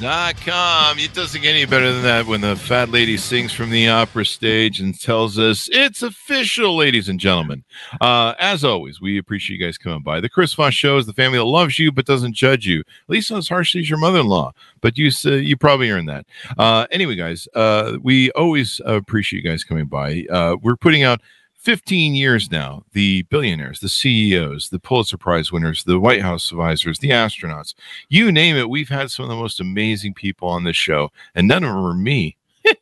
Com. 0.00 0.96
It 1.00 1.12
doesn't 1.12 1.42
get 1.42 1.56
any 1.56 1.64
better 1.64 1.92
than 1.92 2.04
that 2.04 2.26
when 2.26 2.40
the 2.40 2.54
fat 2.54 2.88
lady 2.88 3.16
sings 3.16 3.52
from 3.52 3.70
the 3.70 3.88
opera 3.88 4.24
stage 4.24 4.78
and 4.78 4.98
tells 4.98 5.40
us 5.40 5.68
it's 5.72 6.04
official, 6.04 6.76
ladies 6.76 7.08
and 7.08 7.18
gentlemen. 7.18 7.64
Uh, 8.00 8.32
as 8.38 8.64
always, 8.64 9.00
we 9.00 9.18
appreciate 9.18 9.58
you 9.58 9.66
guys 9.66 9.76
coming 9.76 10.02
by. 10.02 10.20
The 10.20 10.28
Chris 10.28 10.54
Voss 10.54 10.72
Show 10.72 10.98
is 10.98 11.06
the 11.06 11.12
family 11.12 11.38
that 11.38 11.44
loves 11.44 11.80
you 11.80 11.90
but 11.90 12.06
doesn't 12.06 12.34
judge 12.34 12.64
you, 12.64 12.80
at 12.80 13.08
least 13.08 13.32
not 13.32 13.38
as 13.38 13.48
harshly 13.48 13.80
as 13.80 13.90
your 13.90 13.98
mother-in-law. 13.98 14.52
But 14.80 14.96
you 14.96 15.10
uh, 15.24 15.30
you 15.30 15.56
probably 15.56 15.90
earned 15.90 16.08
that. 16.08 16.26
Uh, 16.56 16.86
anyway, 16.92 17.16
guys, 17.16 17.48
uh, 17.56 17.98
we 18.00 18.30
always 18.32 18.80
appreciate 18.84 19.42
you 19.42 19.50
guys 19.50 19.64
coming 19.64 19.86
by. 19.86 20.26
Uh, 20.30 20.56
we're 20.62 20.76
putting 20.76 21.02
out 21.02 21.20
15 21.68 22.14
years 22.14 22.50
now, 22.50 22.82
the 22.92 23.20
billionaires, 23.24 23.80
the 23.80 23.90
CEOs, 23.90 24.70
the 24.70 24.78
Pulitzer 24.78 25.18
Prize 25.18 25.52
winners, 25.52 25.84
the 25.84 26.00
White 26.00 26.22
House 26.22 26.50
advisors, 26.50 26.98
the 26.98 27.10
astronauts, 27.10 27.74
you 28.08 28.32
name 28.32 28.56
it, 28.56 28.70
we've 28.70 28.88
had 28.88 29.10
some 29.10 29.24
of 29.24 29.28
the 29.28 29.36
most 29.36 29.60
amazing 29.60 30.14
people 30.14 30.48
on 30.48 30.64
this 30.64 30.78
show, 30.78 31.10
and 31.34 31.46
none 31.46 31.62
of 31.64 31.68
them 31.68 31.84
are 31.84 31.92
me. 31.92 32.38
uh, 32.66 32.72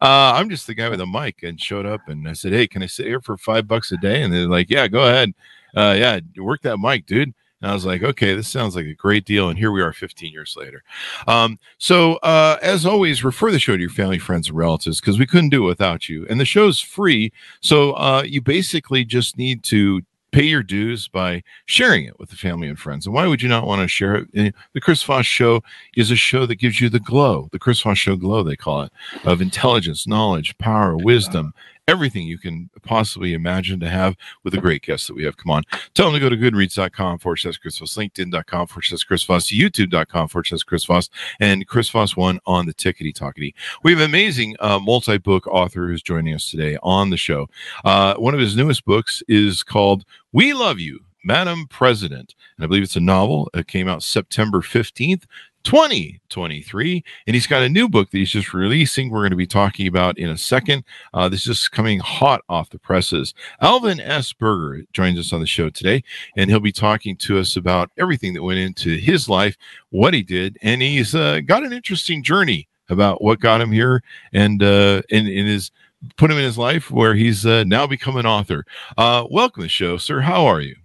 I'm 0.00 0.48
just 0.48 0.68
the 0.68 0.74
guy 0.74 0.90
with 0.90 1.00
a 1.00 1.06
mic 1.06 1.42
and 1.42 1.60
showed 1.60 1.84
up 1.84 2.02
and 2.06 2.28
I 2.28 2.34
said, 2.34 2.52
Hey, 2.52 2.68
can 2.68 2.84
I 2.84 2.86
sit 2.86 3.06
here 3.06 3.20
for 3.20 3.36
five 3.36 3.66
bucks 3.66 3.90
a 3.90 3.96
day? 3.96 4.22
And 4.22 4.32
they're 4.32 4.46
like, 4.46 4.70
Yeah, 4.70 4.86
go 4.86 5.00
ahead. 5.00 5.34
Uh, 5.76 5.96
yeah, 5.98 6.20
work 6.36 6.62
that 6.62 6.78
mic, 6.78 7.06
dude. 7.06 7.34
And 7.62 7.70
I 7.70 7.74
was 7.74 7.86
like, 7.86 8.02
okay, 8.02 8.34
this 8.34 8.48
sounds 8.48 8.74
like 8.74 8.86
a 8.86 8.94
great 8.94 9.24
deal. 9.24 9.48
And 9.48 9.58
here 9.58 9.70
we 9.70 9.80
are 9.80 9.92
15 9.92 10.32
years 10.32 10.56
later. 10.56 10.82
Um, 11.28 11.58
so, 11.78 12.16
uh, 12.16 12.58
as 12.60 12.84
always, 12.84 13.22
refer 13.22 13.52
the 13.52 13.60
show 13.60 13.76
to 13.76 13.80
your 13.80 13.88
family, 13.88 14.18
friends, 14.18 14.48
and 14.48 14.56
relatives 14.56 15.00
because 15.00 15.18
we 15.18 15.26
couldn't 15.26 15.50
do 15.50 15.64
it 15.64 15.68
without 15.68 16.08
you. 16.08 16.26
And 16.28 16.40
the 16.40 16.44
show's 16.44 16.80
free. 16.80 17.32
So, 17.60 17.92
uh, 17.92 18.24
you 18.26 18.42
basically 18.42 19.04
just 19.04 19.38
need 19.38 19.62
to 19.64 20.02
pay 20.32 20.44
your 20.44 20.62
dues 20.62 21.08
by 21.08 21.42
sharing 21.66 22.06
it 22.06 22.18
with 22.18 22.30
the 22.30 22.36
family 22.36 22.66
and 22.66 22.78
friends. 22.78 23.06
And 23.06 23.14
why 23.14 23.26
would 23.26 23.42
you 23.42 23.48
not 23.48 23.66
want 23.66 23.82
to 23.82 23.88
share 23.88 24.16
it? 24.16 24.28
Eh, 24.34 24.50
the 24.72 24.80
Chris 24.80 25.02
Voss 25.02 25.26
Show 25.26 25.62
is 25.94 26.10
a 26.10 26.16
show 26.16 26.46
that 26.46 26.56
gives 26.56 26.80
you 26.80 26.88
the 26.88 26.98
glow, 26.98 27.48
the 27.52 27.58
Chris 27.58 27.82
Voss 27.82 27.98
Show 27.98 28.16
glow, 28.16 28.42
they 28.42 28.56
call 28.56 28.82
it, 28.82 28.92
of 29.24 29.42
intelligence, 29.42 30.06
knowledge, 30.06 30.56
power, 30.56 30.96
wisdom, 30.96 31.52
everything 31.88 32.26
you 32.26 32.38
can 32.38 32.70
possibly 32.82 33.34
imagine 33.34 33.80
to 33.80 33.88
have 33.88 34.16
with 34.44 34.52
the 34.52 34.60
great 34.60 34.82
guests 34.82 35.06
that 35.06 35.14
we 35.14 35.24
have. 35.24 35.36
Come 35.36 35.50
on. 35.50 35.62
Tell 35.94 36.10
them 36.10 36.14
to 36.14 36.20
go 36.20 36.28
to 36.28 36.36
goodreads.com 36.36 37.18
slash 37.20 37.58
Chris 37.58 37.78
Voss, 37.78 37.94
LinkedIn.com 37.96 38.66
slash 38.68 39.04
Chris 39.04 39.24
Voss, 39.24 39.50
YouTube.com 39.50 40.28
slash 40.28 40.62
Chris 40.62 40.84
Voss, 40.84 41.08
and 41.40 41.66
Chris 41.66 41.88
Voss 41.90 42.16
one 42.16 42.38
on 42.46 42.66
the 42.66 42.74
tickety 42.74 43.12
talkety. 43.12 43.54
We 43.82 43.92
have 43.92 44.00
an 44.00 44.06
amazing 44.06 44.56
uh, 44.60 44.78
multi 44.78 45.18
book 45.18 45.46
author 45.46 45.88
who's 45.88 46.02
joining 46.02 46.34
us 46.34 46.50
today 46.50 46.78
on 46.82 47.10
the 47.10 47.16
show. 47.16 47.48
Uh, 47.84 48.14
one 48.14 48.34
of 48.34 48.40
his 48.40 48.56
newest 48.56 48.84
books 48.84 49.22
is 49.28 49.62
called 49.62 50.04
We 50.32 50.52
Love 50.52 50.78
You. 50.78 51.00
Madam 51.24 51.66
President. 51.68 52.34
And 52.56 52.64
I 52.64 52.66
believe 52.66 52.82
it's 52.82 52.96
a 52.96 53.00
novel. 53.00 53.48
It 53.54 53.68
came 53.68 53.88
out 53.88 54.02
September 54.02 54.60
15th, 54.60 55.24
2023. 55.64 57.04
And 57.26 57.34
he's 57.34 57.46
got 57.46 57.62
a 57.62 57.68
new 57.68 57.88
book 57.88 58.10
that 58.10 58.18
he's 58.18 58.30
just 58.30 58.54
releasing. 58.54 59.10
We're 59.10 59.20
going 59.20 59.30
to 59.30 59.36
be 59.36 59.46
talking 59.46 59.86
about 59.86 60.18
in 60.18 60.28
a 60.28 60.38
second. 60.38 60.84
Uh, 61.14 61.28
this 61.28 61.46
is 61.46 61.68
coming 61.68 62.00
hot 62.00 62.42
off 62.48 62.70
the 62.70 62.78
presses. 62.78 63.34
Alvin 63.60 64.00
S. 64.00 64.32
Berger 64.32 64.84
joins 64.92 65.18
us 65.18 65.32
on 65.32 65.40
the 65.40 65.46
show 65.46 65.70
today, 65.70 66.02
and 66.36 66.50
he'll 66.50 66.60
be 66.60 66.72
talking 66.72 67.16
to 67.16 67.38
us 67.38 67.56
about 67.56 67.90
everything 67.98 68.34
that 68.34 68.42
went 68.42 68.58
into 68.58 68.96
his 68.96 69.28
life, 69.28 69.56
what 69.90 70.14
he 70.14 70.22
did, 70.22 70.58
and 70.62 70.82
he's 70.82 71.14
uh, 71.14 71.40
got 71.40 71.64
an 71.64 71.72
interesting 71.72 72.22
journey 72.22 72.68
about 72.88 73.22
what 73.22 73.40
got 73.40 73.60
him 73.60 73.72
here 73.72 74.02
and 74.32 74.62
uh, 74.62 75.02
in, 75.08 75.26
in 75.26 75.46
his 75.46 75.70
put 76.16 76.30
him 76.30 76.36
in 76.36 76.44
his 76.44 76.58
life 76.58 76.90
where 76.90 77.14
he's 77.14 77.46
uh, 77.46 77.64
now 77.64 77.86
become 77.86 78.16
an 78.16 78.26
author. 78.26 78.64
Uh, 78.96 79.24
welcome 79.30 79.62
to 79.62 79.66
the 79.66 79.68
show, 79.68 79.96
sir. 79.96 80.20
How 80.20 80.46
are 80.46 80.60
you? 80.60 80.76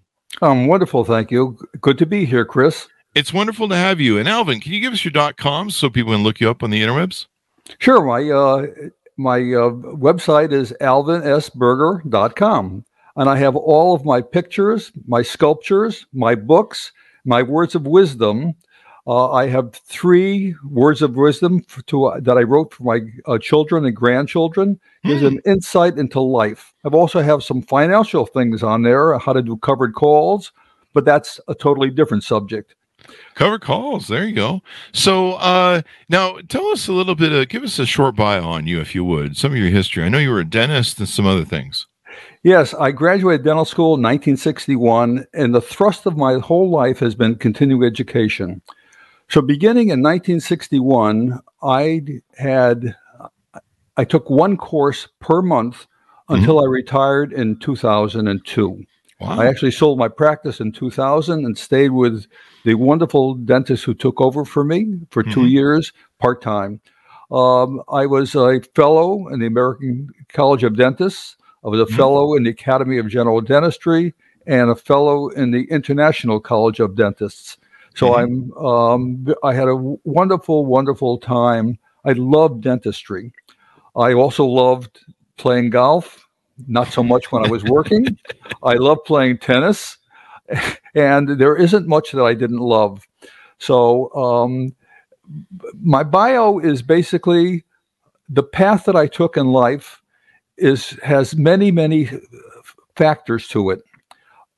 Um, 0.42 0.68
wonderful. 0.68 1.04
Thank 1.04 1.32
you. 1.32 1.58
Good 1.82 1.98
to 1.98 2.06
be 2.06 2.26
here, 2.26 2.46
Chris. 2.46 2.88
It's 3.18 3.34
wonderful 3.34 3.68
to 3.70 3.76
have 3.76 4.00
you. 4.00 4.20
And 4.20 4.30
Alvin, 4.30 4.60
can 4.60 4.74
you 4.74 4.80
give 4.80 4.94
us 4.94 5.04
your 5.04 5.12
dot 5.12 5.38
com 5.38 5.72
so 5.72 5.90
people 5.90 6.14
can 6.14 6.22
look 6.22 6.40
you 6.40 6.52
up 6.52 6.62
on 6.62 6.70
the 6.70 6.84
interwebs? 6.84 7.26
Sure. 7.80 8.06
My 8.06 8.30
uh, 8.30 8.68
my 9.18 9.40
uh, 9.40 9.72
website 9.98 10.52
is 10.52 10.72
alvinsberger.com. 10.82 12.86
And 13.16 13.28
I 13.28 13.36
have 13.38 13.56
all 13.56 13.96
of 13.96 14.06
my 14.06 14.22
pictures, 14.22 14.92
my 15.08 15.24
sculptures, 15.24 16.06
my 16.14 16.36
books, 16.36 16.92
my 17.26 17.42
words 17.42 17.74
of 17.74 17.88
wisdom. 17.88 18.54
Uh, 19.08 19.32
I 19.32 19.48
have 19.48 19.74
three 19.74 20.54
words 20.64 21.02
of 21.02 21.16
wisdom 21.16 21.64
to, 21.88 22.06
uh, 22.06 22.20
that 22.20 22.38
I 22.38 22.44
wrote 22.44 22.76
for 22.76 22.84
my 22.84 23.00
uh, 23.26 23.40
children 23.40 23.84
and 23.86 23.96
grandchildren. 23.96 24.80
Gives 25.04 25.24
mm. 25.24 25.30
an 25.30 25.42
insight 25.44 25.98
into 25.98 26.20
life. 26.20 26.72
I've 26.86 26.94
also 26.94 27.22
have 27.22 27.42
some 27.42 27.64
financial 27.64 28.28
things 28.28 28.62
on 28.62 28.84
there, 28.84 29.18
how 29.18 29.34
to 29.34 29.42
do 29.42 29.58
covered 29.58 29.96
calls, 29.96 30.52
but 30.94 31.04
that's 31.04 31.40
a 31.48 31.56
totally 31.56 31.90
different 31.90 32.24
subject. 32.24 32.76
Cover 33.36 33.60
calls. 33.60 34.08
There 34.08 34.26
you 34.26 34.34
go. 34.34 34.62
So 34.92 35.34
uh, 35.34 35.82
now 36.10 36.40
tell 36.48 36.68
us 36.68 36.88
a 36.88 36.94
little 36.94 37.16
bit. 37.16 37.32
Of, 37.32 37.50
give 37.50 37.64
us 37.64 37.80
a 37.80 37.86
short 37.86 38.16
bio 38.16 38.44
on 38.44 38.68
you, 38.68 38.80
if 38.80 38.96
you 38.96 39.06
would. 39.06 39.38
Some 39.38 39.52
of 39.52 39.58
your 39.58 39.70
history. 39.70 40.04
I 40.04 40.10
know 40.10 40.18
you 40.18 40.32
were 40.32 40.40
a 40.40 40.46
dentist 40.46 41.00
and 41.00 41.08
some 41.08 41.26
other 41.26 41.46
things. 41.46 41.88
Yes, 42.44 42.74
I 42.74 42.92
graduated 42.92 43.44
dental 43.46 43.66
school 43.66 43.96
in 43.96 44.02
1961, 44.02 45.26
and 45.34 45.54
the 45.54 45.62
thrust 45.62 46.06
of 46.06 46.18
my 46.18 46.40
whole 46.40 46.70
life 46.70 47.00
has 47.00 47.14
been 47.14 47.36
continuing 47.36 47.84
education. 47.84 48.62
So, 49.30 49.42
beginning 49.42 49.90
in 49.90 50.02
1961, 50.02 51.40
I 51.62 52.02
had 52.38 52.96
I 53.98 54.06
took 54.06 54.30
one 54.30 54.58
course 54.58 55.08
per 55.20 55.42
month 55.42 55.88
until 56.30 56.56
mm-hmm. 56.56 56.70
I 56.70 56.72
retired 56.72 57.34
in 57.34 57.60
2002. 57.60 58.84
Wow. 59.20 59.40
I 59.40 59.48
actually 59.48 59.72
sold 59.72 59.98
my 59.98 60.08
practice 60.08 60.60
in 60.60 60.72
2000 60.72 61.44
and 61.44 61.58
stayed 61.58 61.90
with 61.90 62.28
the 62.68 62.76
wonderful 62.76 63.34
dentist 63.34 63.86
who 63.86 63.94
took 63.94 64.20
over 64.20 64.44
for 64.44 64.62
me 64.62 65.00
for 65.10 65.24
mm-hmm. 65.24 65.32
two 65.32 65.46
years 65.46 65.94
part 66.20 66.42
time. 66.42 66.82
Um, 67.32 67.82
I 67.88 68.06
was 68.08 68.36
a 68.36 68.60
fellow 68.76 69.30
in 69.30 69.40
the 69.40 69.46
American 69.46 70.10
College 70.34 70.66
of 70.66 70.76
Dentists. 70.76 71.38
I 71.64 71.70
was 71.70 71.80
a 71.80 71.86
mm-hmm. 71.86 71.96
fellow 71.96 72.36
in 72.36 72.44
the 72.44 72.50
Academy 72.50 72.98
of 72.98 73.08
General 73.08 73.40
Dentistry 73.40 74.14
and 74.46 74.70
a 74.70 74.76
fellow 74.76 75.30
in 75.30 75.52
the 75.52 75.64
International 75.72 76.42
College 76.42 76.82
of 76.82 76.98
Dentists. 76.98 77.58
So 77.96 78.10
mm-hmm. 78.12 78.52
I'm 78.58 78.66
um, 78.66 79.36
I 79.44 79.54
had 79.54 79.70
a 79.70 79.76
wonderful, 80.04 80.66
wonderful 80.66 81.20
time. 81.20 81.80
I 82.04 82.12
loved 82.12 82.64
dentistry. 82.64 83.32
I 83.96 84.12
also 84.12 84.46
loved 84.46 85.00
playing 85.38 85.70
golf 85.70 86.28
not 86.68 86.92
so 86.92 87.02
much 87.02 87.32
when 87.32 87.46
I 87.46 87.50
was 87.50 87.64
working. 87.64 88.18
I 88.64 88.74
love 88.74 89.06
playing 89.06 89.38
tennis, 89.38 89.97
and 90.96 91.30
there 91.30 91.56
isn't 91.56 91.88
much 91.88 92.12
that 92.12 92.24
I 92.24 92.34
didn't 92.34 92.60
love. 92.60 93.08
So 93.60 94.14
um, 94.14 94.76
my 95.82 96.04
bio 96.04 96.60
is 96.60 96.82
basically 96.82 97.64
the 98.30 98.44
path 98.44 98.86
that 98.86 98.96
I 98.96 99.08
took 99.08 99.38
in 99.38 99.48
life 99.48 100.02
is 100.58 100.92
has 101.04 101.36
many 101.36 101.72
many 101.72 102.10
factors 102.96 103.48
to 103.50 103.70
it 103.70 103.82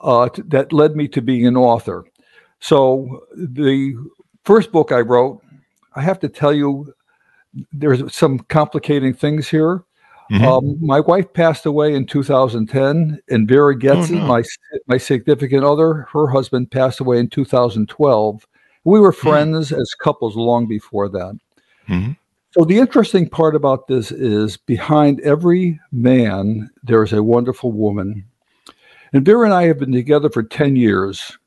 uh, 0.02 0.30
t- 0.30 0.42
that 0.48 0.74
led 0.74 0.96
me 0.96 1.08
to 1.10 1.22
being 1.22 1.46
an 1.46 1.58
author. 1.58 2.06
So 2.60 3.26
the 3.36 3.96
first 4.44 4.72
book 4.72 4.92
I 4.92 5.00
wrote, 5.02 5.42
I 5.96 6.02
have 6.02 6.20
to 6.20 6.30
tell 6.30 6.54
you, 6.54 6.94
there's 7.72 8.14
some 8.14 8.40
complicating 8.40 9.14
things 9.14 9.48
here. 9.48 9.84
Mm-hmm. 10.32 10.46
Um, 10.46 10.78
my 10.80 11.00
wife 11.00 11.34
passed 11.34 11.66
away 11.66 11.96
in 11.96 12.06
2010, 12.06 13.20
and 13.30 13.48
Vera 13.48 13.78
Getz, 13.78 14.12
oh, 14.12 14.16
no. 14.16 14.28
my 14.28 14.44
my 14.88 14.98
significant 14.98 15.64
other, 15.64 16.08
her 16.14 16.28
husband 16.28 16.70
passed 16.70 17.00
away 17.00 17.18
in 17.18 17.30
2012. 17.30 18.48
We 18.84 19.00
were 19.00 19.12
mm-hmm. 19.12 19.28
friends 19.28 19.72
mm-hmm. 19.72 19.82
as 19.82 19.94
couples 19.96 20.36
long 20.36 20.68
before 20.68 21.10
that. 21.10 21.40
Mm-hmm. 21.88 22.12
So 22.52 22.64
the 22.66 22.78
interesting 22.78 23.28
part 23.28 23.56
about 23.56 23.88
this 23.88 24.12
is 24.12 24.58
behind 24.58 25.20
every 25.22 25.80
man 25.92 26.70
there 26.84 27.04
is 27.04 27.14
a 27.14 27.24
wonderful 27.24 27.72
woman, 27.72 28.26
and 29.14 29.26
Vera 29.26 29.46
and 29.46 29.54
I 29.54 29.66
have 29.66 29.80
been 29.80 29.92
together 29.92 30.30
for 30.30 30.44
10 30.44 30.76
years. 30.76 31.38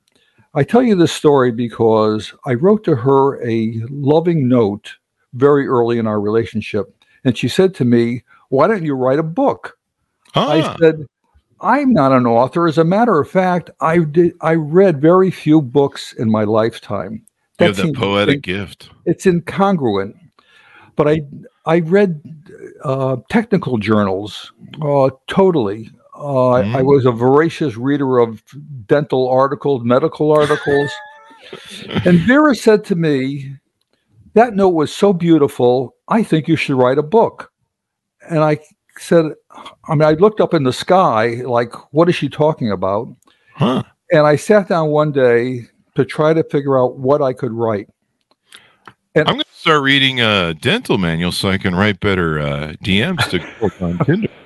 I 0.55 0.65
tell 0.65 0.83
you 0.83 0.97
this 0.97 1.13
story 1.13 1.51
because 1.51 2.35
I 2.45 2.55
wrote 2.55 2.85
to 2.85 2.97
her 2.97 3.43
a 3.49 3.81
loving 3.89 4.49
note 4.49 4.97
very 5.33 5.67
early 5.67 5.99
in 5.99 6.07
our 6.07 6.21
relationship 6.21 6.95
and 7.25 7.37
she 7.37 7.49
said 7.49 7.75
to 7.77 7.85
me, 7.85 8.25
"Why 8.53 8.67
don't 8.69 8.85
you 8.85 8.95
write 8.95 9.19
a 9.19 9.23
book?" 9.25 9.77
Ah, 10.35 10.51
I 10.53 10.77
said, 10.79 11.07
"I'm 11.61 11.93
not 11.93 12.13
an 12.13 12.27
author. 12.27 12.67
As 12.67 12.79
a 12.79 12.85
matter 12.85 13.19
of 13.21 13.29
fact, 13.31 13.71
I 13.81 13.99
did. 13.99 14.33
I 14.41 14.55
read 14.55 15.01
very 15.01 15.31
few 15.31 15.61
books 15.63 16.13
in 16.13 16.31
my 16.31 16.45
lifetime. 16.45 17.23
you 17.61 17.67
have 17.67 17.77
that 17.77 17.83
seems- 17.83 17.99
poetic 17.99 18.43
gift. 18.43 18.91
it's 19.07 19.25
incongruent. 19.27 20.15
But 20.97 21.07
I 21.09 21.23
I 21.65 21.81
read 21.81 22.21
uh, 22.85 23.17
technical 23.31 23.79
journals 23.79 24.53
uh, 24.83 25.11
totally. 25.29 25.91
Uh, 26.17 26.49
I- 26.51 26.61
I 26.79 26.83
Mm. 26.83 26.87
was 26.87 27.05
a 27.07 27.13
voracious 27.13 27.77
reader 27.77 28.19
of 28.19 28.43
dental 28.87 29.29
articles, 29.29 29.85
medical 29.85 30.33
articles. 30.33 30.91
and 32.07 32.19
Vera 32.21 32.55
said 32.55 32.85
to 32.87 32.95
me, 32.97 33.57
That 34.35 34.55
note 34.57 34.71
was 34.75 34.93
so 34.93 35.13
beautiful. 35.13 35.95
I 36.09 36.23
think 36.25 36.49
you 36.49 36.57
should 36.57 36.77
write 36.77 36.99
a 36.99 37.03
book. 37.03 37.52
And 38.29 38.41
I 38.41 38.59
said, 38.99 39.27
I 39.89 39.95
mean, 39.95 40.03
I 40.03 40.13
looked 40.13 40.41
up 40.41 40.55
in 40.55 40.65
the 40.65 40.73
sky, 40.73 41.43
like, 41.45 41.75
what 41.93 42.09
is 42.09 42.15
she 42.15 42.29
talking 42.29 42.71
about? 42.71 43.09
Huh. 43.55 43.83
And 44.11 44.27
I 44.27 44.37
sat 44.37 44.69
down 44.69 44.89
one 44.89 45.13
day 45.13 45.67
to 45.95 46.05
try 46.05 46.35
to 46.35 46.45
figure 46.45 46.79
out 46.79 46.99
what 46.99 47.23
I 47.23 47.33
could 47.33 47.53
write. 47.53 47.89
And 49.15 49.29
I'm 49.29 49.35
going 49.35 49.45
to 49.45 49.53
start 49.53 49.83
reading 49.83 50.21
a 50.21 50.55
dental 50.55 50.97
manual 50.97 51.33
so 51.33 51.51
I 51.51 51.59
can 51.59 51.75
write 51.75 52.01
better 52.01 52.41
uh, 52.41 52.73
DMs 52.83 53.29
to 53.31 53.85
on 53.85 53.99
Tinder. 54.05 54.29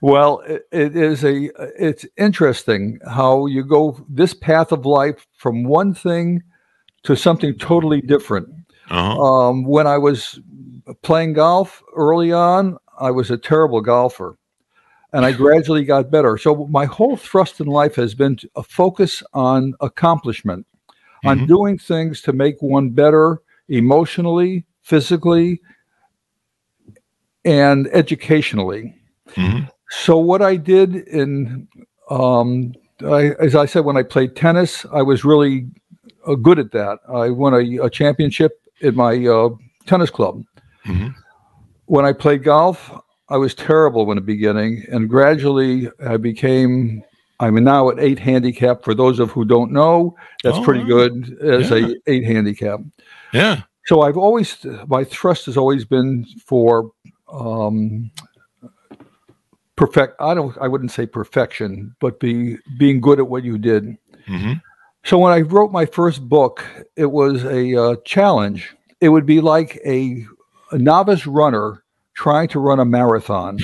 Well, 0.00 0.40
it, 0.40 0.66
it 0.70 0.96
is 0.96 1.24
a 1.24 1.50
it's 1.82 2.06
interesting 2.16 3.00
how 3.08 3.46
you 3.46 3.64
go 3.64 4.04
this 4.08 4.34
path 4.34 4.70
of 4.70 4.86
life 4.86 5.26
from 5.36 5.64
one 5.64 5.94
thing 5.94 6.42
to 7.04 7.16
something 7.16 7.56
totally 7.56 8.00
different. 8.00 8.48
Uh-huh. 8.90 9.20
Um, 9.20 9.64
when 9.64 9.86
I 9.86 9.98
was 9.98 10.38
playing 11.02 11.32
golf 11.32 11.82
early 11.96 12.32
on, 12.32 12.78
I 12.98 13.10
was 13.10 13.30
a 13.30 13.36
terrible 13.36 13.80
golfer, 13.80 14.38
and 15.12 15.24
I 15.24 15.32
gradually 15.32 15.84
got 15.84 16.10
better. 16.10 16.36
So 16.38 16.66
my 16.68 16.84
whole 16.84 17.16
thrust 17.16 17.60
in 17.60 17.66
life 17.66 17.94
has 17.96 18.14
been 18.14 18.38
a 18.54 18.62
focus 18.62 19.22
on 19.32 19.74
accomplishment, 19.80 20.66
on 21.24 21.40
Mhm. 21.40 21.46
doing 21.46 21.78
things 21.78 22.20
to 22.22 22.32
make 22.32 22.60
one 22.60 22.90
better 22.90 23.40
emotionally, 23.68 24.64
physically, 24.82 25.60
and 27.44 27.88
educationally. 27.92 28.94
Mhm. 29.30 29.70
So 29.90 30.18
what 30.18 30.42
I 30.42 30.56
did 30.56 30.96
in, 30.96 31.68
um, 32.10 32.74
I, 33.04 33.30
as 33.38 33.54
I 33.54 33.66
said, 33.66 33.84
when 33.84 33.96
I 33.96 34.02
played 34.02 34.34
tennis, 34.36 34.84
I 34.92 35.02
was 35.02 35.24
really 35.24 35.68
uh, 36.26 36.34
good 36.34 36.58
at 36.58 36.72
that. 36.72 36.98
I 37.08 37.30
won 37.30 37.54
a, 37.54 37.84
a 37.84 37.90
championship 37.90 38.60
in 38.80 38.96
my 38.96 39.14
uh, 39.26 39.50
tennis 39.86 40.10
club. 40.10 40.42
Mhm. 40.84 41.14
When 41.86 42.04
I 42.04 42.12
played 42.12 42.42
golf, 42.44 42.92
I 43.28 43.36
was 43.36 43.54
terrible 43.54 44.10
in 44.10 44.16
the 44.16 44.20
beginning, 44.22 44.84
and 44.90 45.08
gradually 45.08 45.90
I 46.04 46.16
became. 46.16 47.02
I'm 47.38 47.62
now 47.62 47.90
at 47.90 47.98
eight 48.00 48.18
handicap. 48.18 48.82
For 48.82 48.94
those 48.94 49.18
of 49.18 49.30
who 49.30 49.44
don't 49.44 49.70
know, 49.70 50.16
that's 50.42 50.56
Oh, 50.56 50.64
pretty 50.64 50.84
good 50.84 51.36
as 51.42 51.70
Yeah. 51.70 51.88
a 51.88 51.94
eight 52.06 52.24
handicap. 52.24 52.80
Yeah. 53.34 53.62
So 53.86 54.00
I've 54.02 54.16
always 54.16 54.56
my 54.88 55.04
thrust 55.04 55.44
has 55.46 55.56
always 55.56 55.84
been 55.84 56.24
for 56.46 56.90
um, 57.30 58.10
perfect. 59.76 60.16
I 60.20 60.34
don't. 60.34 60.56
I 60.60 60.68
wouldn't 60.68 60.90
say 60.92 61.06
perfection, 61.06 61.94
but 62.00 62.18
be 62.20 62.56
being 62.78 63.00
good 63.00 63.18
at 63.18 63.28
what 63.28 63.44
you 63.44 63.58
did. 63.58 63.96
hmm 64.26 64.54
So 65.04 65.18
when 65.18 65.32
I 65.32 65.42
wrote 65.42 65.70
my 65.72 65.86
first 65.86 66.28
book, 66.28 66.64
it 66.96 67.06
was 67.06 67.44
a 67.44 67.76
uh, 67.76 67.96
challenge. 68.04 68.74
It 69.00 69.10
would 69.10 69.26
be 69.26 69.40
like 69.40 69.78
a, 69.84 70.24
a 70.70 70.78
novice 70.78 71.26
runner 71.26 71.82
trying 72.14 72.48
to 72.48 72.60
run 72.60 72.80
a 72.80 72.84
marathon. 72.84 73.58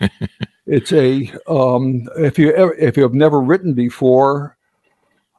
it's 0.66 0.92
a 0.92 1.32
um, 1.46 2.08
if 2.16 2.38
you 2.38 2.52
ever, 2.52 2.74
if 2.74 2.96
you 2.96 3.02
have 3.02 3.14
never 3.14 3.40
written 3.40 3.74
before, 3.74 4.56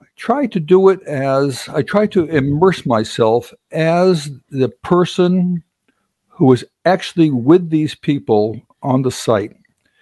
I 0.02 0.06
try 0.16 0.46
to 0.48 0.60
do 0.60 0.90
it 0.90 1.02
as 1.04 1.68
I 1.70 1.82
try 1.82 2.08
to 2.08 2.26
immerse 2.26 2.86
myself 2.86 3.54
as 3.72 4.30
the 4.50 4.70
person 4.70 5.64
who 6.28 6.46
was 6.46 6.64
actually 6.86 7.30
with 7.30 7.70
these 7.70 7.96
people 7.96 8.62
on 8.82 9.02
the 9.02 9.12
site. 9.12 9.56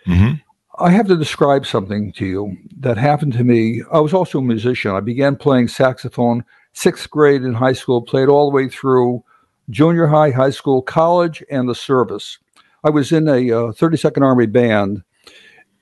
hmm 0.06 0.34
I 0.80 0.92
have 0.92 1.08
to 1.08 1.18
describe 1.18 1.66
something 1.66 2.12
to 2.14 2.26
you 2.28 2.56
that 2.82 2.98
happened 2.98 3.34
to 3.34 3.44
me. 3.44 3.82
I 3.92 4.00
was 4.00 4.14
also 4.14 4.38
a 4.38 4.44
musician. 4.44 4.92
I 4.92 5.00
began 5.00 5.36
playing 5.36 5.70
saxophone 5.70 6.46
sixth 6.74 7.10
grade 7.10 7.42
in 7.42 7.56
high 7.56 7.74
school, 7.74 8.04
played 8.04 8.30
all 8.30 8.48
the 8.48 8.56
way 8.56 8.70
through 8.70 9.24
junior 9.70 10.08
high, 10.08 10.32
high 10.32 10.50
school, 10.50 10.82
college, 10.82 11.44
and 11.50 11.68
the 11.68 11.76
service. 11.76 12.38
I 12.84 12.90
was 12.90 13.12
in 13.12 13.28
a 13.28 13.52
uh, 13.52 13.72
32nd 13.74 14.22
Army 14.22 14.46
band 14.46 15.04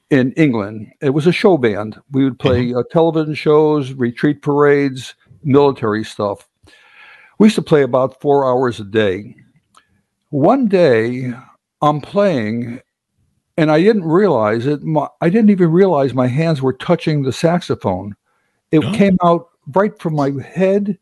in 0.09 0.31
England. 0.33 0.91
It 1.01 1.11
was 1.11 1.27
a 1.27 1.31
show 1.31 1.57
band. 1.57 1.99
We 2.11 2.23
would 2.23 2.39
play 2.39 2.73
uh, 2.73 2.83
television 2.91 3.35
shows, 3.35 3.93
retreat 3.93 4.41
parades, 4.41 5.15
military 5.43 6.03
stuff. 6.03 6.47
We 7.37 7.47
used 7.47 7.55
to 7.55 7.61
play 7.61 7.83
about 7.83 8.21
four 8.21 8.45
hours 8.45 8.79
a 8.79 8.85
day. 8.85 9.35
One 10.29 10.67
day, 10.67 11.33
I'm 11.81 12.01
playing 12.01 12.81
and 13.57 13.71
I 13.71 13.81
didn't 13.81 14.03
realize 14.05 14.65
it. 14.65 14.83
My, 14.83 15.07
I 15.21 15.29
didn't 15.29 15.49
even 15.49 15.71
realize 15.71 16.13
my 16.13 16.27
hands 16.27 16.61
were 16.61 16.73
touching 16.73 17.21
the 17.23 17.31
saxophone. 17.33 18.15
It 18.71 18.83
Oh. 18.83 18.91
came 18.93 19.17
out 19.23 19.47
right 19.73 19.97
from 19.99 20.15
my 20.15 20.31
head 20.43 20.97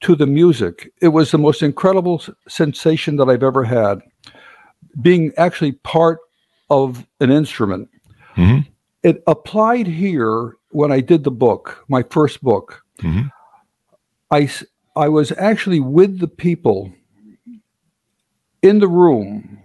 to 0.00 0.14
the 0.16 0.26
music. 0.26 0.92
It 1.00 1.08
was 1.08 1.30
the 1.30 1.38
most 1.38 1.62
incredible 1.62 2.20
s- 2.22 2.30
sensation 2.48 3.16
that 3.16 3.28
I've 3.28 3.42
ever 3.42 3.64
had. 3.64 4.00
Being 5.00 5.32
actually 5.36 5.72
part 5.72 6.18
of 6.70 7.06
an 7.20 7.30
instrument. 7.30 7.88
Mhm. 8.36 8.66
It 9.02 9.22
applied 9.26 9.86
here 9.86 10.54
when 10.70 10.92
I 10.92 11.00
did 11.00 11.24
the 11.24 11.30
book, 11.30 11.84
my 11.88 12.02
first 12.10 12.42
book. 12.42 12.82
Mhm. 13.00 13.30
I 14.30 14.48
I 14.96 15.08
was 15.08 15.32
actually 15.38 15.80
with 15.80 16.18
the 16.18 16.28
people 16.28 16.92
in 18.62 18.78
the 18.80 18.88
room 18.88 19.58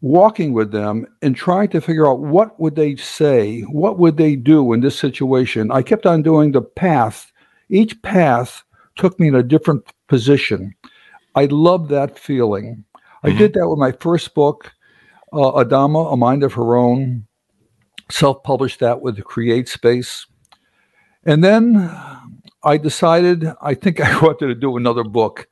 walking 0.00 0.52
with 0.52 0.70
them 0.70 1.06
and 1.22 1.34
trying 1.34 1.68
to 1.68 1.80
figure 1.80 2.06
out 2.06 2.20
what 2.20 2.58
would 2.60 2.76
they 2.76 2.94
say 2.96 3.62
what 3.62 3.98
would 3.98 4.16
they 4.16 4.36
do 4.36 4.72
in 4.72 4.80
this 4.80 4.96
situation 4.96 5.72
i 5.72 5.82
kept 5.82 6.06
on 6.06 6.22
doing 6.22 6.52
the 6.52 6.60
path 6.62 7.32
each 7.68 8.00
path 8.02 8.62
took 8.98 9.18
me 9.18 9.28
in 9.28 9.34
a 9.34 9.42
different 9.42 9.82
position 10.08 10.74
i 11.34 11.44
love 11.46 11.88
that 11.88 12.18
feeling 12.18 12.84
i 13.22 13.30
Mhm. 13.30 13.38
did 13.38 13.54
that 13.54 13.68
with 13.68 13.78
my 13.78 13.92
first 13.92 14.34
book 14.34 14.72
uh, 15.32 15.52
adama 15.62 16.12
a 16.12 16.16
mind 16.16 16.42
of 16.42 16.52
her 16.54 16.76
own 16.76 17.24
self-published 18.10 18.80
that 18.80 19.00
with 19.02 19.18
CreateSpace 19.18 20.26
and 21.24 21.42
then 21.44 21.90
i 22.64 22.76
decided 22.76 23.46
i 23.62 23.74
think 23.74 24.00
i 24.08 24.18
wanted 24.20 24.46
to 24.48 24.54
do 24.54 24.76
another 24.76 25.04
book 25.04 25.48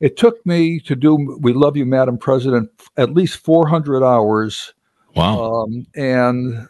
it 0.00 0.16
took 0.16 0.44
me 0.46 0.78
to 0.80 0.94
do 0.94 1.14
we 1.40 1.52
love 1.52 1.76
you 1.76 1.86
madam 1.86 2.16
president 2.18 2.68
at 2.96 3.12
least 3.14 3.38
400 3.38 4.02
hours 4.04 4.72
Wow. 5.16 5.62
um, 5.62 5.86
and 5.94 6.66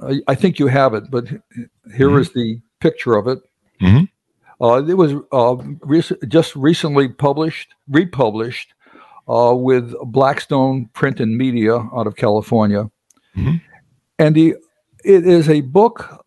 I, 0.00 0.20
I 0.28 0.34
think 0.34 0.58
you 0.58 0.66
have 0.68 0.94
it 0.94 1.10
but 1.10 1.24
here 1.96 2.18
is 2.18 2.28
Mhm. 2.30 2.34
the 2.34 2.60
picture 2.80 3.14
of 3.16 3.26
it 3.26 3.38
Mhm. 3.80 4.08
Uh, 4.60 4.82
it 4.88 4.94
was 4.94 5.14
uh, 5.32 5.56
rec- 5.82 6.20
just 6.28 6.54
recently 6.56 7.08
published 7.08 7.74
republished 7.88 8.74
uh, 9.28 9.54
with 9.54 9.94
blackstone 10.06 10.86
print 10.94 11.20
and 11.20 11.36
media 11.36 11.76
out 11.96 12.06
of 12.06 12.16
california 12.16 12.90
Mhm. 13.36 13.60
and 14.18 14.34
the 14.34 14.54
it 15.04 15.26
is 15.26 15.48
a 15.48 15.60
book 15.60 16.24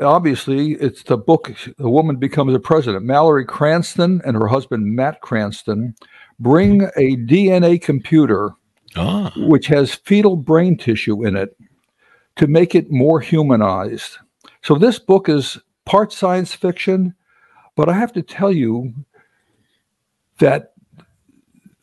obviously 0.00 0.72
it's 0.72 1.02
the 1.04 1.16
book 1.16 1.50
the 1.78 1.88
woman 1.88 2.16
becomes 2.16 2.54
a 2.54 2.58
president 2.60 3.04
mallory 3.04 3.44
cranston 3.44 4.20
and 4.24 4.36
her 4.36 4.46
husband 4.48 4.94
matt 4.96 5.20
cranston 5.20 5.94
bring 6.40 6.82
a 6.96 7.16
dna 7.16 7.80
computer 7.80 8.50
ah. 8.96 9.32
which 9.36 9.66
has 9.68 9.94
fetal 9.94 10.36
brain 10.36 10.76
tissue 10.76 11.24
in 11.24 11.36
it 11.36 11.56
to 12.36 12.46
make 12.46 12.74
it 12.74 12.90
more 12.90 13.20
humanized 13.20 14.18
so 14.62 14.74
this 14.74 14.98
book 14.98 15.28
is 15.28 15.58
part 15.84 16.12
science 16.12 16.54
fiction 16.54 17.14
but 17.76 17.88
i 17.88 17.92
have 17.92 18.12
to 18.12 18.22
tell 18.22 18.52
you 18.52 18.92
that 20.38 20.72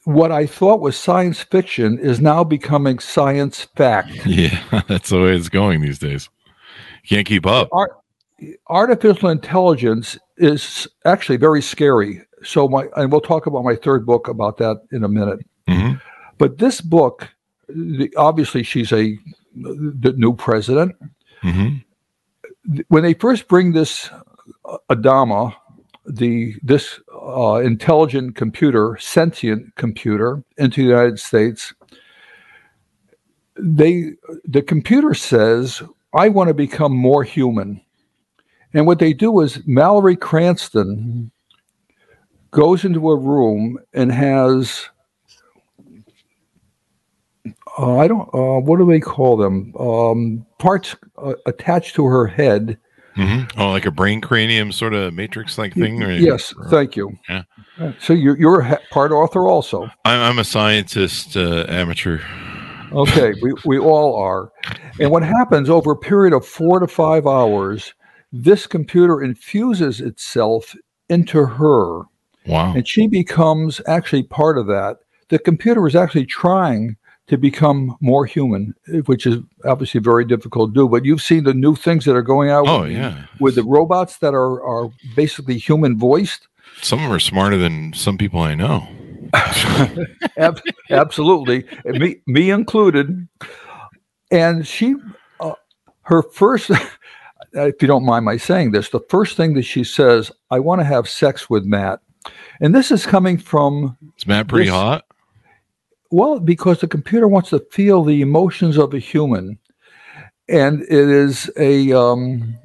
what 0.06 0.32
i 0.32 0.46
thought 0.46 0.80
was 0.80 0.98
science 0.98 1.42
fiction 1.42 1.98
is 2.00 2.20
now 2.20 2.44
becoming 2.44 3.00
science 3.00 3.68
fact 3.76 4.12
Yeah. 4.26 4.82
That's 4.88 5.10
the 5.10 5.20
way 5.22 5.36
it's 5.36 5.50
going 5.50 5.82
these 5.82 6.00
days. 6.00 6.30
Can't 7.08 7.26
keep 7.26 7.46
up. 7.46 7.70
Art, 7.72 7.92
artificial 8.68 9.30
intelligence 9.30 10.18
is 10.38 10.88
actually 11.06 11.38
very 11.38 11.62
scary. 11.62 12.22
So 12.44 12.68
my 12.68 12.86
and 12.96 13.12
we'll 13.12 13.22
talk 13.22 13.46
about 13.48 13.64
my 13.64 13.76
third 13.76 14.06
book 14.06 14.28
about 14.28 14.58
that 14.58 14.78
in 14.92 15.04
a 15.04 15.10
minute. 15.10 15.40
hmm 15.68 15.94
But 16.38 16.58
this 16.58 16.82
book, 16.82 17.30
the, 17.68 18.14
obviously, 18.16 18.64
she's 18.64 18.92
a 18.92 19.18
the 19.56 20.14
new 20.18 20.34
president. 20.36 20.96
hmm 21.42 21.78
When 22.88 23.04
they 23.04 23.14
first 23.14 23.48
bring 23.48 23.74
this 23.74 24.10
uh, 24.66 24.78
Adama, 24.90 25.54
the 26.06 26.56
this 26.64 27.00
uh, 27.14 27.56
intelligent 27.56 28.36
computer, 28.36 28.98
sentient 29.00 29.76
computer, 29.76 30.44
into 30.58 30.82
the 30.82 30.90
United 30.90 31.20
States, 31.20 31.74
they 33.58 34.14
the 34.46 34.62
computer 34.62 35.14
says 35.14 35.82
I 36.14 36.30
want 36.30 36.48
to 36.48 36.54
become 36.54 36.96
more 36.96 37.24
human. 37.24 37.82
And 38.74 38.86
what 38.86 39.00
they 39.00 39.14
do 39.14 39.40
is 39.42 39.66
Mallory 39.66 40.16
Cranston 40.16 41.32
goes 42.52 42.86
into 42.86 43.10
a 43.10 43.16
room 43.16 43.80
and 43.94 44.12
has 44.12 44.90
uh, 47.78 47.98
I 47.98 48.08
don't 48.08 48.30
uh, 48.34 48.60
what 48.60 48.78
do 48.78 48.86
they 48.86 49.00
call 49.00 49.38
them 49.38 49.76
um, 49.78 50.46
parts 50.58 50.96
uh, 51.18 51.34
attached 51.46 51.96
to 51.96 52.06
her 52.06 52.28
head. 52.28 52.78
Mm-hmm. 53.16 53.60
Oh, 53.60 53.72
like 53.72 53.86
a 53.86 53.92
brain 53.92 54.22
cranium 54.22 54.72
sort 54.72 54.94
of 54.94 55.14
matrix 55.14 55.58
like 55.58 55.74
thing. 55.74 56.02
Or, 56.02 56.12
yes, 56.12 56.54
or, 56.58 56.70
thank 56.70 56.96
you. 56.96 57.18
Yeah. 57.28 57.44
So 58.00 58.14
you're 58.14 58.38
you're 58.38 58.62
a 58.62 58.80
part 58.92 59.12
author 59.12 59.48
also. 59.48 59.84
I'm, 60.06 60.20
I'm 60.22 60.40
a 60.40 60.44
scientist 60.44 61.36
uh, 61.36 61.66
amateur. 61.68 62.20
Okay, 62.92 63.34
we, 63.42 63.54
we 63.66 63.80
all 63.80 64.16
are. 64.16 64.52
And 65.00 65.12
what 65.12 65.24
happens 65.24 65.70
over 65.70 65.92
a 65.92 65.98
period 65.98 66.34
of 66.34 66.46
four 66.46 66.80
to 66.80 66.88
five 66.88 67.28
hours, 67.28 67.94
this 68.32 68.68
computer 68.68 69.22
infuses 69.22 70.02
itself 70.02 70.76
into 71.10 71.46
her. 71.46 72.04
Wow. 72.46 72.74
And 72.74 72.88
she 72.88 73.08
becomes 73.08 73.82
actually 73.88 74.24
part 74.24 74.58
of 74.58 74.68
that. 74.68 74.98
The 75.30 75.40
computer 75.40 75.86
is 75.88 75.96
actually 75.96 76.26
trying 76.26 76.96
to 77.30 77.38
become 77.38 77.96
more 78.02 78.26
human, 78.26 78.76
which 79.06 79.26
is 79.26 79.38
obviously 79.64 80.02
very 80.02 80.26
difficult 80.26 80.74
to 80.74 80.82
do. 80.82 80.90
But 80.90 81.06
you've 81.06 81.22
seen 81.22 81.44
the 81.44 81.54
new 81.54 81.76
things 81.76 82.06
that 82.06 82.16
are 82.16 82.22
going 82.22 82.50
out. 82.50 82.68
Oh 82.68 82.82
with, 82.82 82.92
yeah, 82.92 83.26
with 83.40 83.56
the 83.56 83.64
robots 83.64 84.18
that 84.18 84.34
are 84.34 84.62
are 84.64 84.90
basically 85.16 85.58
human 85.58 85.98
voiced. 85.98 86.48
Some 86.82 87.00
of 87.00 87.04
them 87.06 87.14
are 87.14 87.20
smarter 87.20 87.58
than 87.58 87.94
some 87.94 88.18
people 88.18 88.42
I 88.42 88.56
know. 88.56 88.88
Ab- 90.38 90.62
absolutely, 90.90 91.66
me 91.86 92.18
me 92.26 92.52
included. 92.52 93.28
And 94.32 94.66
she, 94.68 94.96
uh, 95.40 95.54
her 96.04 96.22
first, 96.22 96.70
if 97.54 97.82
you 97.82 97.88
don't 97.88 98.06
mind 98.06 98.26
my 98.26 98.38
saying 98.38 98.72
this, 98.72 98.90
the 98.90 99.02
first 99.10 99.38
thing 99.38 99.54
that 99.54 99.64
she 99.64 99.84
says, 99.84 100.32
"I 100.50 100.60
want 100.60 100.82
to 100.82 100.86
have 100.86 101.08
sex 101.08 101.50
with 101.50 101.64
Matt," 101.64 102.00
and 102.60 102.74
this 102.74 102.92
is 102.92 103.06
coming 103.06 103.38
from. 103.38 103.98
Is 104.18 104.26
Matt 104.26 104.48
pretty 104.48 104.66
this- 104.66 104.74
hot? 104.74 105.06
Well, 106.12 106.40
because 106.40 106.80
the 106.80 106.88
computer 106.88 107.28
wants 107.28 107.50
to 107.52 107.60
feel 107.72 108.04
the 108.04 108.22
emotions 108.22 108.78
of 108.78 108.94
a 108.94 109.00
human, 109.00 109.60
and 110.48 110.82
it 110.82 110.92
is 110.92 111.50
a 111.58 111.92
um, 111.94 112.56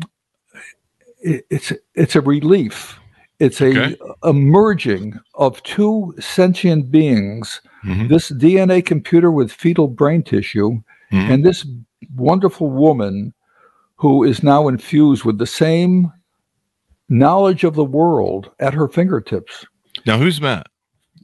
it, 1.21 1.45
it's 1.51 1.73
it's 1.95 2.17
a 2.17 2.21
relief. 2.21 2.99
It's 3.41 3.61
a, 3.61 3.67
Okay. 3.69 3.97
a 4.23 4.33
merging 4.33 5.19
of 5.35 5.63
two 5.65 6.15
sentient 6.21 6.91
beings. 6.91 7.61
Mhm. 7.85 8.09
This 8.09 8.31
DNA 8.31 8.81
computer 8.81 9.31
with 9.31 9.53
fetal 9.53 9.89
brain 9.89 10.23
tissue, 10.23 10.81
Mhm. 11.13 11.31
and 11.31 11.45
this 11.45 11.67
wonderful 12.17 12.71
woman 12.71 13.35
who 13.97 14.25
is 14.25 14.43
now 14.43 14.69
infused 14.69 15.25
with 15.25 15.39
the 15.39 15.47
same 15.47 16.11
knowledge 17.09 17.65
of 17.65 17.75
the 17.75 17.85
world 17.85 18.51
at 18.61 18.73
her 18.75 18.89
fingertips. 18.89 19.67
Now, 20.07 20.17
who's 20.19 20.41
Matt? 20.41 20.67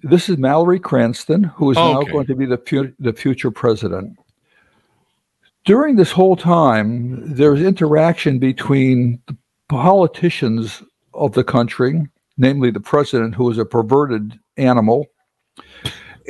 This 0.02 0.28
is 0.28 0.38
Mallory 0.38 0.78
Cranston, 0.80 1.44
who 1.44 1.70
is 1.70 1.76
Oh, 1.76 1.92
now 1.92 2.00
okay. 2.00 2.12
going 2.12 2.26
to 2.26 2.34
be 2.34 2.46
the, 2.46 2.56
fu- 2.58 2.92
the 2.98 3.12
future 3.12 3.50
president. 3.50 4.18
During 5.66 5.96
this 5.96 6.10
whole 6.10 6.36
time, 6.36 7.34
there's 7.34 7.60
interaction 7.60 8.38
between 8.38 9.20
the 9.26 9.36
politicians 9.68 10.82
of 11.12 11.32
the 11.34 11.44
country, 11.44 12.06
namely 12.38 12.70
the 12.70 12.80
president, 12.80 13.34
who 13.34 13.50
is 13.50 13.58
a 13.58 13.64
perverted 13.66 14.38
animal, 14.56 15.06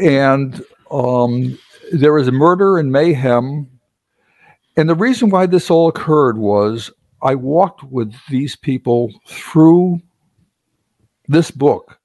and 0.02 0.62
um, 0.90 1.56
there 1.92 2.18
is 2.18 2.30
murder 2.32 2.78
and 2.78 2.90
mayhem. 2.90 3.68
And 4.76 4.88
the 4.88 4.94
reason 4.96 5.30
why 5.30 5.46
this 5.46 5.70
all 5.70 5.88
occurred 5.88 6.38
was 6.38 6.90
I 7.22 7.34
walked 7.36 7.84
with 7.84 8.12
these 8.30 8.56
people 8.56 9.12
through 9.28 10.00
this 11.28 11.50
book. 11.52 11.99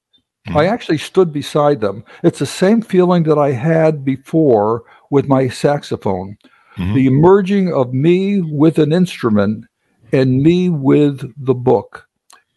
I 0.54 0.66
actually 0.66 0.98
stood 0.98 1.32
beside 1.32 1.80
them. 1.80 2.04
It's 2.22 2.38
the 2.38 2.46
same 2.46 2.80
feeling 2.82 3.24
that 3.24 3.38
I 3.38 3.52
had 3.52 4.04
before 4.04 4.84
with 5.10 5.26
my 5.28 5.48
saxophone. 5.48 6.36
Mhm. 6.76 6.94
The 6.94 7.10
merging 7.10 7.72
of 7.72 7.92
me 7.94 8.40
with 8.42 8.78
an 8.78 8.92
instrument 8.92 9.64
and 10.12 10.42
me 10.42 10.68
with 10.68 11.32
the 11.36 11.54
book. 11.54 12.06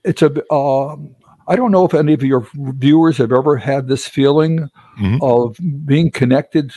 It's 0.04 0.22
a. 0.22 0.30
Um, 0.54 1.16
I 1.48 1.56
don't 1.56 1.72
know 1.72 1.84
if 1.86 1.96
any 1.96 2.14
of 2.14 2.22
your 2.22 2.48
viewers 2.54 3.18
have 3.18 3.32
ever 3.32 3.58
had 3.58 3.88
this 3.88 4.08
feeling 4.08 4.70
Mhm. 5.00 5.20
of 5.22 5.58
being 5.86 6.12
connected 6.12 6.72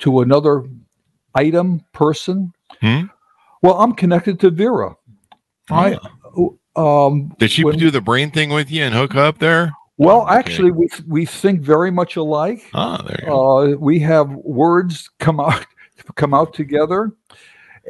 to 0.00 0.20
another 0.20 0.64
item, 1.34 1.80
person. 1.92 2.52
Mhm. 2.82 3.08
Well, 3.62 3.74
I'm 3.80 3.92
connected 3.94 4.38
to 4.40 4.50
Vera. 4.50 4.96
I. 5.70 5.98
Um, 6.76 7.32
Did 7.38 7.50
she 7.50 7.64
when- 7.64 7.78
do 7.78 7.90
the 7.90 8.00
brain 8.00 8.30
thing 8.30 8.50
with 8.50 8.70
you 8.70 8.82
and 8.84 8.94
hook 8.94 9.14
up 9.16 9.38
there? 9.38 9.72
Well, 9.98 10.22
Okay. 10.22 10.34
actually, 10.36 10.70
we 10.72 10.88
we 11.06 11.26
think 11.26 11.60
very 11.60 11.90
much 11.90 12.16
alike. 12.16 12.62
Ah, 12.74 13.02
there 13.06 13.18
you 13.20 13.26
go. 13.26 13.58
Uh, 13.58 13.76
we 13.76 13.98
have 14.00 14.30
words 14.30 15.10
come 15.18 15.38
out 15.40 15.64
come 16.14 16.32
out 16.32 16.54
together, 16.54 17.12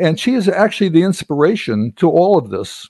and 0.00 0.18
she 0.18 0.34
is 0.34 0.48
actually 0.48 0.88
the 0.90 1.02
inspiration 1.02 1.92
to 1.96 2.10
all 2.10 2.36
of 2.38 2.50
this. 2.50 2.88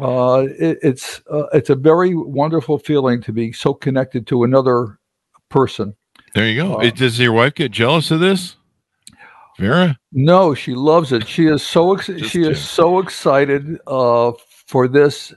Uh, 0.00 0.46
it, 0.60 0.78
it's 0.82 1.20
uh, 1.32 1.46
it's 1.52 1.70
a 1.70 1.74
very 1.74 2.14
wonderful 2.14 2.78
feeling 2.78 3.20
to 3.22 3.32
be 3.32 3.50
so 3.52 3.74
connected 3.74 4.26
to 4.28 4.44
another 4.44 4.98
person. 5.48 5.94
there 6.34 6.46
you 6.48 6.62
go. 6.62 6.76
uh, 6.76 6.80
It- 6.84 6.96
Does 6.96 7.18
your 7.18 7.32
wife 7.32 7.54
get 7.54 7.72
jealous 7.72 8.10
of 8.12 8.20
this? 8.20 8.54
Vera? 9.58 9.98
No, 10.12 10.54
she 10.54 10.74
loves 10.74 11.10
it. 11.10 11.26
She 11.26 11.46
is 11.46 11.64
so 11.64 11.94
ex- 11.94 12.04
she 12.06 12.14
kidding. 12.20 12.50
is 12.52 12.62
so 12.62 13.00
excited 13.00 13.78
uh, 13.88 14.30
for 14.66 14.86
this. 14.86 15.34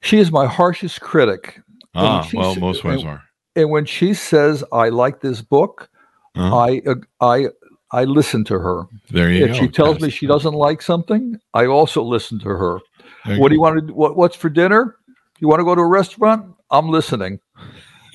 She 0.00 0.18
is 0.18 0.30
my 0.30 0.46
harshest 0.46 1.00
critic, 1.00 1.60
Ah, 1.94 2.28
well, 2.32 2.54
most 2.56 2.84
wives 2.84 3.02
and- 3.02 3.10
are. 3.10 3.22
and 3.56 3.70
when 3.70 3.84
she 3.84 4.14
says, 4.14 4.64
"I 4.72 4.88
like 4.88 5.20
this 5.20 5.42
book," 5.42 5.88
Uh-huh. 6.34 6.56
I 6.56 6.82
uh, 6.86 6.94
I 7.20 7.48
I 7.90 8.04
listen 8.04 8.44
to 8.44 8.58
her. 8.58 8.84
There 9.10 9.30
you 9.30 9.44
if 9.44 9.52
go. 9.52 9.58
she 9.60 9.68
tells 9.68 10.00
me 10.00 10.08
she 10.10 10.26
doesn't 10.26 10.54
like 10.54 10.80
something, 10.80 11.38
I 11.52 11.66
also 11.66 12.02
listen 12.02 12.38
to 12.40 12.48
her. 12.48 12.78
There 13.26 13.38
What 13.38 13.48
do 13.50 13.54
you 13.54 13.60
want 13.60 13.76
to 13.80 13.86
do? 13.88 13.92
What, 13.94 14.16
what's 14.16 14.34
for 14.36 14.48
dinner? 14.48 14.96
You 15.40 15.48
want 15.48 15.60
to 15.60 15.64
go 15.64 15.74
to 15.74 15.80
a 15.82 15.86
restaurant? 15.86 16.54
I'm 16.70 16.88
listening. 16.88 17.38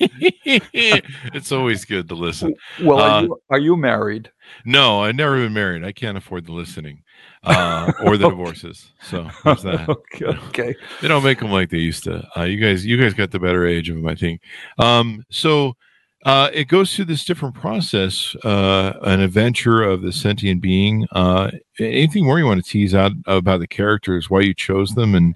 it's 0.00 1.52
always 1.52 1.84
good 1.84 2.08
to 2.08 2.14
listen. 2.14 2.54
Well, 2.82 2.98
Uh, 2.98 3.22
you, 3.22 3.40
are 3.50 3.58
you 3.58 3.76
married? 3.76 4.30
No, 4.64 5.02
I've 5.02 5.14
never 5.16 5.36
been 5.36 5.52
married. 5.52 5.84
I 5.84 5.92
can't 5.92 6.16
afford 6.18 6.46
the 6.46 6.52
listening 6.52 7.02
uh, 7.48 7.92
or 8.02 8.16
the 8.16 8.28
divorces. 8.30 8.92
So 9.02 9.28
there's 9.44 9.62
that. 9.62 9.88
okay. 9.88 10.24
okay. 10.48 10.76
They 11.00 11.08
don't 11.08 11.24
make 11.24 11.38
them 11.40 11.50
like 11.50 11.70
they 11.70 11.78
used 11.78 12.04
to. 12.04 12.26
Uh, 12.36 12.42
you 12.44 12.58
guys, 12.58 12.84
you 12.86 12.96
guys 13.00 13.14
got 13.14 13.30
the 13.30 13.38
better 13.38 13.66
age 13.66 13.88
of 13.90 13.96
them, 13.96 14.06
I 14.06 14.14
think. 14.14 14.42
Um, 14.78 15.24
so 15.30 15.74
uh, 16.24 16.50
it 16.52 16.68
goes 16.68 16.94
through 16.94 17.04
this 17.06 17.24
different 17.24 17.54
process, 17.54 18.34
uh, 18.44 18.94
an 19.02 19.20
adventure 19.20 19.82
of 19.82 20.02
the 20.02 20.12
sentient 20.12 20.60
being. 20.60 21.06
Uh, 21.12 21.50
anything 21.78 22.24
more 22.24 22.38
you 22.38 22.46
want 22.46 22.62
to 22.64 22.70
tease 22.70 22.94
out 22.94 23.12
about 23.26 23.60
the 23.60 23.68
characters, 23.68 24.28
why 24.28 24.40
you 24.40 24.54
chose 24.54 24.94
them, 24.94 25.14
and 25.14 25.34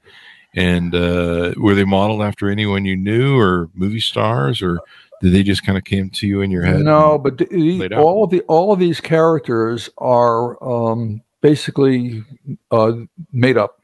and 0.54 0.95
uh, 0.95 1.54
were 1.57 1.75
they 1.75 1.85
modeled 1.85 2.21
after 2.21 2.50
anyone 2.50 2.85
you 2.85 2.97
knew, 2.97 3.38
or 3.38 3.71
movie 3.75 4.00
stars, 4.00 4.61
or 4.61 4.81
did 5.23 5.33
they 5.33 5.42
just 5.42 5.64
kind 5.64 5.78
of 5.78 5.85
came 5.85 6.11
to 6.11 6.26
you 6.26 6.40
in 6.42 6.50
your 6.50 6.64
head? 6.64 6.81
No, 6.81 7.16
but 7.16 7.38
the, 7.38 7.47
the- 7.47 7.78
laid 7.78 7.92
out. 7.92 8.00
all 8.02 8.25
of 8.25 8.31
the 8.31 8.40
all 8.42 8.73
of 8.73 8.78
these 8.81 9.00
characters 9.00 9.88
are 9.99 10.62
um, 10.62 11.23
basically 11.42 12.25
uh, 12.70 12.92
made 13.32 13.58
up. 13.58 13.80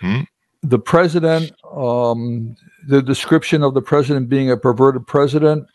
Hmm. 0.00 0.22
The 0.62 0.78
president, 0.78 1.52
um, 1.74 2.56
the 2.86 3.00
description 3.00 3.62
of 3.62 3.72
the 3.74 3.80
president 3.82 4.28
being 4.28 4.50
a 4.50 4.56
perverted 4.56 5.06
president. 5.06 5.66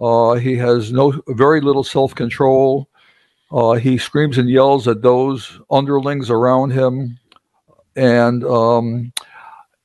Uh, 0.00 0.34
he 0.34 0.56
has 0.56 0.92
no 0.92 1.20
very 1.28 1.60
little 1.60 1.82
self 1.82 2.14
control. 2.14 2.88
Uh, 3.50 3.72
he 3.72 3.96
screams 3.96 4.38
and 4.38 4.50
yells 4.50 4.86
at 4.86 5.02
those 5.02 5.58
underlings 5.70 6.30
around 6.30 6.70
him, 6.70 7.18
and 7.96 8.44
um, 8.44 9.12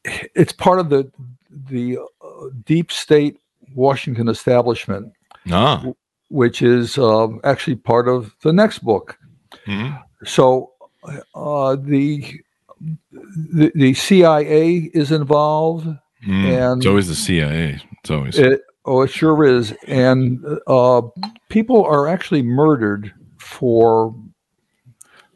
it's 0.04 0.52
part 0.52 0.80
of 0.80 0.90
the 0.90 1.10
the 1.70 1.98
uh, 1.98 2.48
deep 2.66 2.92
state 2.92 3.40
Washington 3.74 4.28
establishment 4.28 5.14
Ah, 5.50 5.86
which 6.30 6.62
is 6.62 6.98
uh, 6.98 7.28
actually 7.44 7.76
part 7.76 8.08
of 8.08 8.36
the 8.42 8.52
next 8.52 8.80
book. 8.80 9.18
mhm. 9.66 9.98
So 10.26 10.72
uh, 11.36 11.76
the, 11.76 12.42
the 13.54 13.72
the 13.76 13.94
CIA 13.94 14.92
is 14.94 15.12
involved. 15.12 15.88
Mm. 16.26 16.72
And- 16.72 16.82
it's 16.82 16.88
always 16.88 17.08
the 17.08 17.16
CIA. 17.16 17.82
It's 18.00 18.12
always 18.12 18.38
It, 18.38 18.62
oh, 18.86 19.02
it 19.02 19.10
sure 19.10 19.44
is, 19.46 19.74
and 19.88 20.44
uh, 20.68 21.02
people 21.50 21.84
are 21.84 22.08
actually 22.08 22.42
murdered 22.42 23.14
for 23.38 24.16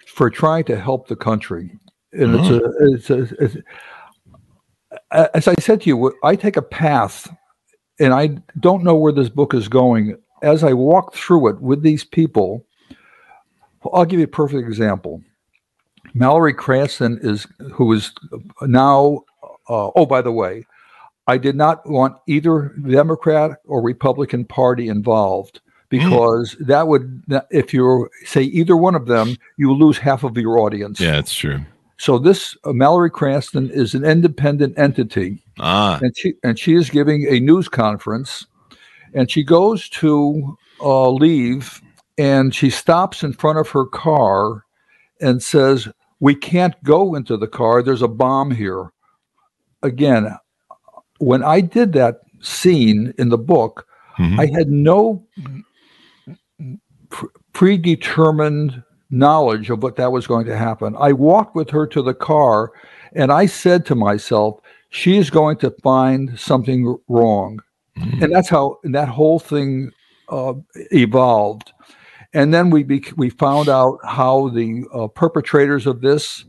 for 0.08 0.30
trying 0.30 0.64
to 0.66 0.80
help 0.80 1.08
the 1.08 1.16
country. 1.16 1.78
And 2.14 2.36
it's 2.36 2.50
a 2.50 2.62
it's 2.80 3.10
a 3.10 3.44
it's, 3.44 3.58
as 5.12 5.48
I 5.48 5.56
said 5.60 5.82
to 5.82 5.90
you, 5.90 6.14
I 6.24 6.36
take 6.36 6.58
a 6.58 6.62
path, 6.62 7.32
and 8.00 8.14
I 8.14 8.38
don't 8.60 8.84
know 8.84 8.96
where 8.96 9.12
this 9.12 9.30
book 9.30 9.54
is 9.54 9.68
going. 9.68 10.18
As 10.42 10.64
I 10.64 10.74
walk 10.74 11.14
through 11.14 11.50
it 11.50 11.62
with 11.62 11.82
these 11.82 12.04
people, 12.04 12.66
I'll 13.94 14.06
give 14.06 14.20
you 14.20 14.26
a 14.26 14.30
perfect 14.30 14.68
example. 14.68 15.22
Mallory 16.14 16.54
Cranston 16.54 17.20
is 17.22 17.48
who 17.74 17.92
is 17.94 18.12
now. 18.62 19.24
Uh, 19.68 19.90
oh, 19.96 20.06
by 20.06 20.22
the 20.22 20.32
way, 20.32 20.64
I 21.28 21.38
did 21.38 21.56
not 21.56 21.90
want 21.90 22.18
either 22.28 22.76
Democrat 22.88 23.60
or 23.66 23.82
Republican 23.82 24.46
Party 24.46 24.88
involved 24.88 25.60
because 25.90 26.56
mm. 26.56 26.68
that 26.68 26.88
would, 26.88 27.24
if 27.50 27.74
you 27.74 28.10
say 28.26 28.44
either 28.44 28.78
one 28.78 28.96
of 28.96 29.08
them, 29.08 29.36
you 29.58 29.74
lose 29.74 29.98
half 29.98 30.24
of 30.24 30.38
your 30.38 30.60
audience. 30.60 31.00
Yeah, 31.00 31.18
it's 31.18 31.34
true. 31.34 31.62
So 31.98 32.18
this 32.20 32.58
uh, 32.64 32.74
Mallory 32.74 33.10
Cranston 33.10 33.70
is 33.72 33.96
an 33.96 34.04
independent 34.04 34.78
entity, 34.78 35.42
ah. 35.60 36.00
and 36.02 36.16
she 36.18 36.34
and 36.44 36.60
she 36.60 36.74
is 36.74 36.90
giving 36.90 37.26
a 37.30 37.40
news 37.40 37.70
conference, 37.70 38.46
and 39.14 39.32
she 39.32 39.44
goes 39.44 39.88
to 39.90 40.58
uh, 40.82 41.10
leave, 41.10 41.82
and 42.18 42.54
she 42.54 42.70
stops 42.70 43.24
in 43.24 43.32
front 43.32 43.60
of 43.60 43.70
her 43.70 43.86
car, 43.86 44.65
and 45.22 45.42
says, 45.42 45.88
"We 46.20 46.36
can't 46.36 46.82
go 46.84 47.16
into 47.16 47.38
the 47.38 47.48
car. 47.48 47.82
There's 47.82 48.02
a 48.02 48.08
bomb 48.08 48.52
here." 48.52 48.92
Again, 49.84 50.36
when 51.20 51.44
I 51.44 51.62
did 51.62 51.94
that 51.94 52.22
scene 52.42 53.14
in 53.18 53.30
the 53.30 53.38
book, 53.38 53.88
mm-hmm. 54.18 54.40
I 54.40 54.48
had 54.48 54.70
no 54.70 55.26
pre- 57.10 57.30
predetermined 57.54 58.84
knowledge 59.10 59.70
of 59.70 59.84
what 59.84 59.96
that 59.96 60.12
was 60.12 60.28
going 60.28 60.46
to 60.46 60.58
happen. 60.58 60.96
I 61.00 61.14
walked 61.14 61.56
with 61.56 61.70
her 61.70 61.88
to 61.88 62.02
the 62.02 62.14
car 62.14 62.72
and 63.14 63.32
I 63.32 63.46
said 63.46 63.86
to 63.88 63.96
myself, 63.96 64.60
she 64.90 65.18
is 65.18 65.30
going 65.30 65.58
to 65.58 65.76
find 65.84 66.38
something 66.40 66.98
wrong. 67.08 67.60
Mm-hmm. 67.98 68.24
And 68.24 68.34
that's 68.34 68.50
how 68.50 68.80
that 68.84 69.08
whole 69.08 69.40
thing 69.40 69.92
uh, 70.30 70.54
evolved. 70.92 71.72
And 72.36 72.54
then 72.54 72.70
we 72.70 72.84
bec- 72.84 73.16
we 73.16 73.30
found 73.30 73.70
out 73.70 73.98
how 74.04 74.50
the 74.50 74.84
uh, 74.94 75.08
perpetrators 75.08 75.88
of 75.88 76.02
this. 76.02 76.44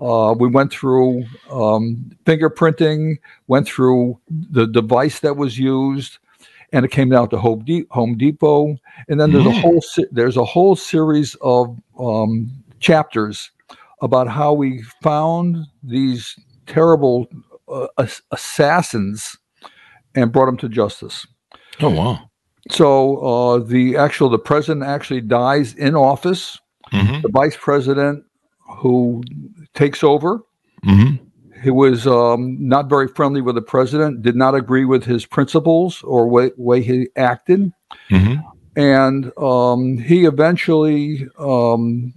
Uh, 0.00 0.34
we 0.38 0.48
went 0.48 0.72
through 0.72 1.24
um, 1.50 2.10
fingerprinting, 2.24 3.18
went 3.48 3.66
through 3.66 4.18
the 4.30 4.66
device 4.66 5.18
that 5.20 5.36
was 5.36 5.58
used, 5.58 6.18
and 6.72 6.84
it 6.84 6.92
came 6.92 7.08
down 7.08 7.28
to 7.30 7.38
Home, 7.38 7.64
De- 7.64 7.86
Home 7.90 8.16
Depot. 8.16 8.76
And 9.08 9.20
then 9.20 9.32
there's 9.32 9.44
mm. 9.44 9.58
a 9.58 9.60
whole 9.60 9.80
se- 9.80 10.08
there's 10.12 10.36
a 10.36 10.44
whole 10.44 10.76
series 10.76 11.34
of 11.42 11.76
um, 11.98 12.50
chapters 12.78 13.50
about 14.00 14.28
how 14.28 14.52
we 14.52 14.82
found 15.02 15.66
these 15.82 16.36
terrible 16.66 17.26
uh, 17.68 17.88
assassins 18.30 19.36
and 20.14 20.30
brought 20.30 20.46
them 20.46 20.56
to 20.58 20.68
justice. 20.68 21.26
Oh 21.80 21.90
wow! 21.90 22.30
So 22.70 23.18
uh, 23.18 23.58
the 23.58 23.96
actual 23.96 24.28
the 24.28 24.38
president 24.38 24.84
actually 24.84 25.20
dies 25.20 25.74
in 25.74 25.94
office. 25.94 26.58
Mm-hmm. 26.92 27.22
The 27.22 27.28
vice 27.28 27.56
president 27.56 28.24
who 28.60 29.22
takes 29.74 30.04
over. 30.04 30.42
Mm-hmm 30.84 31.24
he 31.62 31.70
was 31.70 32.06
um, 32.06 32.56
not 32.58 32.88
very 32.88 33.06
friendly 33.06 33.40
with 33.40 33.54
the 33.54 33.62
president, 33.62 34.22
did 34.22 34.34
not 34.34 34.54
agree 34.54 34.84
with 34.84 35.04
his 35.04 35.24
principles 35.24 36.02
or 36.02 36.28
way, 36.28 36.50
way 36.56 36.82
he 36.82 37.08
acted. 37.16 37.72
Mm-hmm. 38.10 38.40
And 38.74 39.32
um, 39.38 39.98
he 39.98 40.24
eventually, 40.24 41.28
um, 41.38 42.12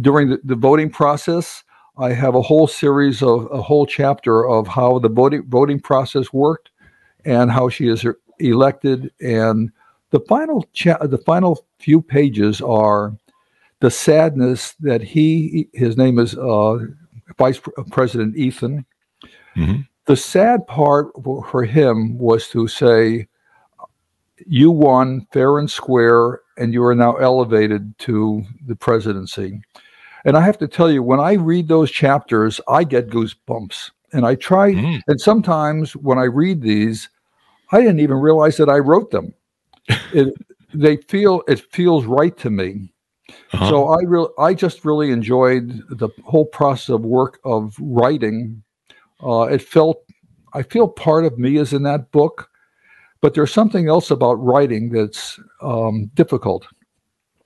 during 0.00 0.30
the, 0.30 0.40
the, 0.44 0.54
voting 0.54 0.88
process, 0.88 1.62
I 1.98 2.12
have 2.12 2.34
a 2.34 2.42
whole 2.42 2.66
series 2.66 3.22
of 3.22 3.48
a 3.50 3.60
whole 3.60 3.86
chapter 3.86 4.48
of 4.48 4.66
how 4.66 4.98
the 4.98 5.08
voting 5.08 5.44
voting 5.48 5.80
process 5.80 6.32
worked 6.32 6.70
and 7.24 7.50
how 7.50 7.68
she 7.68 7.88
is 7.88 8.06
elected. 8.38 9.10
And 9.20 9.72
the 10.10 10.20
final 10.20 10.66
cha- 10.72 11.06
the 11.06 11.18
final 11.18 11.66
few 11.78 12.00
pages 12.00 12.60
are 12.60 13.16
the 13.80 13.90
sadness 13.90 14.74
that 14.80 15.02
he 15.02 15.68
his 15.72 15.96
name 15.96 16.18
is 16.18 16.36
uh, 16.36 16.78
Vice 17.38 17.60
President 17.90 18.36
Ethan. 18.36 18.84
Mm-hmm. 19.56 19.82
The 20.06 20.16
sad 20.16 20.66
part 20.66 21.08
for 21.24 21.64
him 21.64 22.16
was 22.18 22.48
to 22.48 22.68
say, 22.68 23.26
You 24.46 24.70
won 24.70 25.26
fair 25.32 25.58
and 25.58 25.70
square, 25.70 26.40
and 26.56 26.72
you 26.72 26.84
are 26.84 26.94
now 26.94 27.16
elevated 27.16 27.98
to 28.00 28.44
the 28.66 28.76
presidency. 28.76 29.60
And 30.24 30.36
I 30.36 30.40
have 30.42 30.58
to 30.58 30.68
tell 30.68 30.90
you, 30.90 31.02
when 31.02 31.20
I 31.20 31.34
read 31.34 31.68
those 31.68 31.90
chapters, 31.90 32.60
I 32.68 32.84
get 32.84 33.10
goosebumps. 33.10 33.90
And 34.12 34.24
I 34.24 34.36
try, 34.36 34.72
mm. 34.72 35.00
and 35.08 35.20
sometimes 35.20 35.94
when 35.96 36.18
I 36.18 36.24
read 36.24 36.62
these, 36.62 37.08
I 37.72 37.80
didn't 37.80 38.00
even 38.00 38.16
realize 38.16 38.56
that 38.56 38.68
I 38.68 38.78
wrote 38.78 39.10
them. 39.10 39.34
It, 39.88 40.34
they 40.74 40.96
feel 40.96 41.42
it 41.48 41.60
feels 41.72 42.04
right 42.04 42.36
to 42.38 42.50
me. 42.50 42.92
Uh-huh. 43.52 43.68
So 43.68 43.88
I 43.88 43.98
really, 44.02 44.28
I 44.38 44.54
just 44.54 44.84
really 44.84 45.10
enjoyed 45.10 45.82
the 45.88 46.08
whole 46.24 46.46
process 46.46 46.90
of 46.90 47.02
work 47.02 47.38
of 47.44 47.76
writing. 47.80 48.62
Uh, 49.22 49.42
it 49.42 49.62
felt, 49.62 50.04
I 50.52 50.62
feel 50.62 50.88
part 50.88 51.24
of 51.24 51.38
me 51.38 51.56
is 51.56 51.72
in 51.72 51.82
that 51.84 52.10
book, 52.12 52.50
but 53.20 53.34
there's 53.34 53.52
something 53.52 53.88
else 53.88 54.10
about 54.10 54.34
writing 54.34 54.90
that's 54.90 55.40
um, 55.62 56.10
difficult. 56.14 56.66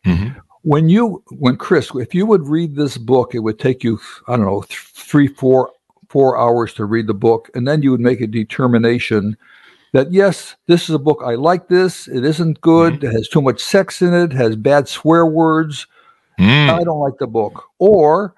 Mm-hmm. 0.05 0.38
When 0.62 0.88
you, 0.88 1.22
when 1.38 1.57
Chris, 1.57 1.90
if 1.94 2.14
you 2.14 2.26
would 2.26 2.46
read 2.46 2.74
this 2.74 2.98
book, 2.98 3.35
it 3.35 3.38
would 3.38 3.59
take 3.59 3.83
you, 3.83 3.98
I 4.29 4.37
don't 4.37 4.44
know, 4.44 4.62
th- 4.62 4.79
three, 4.79 5.29
four, 5.29 5.70
four 6.09 6.38
hours 6.38 6.74
to 6.74 6.85
read 6.85 7.07
the 7.07 7.14
book, 7.14 7.50
and 7.55 7.66
then 7.66 7.83
you 7.83 7.90
would 7.92 8.00
make 8.00 8.20
a 8.20 8.26
determination 8.26 9.37
that 9.92 10.12
yes, 10.12 10.57
this 10.66 10.88
is 10.88 10.94
a 10.94 10.98
book 10.98 11.22
I 11.24 11.35
like. 11.35 11.68
This 11.68 12.09
it 12.09 12.24
isn't 12.24 12.61
good. 12.61 12.94
Mm-hmm. 12.94 13.07
It 13.07 13.12
has 13.12 13.29
too 13.29 13.42
much 13.42 13.61
sex 13.61 14.03
in 14.03 14.14
it. 14.14 14.33
Has 14.33 14.57
bad 14.57 14.88
swear 14.88 15.26
words. 15.26 15.87
Mm. 16.38 16.70
I 16.70 16.85
don't 16.85 17.00
like 17.00 17.18
the 17.18 17.26
book. 17.26 17.64
Or 17.79 18.35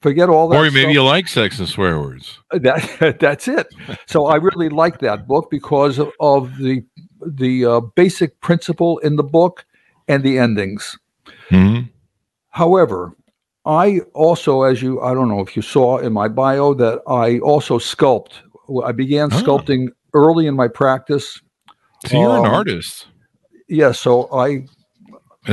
forget 0.00 0.28
all 0.28 0.48
that. 0.48 0.56
Or 0.56 0.62
maybe 0.64 0.80
stuff. 0.80 0.92
you 0.92 1.02
like 1.02 1.28
sex 1.28 1.58
and 1.58 1.68
swear 1.68 2.00
words. 2.00 2.38
That 2.52 3.16
that's 3.20 3.48
it. 3.48 3.68
So 4.06 4.26
I 4.26 4.36
really 4.36 4.68
like 4.68 4.98
that 5.00 5.26
book 5.26 5.50
because 5.50 5.98
of, 5.98 6.10
of 6.20 6.56
the 6.58 6.84
the 7.20 7.64
uh, 7.64 7.80
basic 7.80 8.40
principle 8.40 8.98
in 8.98 9.16
the 9.16 9.24
book 9.24 9.64
and 10.08 10.22
the 10.22 10.38
endings. 10.38 10.98
Mm-hmm. 11.50 11.88
However, 12.50 13.16
I 13.64 14.00
also, 14.14 14.62
as 14.62 14.80
you, 14.80 15.00
I 15.00 15.12
don't 15.12 15.28
know 15.28 15.40
if 15.40 15.56
you 15.56 15.62
saw 15.62 15.98
in 15.98 16.12
my 16.12 16.28
bio 16.28 16.72
that 16.74 17.02
I 17.08 17.38
also 17.40 17.78
sculpt. 17.78 18.34
I 18.84 18.92
began 18.92 19.28
oh. 19.32 19.36
sculpting 19.36 19.88
early 20.16 20.46
in 20.46 20.56
my 20.56 20.68
practice. 20.68 21.40
So 22.06 22.20
you're 22.20 22.38
um, 22.38 22.44
an 22.44 22.50
artist. 22.50 23.06
Yeah. 23.68 23.92
So 23.92 24.32
I. 24.32 24.66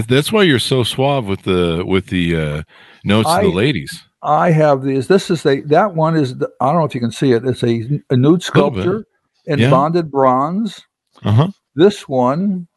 That's 0.08 0.32
why 0.32 0.42
you're 0.44 0.58
so 0.58 0.84
suave 0.84 1.26
with 1.28 1.44
the 1.44 1.84
with 1.86 2.08
the 2.08 2.36
uh, 2.36 2.64
notes 3.04 3.30
I, 3.30 3.42
of 3.42 3.52
the 3.52 3.52
ladies. 3.52 4.04
I 4.24 4.52
have 4.52 4.84
these. 4.84 5.08
This 5.08 5.30
is 5.30 5.46
a 5.46 5.62
that 5.62 5.94
one 5.94 6.16
is. 6.16 6.38
The, 6.38 6.50
I 6.62 6.68
don't 6.68 6.80
know 6.80 6.86
if 6.86 6.96
you 6.96 7.02
can 7.02 7.12
see 7.12 7.34
it. 7.34 7.46
It's 7.46 7.64
a, 7.64 8.02
a 8.10 8.18
nude 8.18 8.42
sculpture 8.42 9.06
in 9.46 9.60
yeah. 9.60 9.70
bonded 9.70 10.10
bronze. 10.10 10.82
Uh-huh. 11.24 11.50
This 11.76 12.08
one 12.08 12.68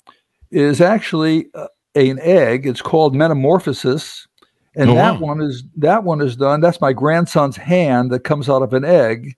is 0.51 0.81
actually 0.81 1.47
uh, 1.55 1.69
an 1.95 2.19
egg. 2.21 2.67
It's 2.67 2.83
called 2.83 3.15
Metamorphosis, 3.15 4.27
and 4.75 4.91
oh, 4.91 4.95
that 4.95 5.21
wow. 5.21 5.27
one 5.29 5.41
is 5.41 5.65
that 5.77 6.05
one 6.05 6.21
is 6.21 6.37
done. 6.37 6.61
That's 6.61 6.81
my 6.81 6.93
grandson's 6.93 7.57
hand 7.57 8.11
that 8.11 8.21
comes 8.21 8.49
out 8.49 8.63
of 8.63 8.75
an 8.75 8.85
egg, 8.85 9.37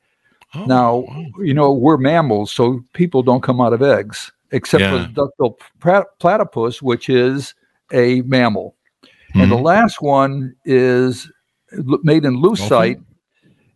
Oh, 0.55 0.65
now, 0.65 0.97
wow. 0.97 1.25
you 1.39 1.55
know, 1.55 1.73
we're 1.73 1.99
mammals, 1.99 2.51
so 2.51 2.81
people 2.95 3.23
don't 3.23 3.43
come 3.43 3.61
out 3.61 3.73
of 3.73 3.83
eggs, 3.83 4.33
except 4.51 4.83
yeah. 4.83 4.91
for 4.91 4.99
the 4.99 5.09
duckbill 5.09 5.59
platypus, 6.19 6.81
which 6.81 7.09
is 7.09 7.55
a 7.93 8.23
mammal. 8.23 8.77
Mm-hmm. 9.05 9.41
And 9.41 9.53
the 9.53 9.57
mm-hmm. 9.57 9.65
last 9.65 10.01
one 10.01 10.55
is 10.65 11.31
made 11.73 12.25
in 12.25 12.41
lucite, 12.41 13.03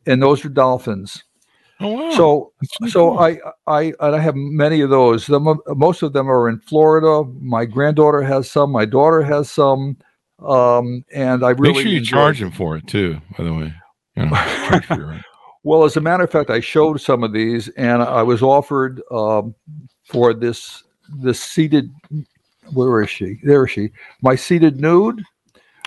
and 0.06 0.22
those 0.22 0.44
are 0.44 0.48
dolphins. 0.48 1.22
Oh, 1.80 1.88
wow. 1.88 2.10
So, 2.12 2.52
so. 2.88 3.18
I, 3.18 3.38
I, 3.66 3.92
I 4.00 4.18
have 4.18 4.36
many 4.36 4.80
of 4.80 4.90
those. 4.90 5.26
The, 5.26 5.40
most 5.68 6.02
of 6.02 6.12
them 6.12 6.30
are 6.30 6.48
in 6.48 6.60
Florida. 6.60 7.28
My 7.40 7.64
granddaughter 7.64 8.22
has 8.22 8.50
some. 8.50 8.70
My 8.70 8.84
daughter 8.84 9.22
has 9.22 9.50
some. 9.50 9.96
Um, 10.38 11.04
and 11.12 11.44
I 11.44 11.50
really 11.50 11.74
make 11.74 11.82
sure 11.82 11.92
you 11.92 12.04
charge 12.04 12.40
them 12.40 12.50
for 12.50 12.76
it 12.76 12.86
too. 12.86 13.20
By 13.36 13.44
the 13.44 13.54
way, 13.54 13.74
you 14.16 14.26
know, 14.26 15.20
Well, 15.64 15.84
as 15.84 15.96
a 15.96 16.00
matter 16.00 16.24
of 16.24 16.30
fact, 16.30 16.50
I 16.50 16.60
showed 16.60 17.00
some 17.00 17.22
of 17.22 17.32
these, 17.32 17.68
and 17.70 18.02
I 18.02 18.22
was 18.22 18.42
offered 18.42 19.00
um, 19.10 19.54
for 20.04 20.34
this 20.34 20.82
this 21.20 21.42
seated. 21.42 21.90
Where 22.72 23.02
is 23.02 23.10
she? 23.10 23.38
There 23.42 23.64
is 23.64 23.70
she. 23.70 23.90
My 24.22 24.34
seated 24.34 24.80
nude. 24.80 25.22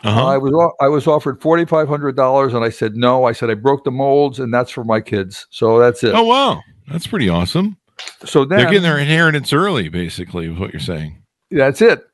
Uh-huh. 0.03 0.27
I 0.27 0.37
was 0.37 0.73
I 0.81 0.87
was 0.87 1.07
offered 1.07 1.41
forty 1.41 1.65
five 1.65 1.87
hundred 1.87 2.15
dollars, 2.15 2.53
and 2.53 2.63
I 2.63 2.69
said 2.69 2.95
no. 2.95 3.25
I 3.25 3.31
said 3.31 3.49
I 3.49 3.55
broke 3.55 3.83
the 3.83 3.91
molds, 3.91 4.39
and 4.39 4.53
that's 4.53 4.71
for 4.71 4.83
my 4.83 5.01
kids. 5.01 5.47
So 5.49 5.79
that's 5.79 6.03
it. 6.03 6.13
Oh 6.13 6.23
wow, 6.23 6.61
that's 6.87 7.07
pretty 7.07 7.27
awesome. 7.27 7.77
So 8.23 8.45
then 8.45 8.59
they're 8.59 8.67
getting 8.67 8.83
their 8.83 8.99
inheritance 8.99 9.51
early, 9.51 9.89
basically, 9.89 10.51
is 10.51 10.59
what 10.59 10.73
you're 10.73 10.79
saying. 10.79 11.21
That's 11.49 11.81
it. 11.81 12.05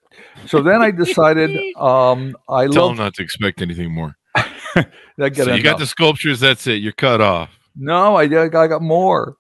So 0.46 0.62
then 0.62 0.82
I 0.82 0.92
decided 0.92 1.76
um, 1.76 2.36
I 2.50 2.68
tell 2.68 2.90
them 2.90 2.98
not 2.98 3.14
to 3.16 3.24
expect 3.24 3.62
anything 3.62 3.92
more. 3.92 4.16
that 5.18 5.36
so 5.36 5.54
you 5.54 5.64
got 5.64 5.80
the 5.80 5.86
sculptures. 5.86 6.40
That's 6.40 6.66
it. 6.68 6.82
You're 6.82 6.92
cut 6.94 7.22
off. 7.22 7.50
No, 7.76 8.16
I, 8.16 8.24
I 8.24 8.48
got 8.48 8.82
more. 8.82 9.36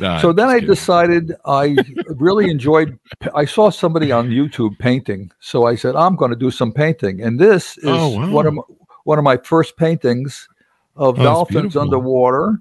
Nah, 0.00 0.18
so 0.20 0.32
then 0.32 0.48
I 0.48 0.54
kidding. 0.54 0.68
decided 0.70 1.32
I 1.46 1.76
really 2.08 2.50
enjoyed. 2.50 2.98
I 3.34 3.44
saw 3.44 3.70
somebody 3.70 4.10
on 4.10 4.28
YouTube 4.30 4.76
painting, 4.78 5.30
so 5.40 5.66
I 5.66 5.76
said 5.76 5.94
I'm 5.94 6.16
going 6.16 6.30
to 6.32 6.36
do 6.36 6.50
some 6.50 6.72
painting. 6.72 7.22
And 7.22 7.38
this 7.38 7.78
is 7.78 7.84
Oh, 7.86 8.08
wow. 8.08 8.30
one 8.30 8.46
of 8.46 8.54
my, 8.54 8.62
one 9.04 9.18
of 9.18 9.24
my 9.24 9.36
first 9.36 9.76
paintings 9.76 10.48
of 10.96 11.18
Oh, 11.20 11.22
dolphins 11.22 11.76
underwater. 11.76 12.58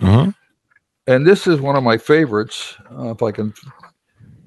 Uh-huh. 0.00 0.32
And 1.06 1.24
this 1.24 1.46
is 1.46 1.60
one 1.60 1.76
of 1.76 1.84
my 1.84 1.98
favorites. 1.98 2.74
Uh, 2.90 3.10
if 3.10 3.22
I 3.22 3.30
can, 3.30 3.54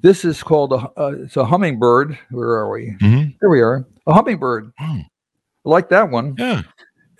this 0.02 0.24
is 0.26 0.42
called 0.42 0.72
a. 0.74 0.90
Uh, 1.00 1.12
it's 1.24 1.36
a 1.38 1.44
hummingbird. 1.44 2.18
Where 2.30 2.50
are 2.50 2.70
we? 2.70 2.96
Mhm. 3.00 3.34
Here 3.40 3.48
we 3.48 3.62
are. 3.62 3.86
A 4.06 4.12
hummingbird. 4.12 4.72
Oh, 4.78 4.84
I 4.84 5.04
like 5.64 5.88
that 5.88 6.10
one. 6.10 6.34
yeah. 6.38 6.62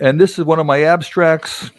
And 0.00 0.20
this 0.20 0.38
is 0.38 0.44
one 0.44 0.58
of 0.58 0.66
my 0.66 0.82
abstracts 0.84 1.70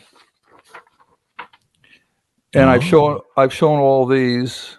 and 2.54 2.70
i've 2.70 2.84
Oh. 2.84 2.88
shown 2.88 3.20
i've 3.38 3.54
shown 3.54 3.80
all 3.80 4.06
these 4.06 4.78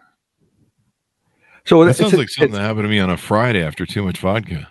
so 1.65 1.85
That 1.85 1.95
sounds 1.97 2.15
like 2.15 2.29
something 2.29 2.53
that 2.55 2.61
happened 2.61 2.85
to 2.85 2.89
me 2.89 2.99
on 2.99 3.11
a 3.11 3.17
Friday 3.17 3.63
after 3.63 3.87
too 3.87 4.03
much 4.03 4.19
vodka. 4.19 4.69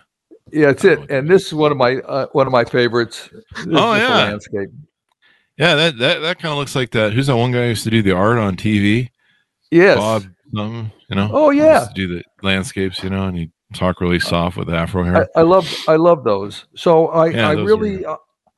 yeah 0.51 0.69
it's 0.69 0.83
it 0.83 0.99
and 1.09 1.29
this 1.29 1.47
is 1.47 1.53
one 1.53 1.71
of 1.71 1.77
my 1.77 1.97
uh, 1.97 2.27
one 2.33 2.47
of 2.47 2.51
my 2.53 2.65
favorites 2.65 3.29
This 3.31 3.67
Oh, 3.73 3.95
yeah. 3.95 4.07
landscape 4.25 4.69
Yeah, 5.57 5.75
that 5.75 5.97
that, 5.99 6.19
that 6.21 6.39
kind 6.39 6.51
of 6.51 6.57
looks 6.57 6.75
like 6.75 6.91
that. 6.91 7.13
Who's 7.13 7.27
that 7.27 7.37
one 7.37 7.51
guy 7.51 7.63
who 7.63 7.69
used 7.69 7.83
to 7.85 7.89
do 7.89 8.01
the 8.01 8.11
art 8.15 8.37
on 8.37 8.55
TV? 8.57 9.09
yes 9.69 9.97
Bob, 9.97 10.23
something, 10.53 10.91
you 11.09 11.15
know. 11.15 11.29
Oh, 11.31 11.49
yeah. 11.51 11.79
used 11.81 11.95
to 11.95 12.07
do 12.07 12.07
the 12.15 12.23
landscapes, 12.41 13.03
you 13.03 13.09
know, 13.09 13.27
and 13.27 13.37
he 13.37 13.51
talk 13.73 14.01
really 14.01 14.19
soft 14.19 14.57
with 14.57 14.69
afro 14.69 15.03
hair. 15.03 15.29
I, 15.35 15.39
I 15.39 15.43
love 15.43 15.73
i 15.87 15.95
love 15.95 16.23
those 16.25 16.65
so 16.75 17.07
i 17.07 17.27
Yeah, 17.29 17.49
i 17.49 17.55
those 17.55 17.67
really 17.69 18.03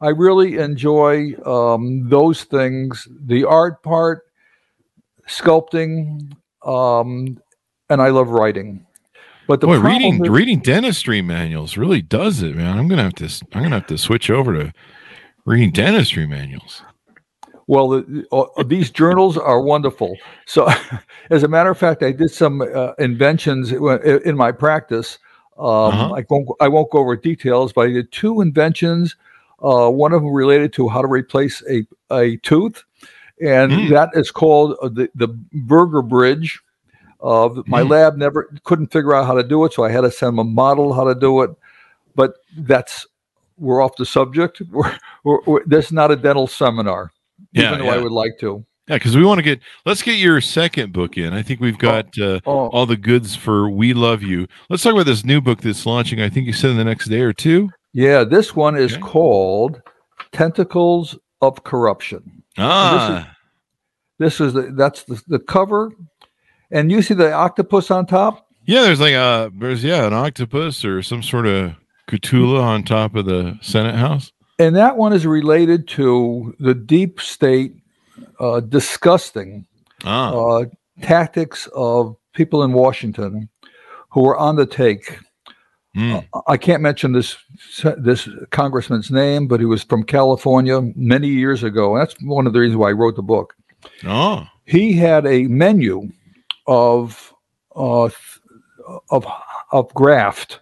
i 0.03 0.09
really 0.09 0.57
enjoy 0.57 1.33
um 1.45 2.07
those 2.09 2.43
things 2.43 3.07
the 3.25 3.43
art 3.45 3.81
part 3.83 4.25
sculpting 5.27 6.31
um 6.65 7.37
and 7.89 8.01
i 8.01 8.09
love 8.09 8.29
writing 8.29 8.85
but 9.47 9.59
the 9.59 9.67
Boy, 9.67 9.79
reading 9.79 10.23
is- 10.23 10.29
reading 10.29 10.59
dentistry 10.59 11.21
manuals 11.21 11.75
really 11.75 12.01
does 12.01 12.41
it, 12.41 12.55
man. 12.55 12.77
I'm 12.77 12.87
gonna 12.87 13.03
have 13.03 13.15
to 13.15 13.25
I'm 13.53 13.63
gonna 13.63 13.75
have 13.75 13.87
to 13.87 13.97
switch 13.97 14.29
over 14.29 14.53
to 14.53 14.73
reading 15.45 15.71
dentistry 15.71 16.25
manuals. 16.25 16.81
Well, 17.67 17.89
the, 17.89 18.25
uh, 18.31 18.63
these 18.63 18.89
journals 18.89 19.37
are 19.37 19.59
wonderful. 19.61 20.15
So, 20.45 20.69
as 21.29 21.43
a 21.43 21.49
matter 21.49 21.69
of 21.71 21.77
fact, 21.77 22.03
I 22.03 22.13
did 22.13 22.31
some 22.31 22.61
uh, 22.61 22.93
inventions 22.99 23.73
in 23.73 24.37
my 24.37 24.53
practice. 24.53 25.19
Um, 25.57 25.65
Uh-huh. 25.65 26.13
I 26.13 26.23
won't 26.29 26.47
I 26.61 26.67
won't 26.69 26.89
go 26.89 26.99
over 26.99 27.17
details, 27.17 27.73
but 27.73 27.87
I 27.87 27.91
did 27.91 28.13
two 28.13 28.39
inventions. 28.39 29.17
Uh, 29.63 29.89
one 29.89 30.11
of 30.13 30.21
them 30.21 30.33
related 30.33 30.73
to 30.73 30.89
how 30.89 31.01
to 31.01 31.07
replace 31.07 31.63
a 31.69 31.85
a 32.11 32.37
tooth, 32.37 32.83
and 33.41 33.71
Mm. 33.71 33.89
that 33.91 34.09
is 34.13 34.29
called 34.31 34.75
uh, 34.81 34.89
the 34.89 35.09
the 35.15 35.29
Berger 35.53 36.01
Bridge. 36.01 36.59
Uh, 37.21 37.49
my 37.67 37.81
Mm. 37.81 37.89
lab 37.89 38.17
never 38.17 38.49
couldn't 38.65 38.91
figure 38.91 39.15
out 39.15 39.25
how 39.25 39.33
to 39.33 39.43
do 39.43 39.63
it, 39.63 39.71
so 39.73 39.83
I 39.85 39.89
had 39.89 40.01
to 40.01 40.11
send 40.11 40.29
them 40.37 40.39
a 40.39 40.43
model 40.43 40.91
how 40.93 41.05
to 41.05 41.15
do 41.15 41.41
it. 41.43 41.51
But 42.15 42.33
that's 42.57 43.07
we're 43.57 43.81
off 43.81 43.95
the 43.97 44.05
subject. 44.05 44.61
We're, 44.71 44.97
we're, 45.23 45.39
we're, 45.45 45.65
this 45.65 45.85
is 45.85 45.91
not 45.91 46.11
a 46.11 46.15
dental 46.15 46.47
seminar 46.47 47.11
Yeah, 47.53 47.67
even 47.67 47.79
though 47.85 47.91
I 47.93 47.97
would 47.99 48.11
like 48.11 48.37
to. 48.39 48.65
Yeah, 48.89 48.95
because 48.95 49.15
we 49.15 49.23
want 49.23 49.37
to 49.37 49.43
get 49.43 49.61
let's 49.85 50.01
get 50.01 50.17
your 50.17 50.41
second 50.41 50.91
book 50.91 51.17
in. 51.17 51.33
I 51.33 51.41
think 51.43 51.61
we've 51.61 51.77
got 51.77 52.17
uh, 52.19 52.41
Oh, 52.45 52.67
all 52.69 52.85
the 52.85 52.97
goods 52.97 53.35
for 53.35 53.69
We 53.69 53.93
Love 53.93 54.21
You. 54.23 54.47
Let's 54.69 54.83
talk 54.83 54.93
about 54.93 55.05
this 55.05 55.23
new 55.23 55.39
book 55.39 55.61
that's 55.61 55.85
launching. 55.85 56.19
I 56.21 56.27
think 56.29 56.47
you 56.47 56.51
said 56.53 56.71
in 56.71 56.77
the 56.77 56.83
next 56.83 57.07
day 57.07 57.21
or 57.21 57.31
two. 57.31 57.69
Yeah, 57.93 58.23
this 58.23 58.55
one 58.55 58.75
is 58.75 58.93
Okay. 58.93 59.01
called 59.01 59.81
Tentacles 60.31 61.17
of 61.41 61.63
Corruption. 61.63 62.43
Ah, 62.57 63.35
This 64.19 64.39
is 64.39 64.53
the 64.53 64.71
that's 64.75 65.03
the, 65.03 65.21
the 65.27 65.39
cover, 65.39 65.91
and 66.71 66.91
you 66.91 67.01
see 67.01 67.13
the 67.13 67.31
octopus 67.33 67.91
on 67.91 68.05
top. 68.05 68.47
yeah. 68.65 68.81
There's 68.83 68.99
like 69.01 69.13
a 69.13 69.51
there's 69.59 69.83
yeah 69.83 70.05
an 70.05 70.13
octopus 70.13 70.85
or 70.85 71.01
some 71.01 71.23
sort 71.23 71.47
of 71.47 71.75
Cthulhu 72.09 72.61
on 72.61 72.83
top 72.83 73.15
of 73.15 73.25
the 73.25 73.57
Senate 73.61 73.95
House. 73.95 74.31
And 74.59 74.75
that 74.75 74.97
one 74.97 75.13
is 75.13 75.25
related 75.25 75.87
to 75.89 76.55
the 76.59 76.75
deep 76.75 77.19
state 77.19 77.73
uh, 78.39 78.59
disgusting 78.59 79.65
Ah, 80.05 80.31
uh, 80.31 80.65
tactics 81.01 81.67
of 81.73 82.15
people 82.33 82.63
in 82.63 82.73
Washington 82.73 83.49
who 84.11 84.25
are 84.27 84.37
on 84.37 84.55
the 84.57 84.65
take. 84.67 85.17
Hmm. 85.95 86.17
I 86.47 86.57
can't 86.57 86.81
mention 86.81 87.11
this 87.11 87.37
this 87.97 88.27
congressman's 88.51 89.11
name, 89.11 89.47
but 89.47 89.59
he 89.59 89.65
was 89.65 89.83
from 89.83 90.03
California 90.03 90.81
many 90.95 91.27
years 91.27 91.63
ago. 91.63 91.95
And 91.95 92.01
that's 92.01 92.15
one 92.21 92.47
of 92.47 92.53
the 92.53 92.59
reasons 92.59 92.77
why 92.77 92.89
I 92.89 92.93
wrote 92.93 93.15
the 93.15 93.21
book. 93.21 93.55
oh, 94.05 94.47
He 94.65 94.93
had 94.93 95.25
a 95.25 95.43
menu 95.47 96.09
of 96.67 97.33
uh, 97.75 98.09
of 99.09 99.25
of 99.71 99.93
graft. 99.93 100.59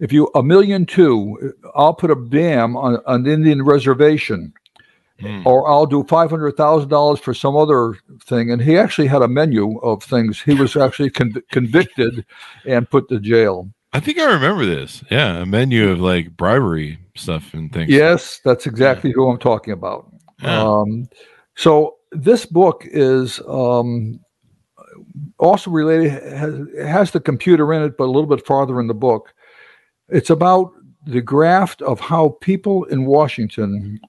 If 0.00 0.12
you 0.12 0.28
a 0.34 0.42
million 0.42 0.84
two, 0.86 1.54
I'll 1.74 1.94
put 1.94 2.10
a 2.10 2.16
dam 2.16 2.76
on 2.76 2.98
an 3.06 3.26
Indian 3.26 3.62
reservation, 3.64 4.52
Hmm. 5.20 5.46
or 5.46 5.68
I'll 5.68 5.86
do 5.86 6.02
five 6.08 6.30
hundred 6.30 6.56
thousand 6.56 6.88
dollars 6.88 7.20
for 7.20 7.32
some 7.34 7.56
other 7.56 7.94
thing. 8.24 8.50
And 8.50 8.60
he 8.60 8.76
actually 8.76 9.06
had 9.06 9.22
a 9.22 9.28
menu 9.28 9.78
of 9.78 10.02
things. 10.02 10.40
He 10.42 10.54
was 10.54 10.74
actually 10.76 11.10
con- 11.10 11.42
convicted 11.52 12.24
and 12.66 12.90
put 12.90 13.08
to 13.10 13.20
jail. 13.20 13.70
I 13.92 14.00
think 14.00 14.18
I 14.18 14.24
remember 14.32 14.64
this. 14.64 15.04
Yeah, 15.10 15.38
a 15.38 15.46
menu 15.46 15.90
of 15.90 16.00
like 16.00 16.36
bribery 16.36 16.98
stuff 17.14 17.52
and 17.54 17.72
things. 17.72 17.90
Yes, 17.90 18.40
that's 18.44 18.66
exactly 18.66 19.12
who 19.12 19.28
I'm 19.30 19.38
talking 19.38 19.72
about. 19.74 20.10
Yeah. 20.42 20.62
Um, 20.62 21.08
so 21.56 21.96
this 22.10 22.46
book 22.46 22.84
is 22.86 23.40
um, 23.46 24.18
also 25.38 25.70
related 25.70 26.10
has, 26.10 26.54
it 26.74 26.86
has 26.86 27.10
the 27.10 27.20
computer 27.20 27.72
in 27.74 27.82
it, 27.82 27.96
but 27.98 28.04
a 28.04 28.12
little 28.12 28.26
bit 28.26 28.46
farther 28.46 28.80
in 28.80 28.86
the 28.86 28.94
book. 28.94 29.34
It's 30.08 30.30
about 30.30 30.72
the 31.06 31.20
graft 31.20 31.82
of 31.82 32.00
how 32.00 32.30
people 32.40 32.84
in 32.84 33.04
Washington 33.04 34.00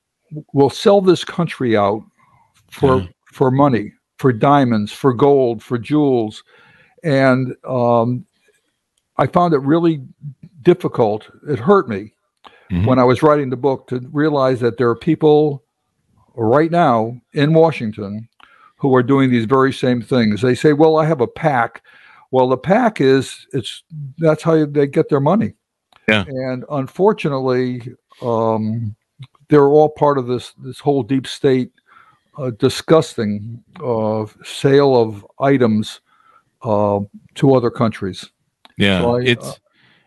will 0.53 0.69
sell 0.69 1.01
this 1.01 1.23
country 1.23 1.75
out 1.75 2.03
for 2.71 3.01
Yeah. 3.01 3.07
for 3.25 3.51
money, 3.51 3.91
for 4.17 4.31
diamonds, 4.31 4.91
for 4.93 5.13
gold, 5.13 5.61
for 5.61 5.77
jewels, 5.77 6.43
and 7.03 7.53
um, 7.67 8.25
I 9.17 9.27
found 9.27 9.53
it 9.53 9.59
really 9.59 10.01
difficult. 10.61 11.29
It 11.47 11.59
hurt 11.59 11.87
me 11.87 12.13
Mhm. 12.71 12.85
when 12.87 12.99
I 12.99 13.03
was 13.03 13.21
writing 13.21 13.49
the 13.49 13.57
book 13.57 13.87
to 13.87 13.99
realize 14.11 14.59
that 14.61 14.77
there 14.77 14.89
are 14.89 14.95
people 14.95 15.63
right 16.35 16.71
now 16.71 17.19
in 17.33 17.53
Washington 17.53 18.27
who 18.77 18.95
are 18.95 19.03
doing 19.03 19.29
these 19.29 19.45
very 19.45 19.71
same 19.71 20.01
things. 20.01 20.41
They 20.41 20.55
say, 20.55 20.73
"Well, 20.73 20.97
I 20.97 21.05
have 21.05 21.21
a 21.21 21.27
PAC." 21.27 21.81
Well, 22.31 22.49
the 22.49 22.57
PAC 22.57 22.99
is 22.99 23.47
it's 23.53 23.83
that's 24.17 24.43
how 24.43 24.65
they 24.65 24.87
get 24.87 25.09
their 25.09 25.19
money. 25.19 25.53
Yeah. 26.07 26.25
And 26.27 26.65
unfortunately, 26.69 27.93
um, 28.21 28.95
they're 29.49 29.67
all 29.69 29.89
part 29.89 30.17
of 30.17 30.27
this 30.27 30.53
this 30.63 30.79
whole 30.79 31.03
deep 31.03 31.27
state 31.27 31.71
uh, 32.37 32.49
disgusting 32.57 33.63
uh, 33.83 34.25
sale 34.43 34.95
of 34.99 35.25
items 35.39 35.99
uh, 36.63 36.99
to 37.35 37.53
other 37.53 37.69
countries. 37.69 38.31
Yeah, 38.77 39.01
So 39.01 39.15
I, 39.17 39.21
it's 39.23 39.47
uh, 39.47 39.53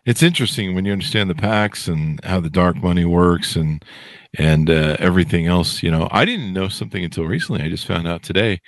it's 0.05 0.23
interesting 0.23 0.73
when 0.73 0.85
you 0.85 0.93
understand 0.93 1.29
the 1.29 1.35
PACs 1.35 1.87
and 1.87 2.23
how 2.23 2.39
the 2.39 2.49
dark 2.49 2.77
money 2.77 3.05
works 3.05 3.55
and 3.55 3.83
and 4.37 4.69
uh, 4.69 4.95
everything 4.99 5.47
else. 5.47 5.83
You 5.83 5.91
know, 5.91 6.07
I 6.11 6.25
didn't 6.25 6.53
know 6.53 6.69
something 6.69 7.03
until 7.03 7.25
recently. 7.25 7.61
I 7.61 7.69
just 7.69 7.85
found 7.85 8.07
out 8.07 8.23
today. 8.23 8.61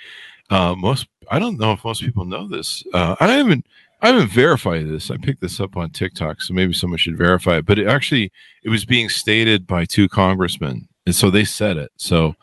Uh, 0.50 0.74
most 0.74 1.06
I 1.30 1.38
don't 1.38 1.58
know 1.58 1.72
if 1.72 1.84
most 1.84 2.02
people 2.02 2.24
know 2.24 2.46
this. 2.46 2.84
Uh, 2.92 3.16
I 3.20 3.28
haven't 3.28 3.66
I 4.02 4.08
haven't 4.08 4.28
verified 4.28 4.88
this. 4.88 5.10
I 5.10 5.16
picked 5.16 5.40
this 5.40 5.60
up 5.60 5.76
on 5.76 5.90
TikTok, 5.90 6.42
so 6.42 6.54
maybe 6.54 6.72
someone 6.72 6.98
should 6.98 7.18
verify 7.18 7.58
it. 7.58 7.66
But 7.66 7.78
it 7.78 7.86
actually 7.86 8.32
it 8.62 8.68
was 8.68 8.84
being 8.84 9.08
stated 9.08 9.66
by 9.66 9.84
two 9.84 10.08
congressmen, 10.08 10.88
and 11.06 11.14
so 11.14 11.30
they 11.30 11.44
said 11.44 11.76
it. 11.76 11.90
So 11.96 12.34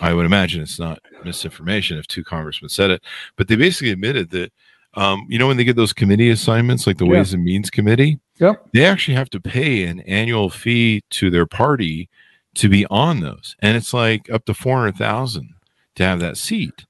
I 0.00 0.14
would 0.14 0.26
imagine 0.26 0.62
it's 0.62 0.78
not 0.78 1.00
misinformation 1.24 1.98
if 1.98 2.06
two 2.06 2.24
congressmen 2.24 2.68
said 2.68 2.90
it. 2.90 3.02
But 3.36 3.48
they 3.48 3.56
basically 3.56 3.90
admitted 3.90 4.30
that 4.30 4.52
um, 4.94 5.26
you 5.28 5.38
know 5.38 5.46
when 5.46 5.56
they 5.56 5.64
get 5.64 5.76
those 5.76 5.92
committee 5.92 6.30
assignments 6.30 6.86
like 6.86 6.98
the 6.98 7.04
Yeah. 7.06 7.12
ways 7.12 7.32
and 7.32 7.44
means 7.44 7.70
committee? 7.70 8.18
Yep. 8.38 8.68
they 8.72 8.86
actually 8.86 9.14
have 9.16 9.28
to 9.30 9.40
pay 9.40 9.84
an 9.84 10.00
annual 10.00 10.48
fee 10.48 11.02
to 11.10 11.28
their 11.30 11.44
party 11.44 12.08
to 12.54 12.70
be 12.70 12.86
on 12.86 13.20
those. 13.20 13.54
And 13.60 13.76
it's 13.76 13.92
like 13.92 14.30
up 14.30 14.46
to 14.46 14.54
400000 14.54 15.50
to 15.96 16.02
have 16.04 16.20
that 16.20 16.38
seat. 16.38 16.86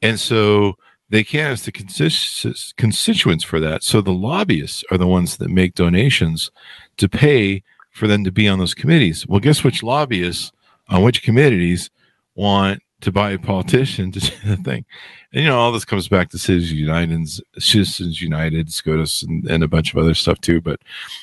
And 0.00 0.18
so 0.18 0.76
they 1.10 1.24
can't 1.24 1.52
ask 1.52 1.64
the 1.66 1.72
constitu- 1.72 2.74
constituents 2.76 3.44
for 3.44 3.60
that. 3.60 3.82
So 3.82 4.00
the 4.00 4.12
lobbyists 4.14 4.82
are 4.90 4.96
the 4.96 5.06
ones 5.06 5.36
that 5.36 5.50
make 5.50 5.74
donations 5.74 6.50
to 6.96 7.06
pay 7.08 7.62
for 7.92 8.06
them 8.06 8.24
to 8.24 8.32
be 8.32 8.48
on 8.48 8.58
those 8.58 8.74
committees. 8.74 9.26
Well 9.26 9.40
guess 9.40 9.62
which 9.62 9.82
lobbyists 9.82 10.52
on 10.88 11.02
which 11.02 11.22
committees 11.22 11.90
want 12.34 12.82
to 13.00 13.12
buy 13.12 13.30
a 13.30 13.38
politician 13.38 14.10
to 14.12 14.20
do 14.20 14.30
the 14.44 14.56
thing 14.56 14.84
and 15.32 15.42
you 15.42 15.48
know 15.48 15.58
all 15.58 15.72
this 15.72 15.84
comes 15.84 16.08
back 16.08 16.30
to 16.30 16.38
citizens 16.38 16.72
united 16.72 17.28
citizens 17.58 18.20
united 18.20 18.72
scotus 18.72 19.22
and, 19.22 19.44
and 19.46 19.62
a 19.62 19.68
bunch 19.68 19.92
of 19.92 19.98
other 19.98 20.14
stuff 20.14 20.40
too 20.40 20.60
but 20.60 20.80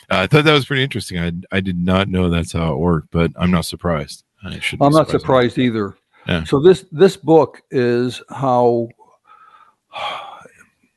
uh, 0.09 0.19
i 0.19 0.27
thought 0.27 0.45
that 0.45 0.53
was 0.53 0.65
pretty 0.65 0.83
interesting 0.83 1.19
I, 1.19 1.31
I 1.51 1.59
did 1.59 1.77
not 1.77 2.07
know 2.07 2.29
that's 2.29 2.53
how 2.53 2.73
it 2.73 2.77
worked 2.77 3.11
but 3.11 3.31
i'm 3.35 3.51
not 3.51 3.65
surprised 3.65 4.23
I 4.45 4.59
shouldn't 4.59 4.81
be 4.81 4.85
I'm 4.85 4.91
not 4.91 5.07
surprised. 5.07 5.21
surprised 5.21 5.57
either. 5.59 5.97
Yeah. 6.27 6.43
So 6.43 6.59
this 6.59 6.85
this 6.91 7.17
book 7.17 7.61
is 7.71 8.21
how 8.29 8.89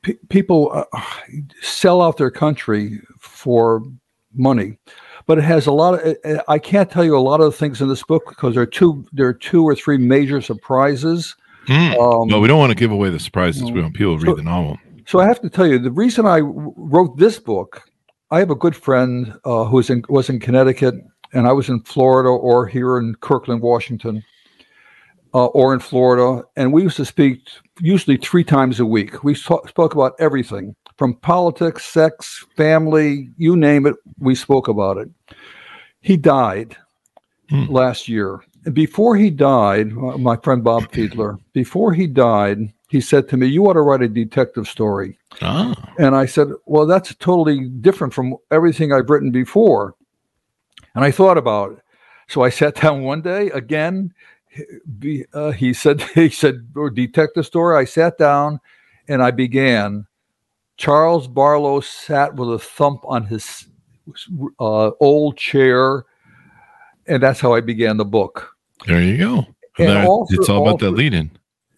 P- 0.01 0.17
people 0.29 0.71
uh, 0.73 1.01
sell 1.61 2.01
out 2.01 2.17
their 2.17 2.31
country 2.31 3.01
for 3.19 3.83
money, 4.33 4.77
but 5.29 5.37
it 5.37 5.43
has 5.43 5.67
a 5.67 5.71
lot 5.71 5.93
of. 5.93 6.17
uh, 6.25 6.41
I 6.47 6.57
can't 6.57 6.89
tell 6.89 7.05
you 7.05 7.15
a 7.15 7.21
lot 7.21 7.39
of 7.39 7.51
the 7.51 7.55
things 7.55 7.81
in 7.81 7.87
this 7.87 8.01
book 8.01 8.23
because 8.29 8.55
there 8.55 8.63
are 8.63 8.65
two 8.65 9.05
there 9.13 9.27
are 9.27 9.33
two 9.33 9.63
or 9.63 9.75
three 9.75 9.99
major 9.99 10.41
surprises. 10.41 11.35
Hmm. 11.67 11.91
Um, 11.99 12.27
well, 12.29 12.41
we 12.41 12.47
don't 12.47 12.57
want 12.57 12.71
to 12.71 12.75
give 12.75 12.91
away 12.91 13.11
the 13.11 13.19
surprises. 13.19 13.71
We 13.71 13.79
want 13.79 13.93
people 13.93 14.17
to 14.17 14.25
read 14.25 14.37
the 14.37 14.41
novel. 14.41 14.79
So 15.05 15.19
I 15.19 15.27
have 15.27 15.39
to 15.41 15.49
tell 15.49 15.67
you, 15.67 15.77
the 15.77 15.91
reason 15.91 16.25
I 16.25 16.39
wrote 16.39 17.15
this 17.19 17.37
book, 17.37 17.83
I 18.31 18.39
have 18.39 18.49
a 18.49 18.55
good 18.55 18.75
friend 18.75 19.35
uh, 19.45 19.65
who 19.65 19.75
was 19.75 19.91
in 19.91 20.03
was 20.09 20.31
in 20.31 20.39
Connecticut, 20.39 20.95
and 21.31 21.47
I 21.47 21.51
was 21.51 21.69
in 21.69 21.81
Florida 21.81 22.29
or 22.29 22.65
here 22.65 22.97
in 22.97 23.13
Kirkland, 23.21 23.61
Washington, 23.61 24.23
uh, 25.35 25.45
or 25.45 25.75
in 25.75 25.79
Florida, 25.79 26.43
and 26.55 26.73
we 26.73 26.81
used 26.81 26.97
to 26.97 27.05
speak 27.05 27.47
usually 27.79 28.17
three 28.17 28.43
times 28.43 28.79
a 28.79 28.85
week. 28.85 29.23
We 29.23 29.35
so- 29.35 29.63
spoke 29.67 29.93
about 29.93 30.13
everything 30.17 30.75
from 30.99 31.13
politics, 31.13 31.85
sex, 31.85 32.45
family, 32.57 33.29
you 33.37 33.55
name 33.55 33.85
it. 33.87 33.95
We 34.19 34.35
spoke 34.35 34.67
about 34.67 34.97
it. 34.97 35.09
He 36.01 36.17
died 36.17 36.75
Hmm. 37.49 37.65
last 37.67 38.09
year. 38.09 38.41
Before 38.73 39.15
he 39.15 39.29
died, 39.29 39.93
uh, 39.93 40.17
my 40.17 40.35
friend 40.35 40.61
Bob 40.61 40.91
Fiedler, 40.91 41.39
before 41.53 41.93
he 41.93 42.05
died, 42.05 42.73
he 42.89 42.99
said 42.99 43.29
to 43.29 43.37
me, 43.37 43.47
You 43.47 43.65
ought 43.65 43.73
to 43.73 43.81
write 43.81 44.01
a 44.01 44.09
detective 44.09 44.67
story. 44.67 45.17
Ah, 45.41 45.73
And 45.97 46.15
I 46.15 46.25
said, 46.25 46.49
Well, 46.65 46.85
that's 46.85 47.15
totally 47.15 47.69
different 47.69 48.13
from 48.13 48.35
everything 48.51 48.91
I've 48.91 49.09
written 49.09 49.31
before. 49.31 49.95
And 50.95 51.05
I 51.05 51.11
thought 51.11 51.37
about 51.37 51.71
it. 51.71 51.79
So 52.27 52.41
I 52.43 52.49
sat 52.49 52.75
down 52.81 53.03
one 53.03 53.21
day 53.21 53.49
again. 53.51 54.13
Be, 54.99 55.23
uh, 55.33 55.51
he 55.51 55.71
said, 55.73 56.01
he 56.13 56.29
said, 56.29 56.67
or 56.75 56.89
detective 56.89 57.45
story. 57.45 57.77
I 57.77 57.85
sat 57.85 58.17
down 58.17 58.59
and 59.07 59.23
I 59.23 59.31
began. 59.31 60.05
Charles 60.79 61.27
Barlow 61.27 61.81
sat 61.81 62.33
with 62.35 62.53
a 62.53 62.57
thump 62.57 63.01
on 63.03 63.25
his 63.25 63.67
uh, 64.59 64.91
old 65.01 65.37
chair. 65.37 66.05
And 67.05 67.21
that's 67.21 67.41
how 67.41 67.53
I 67.53 67.59
began 67.61 67.97
the 67.97 68.05
book. 68.05 68.55
there 68.87 69.01
you 69.01 69.17
go. 69.17 69.45
And 69.77 69.89
That- 69.89 70.07
also- 70.07 70.35
it's 70.39 70.47
all 70.49 70.61
about 70.67 70.79
that 70.79 70.87
also- 70.87 70.97
lead 70.97 71.13
in. 71.13 71.31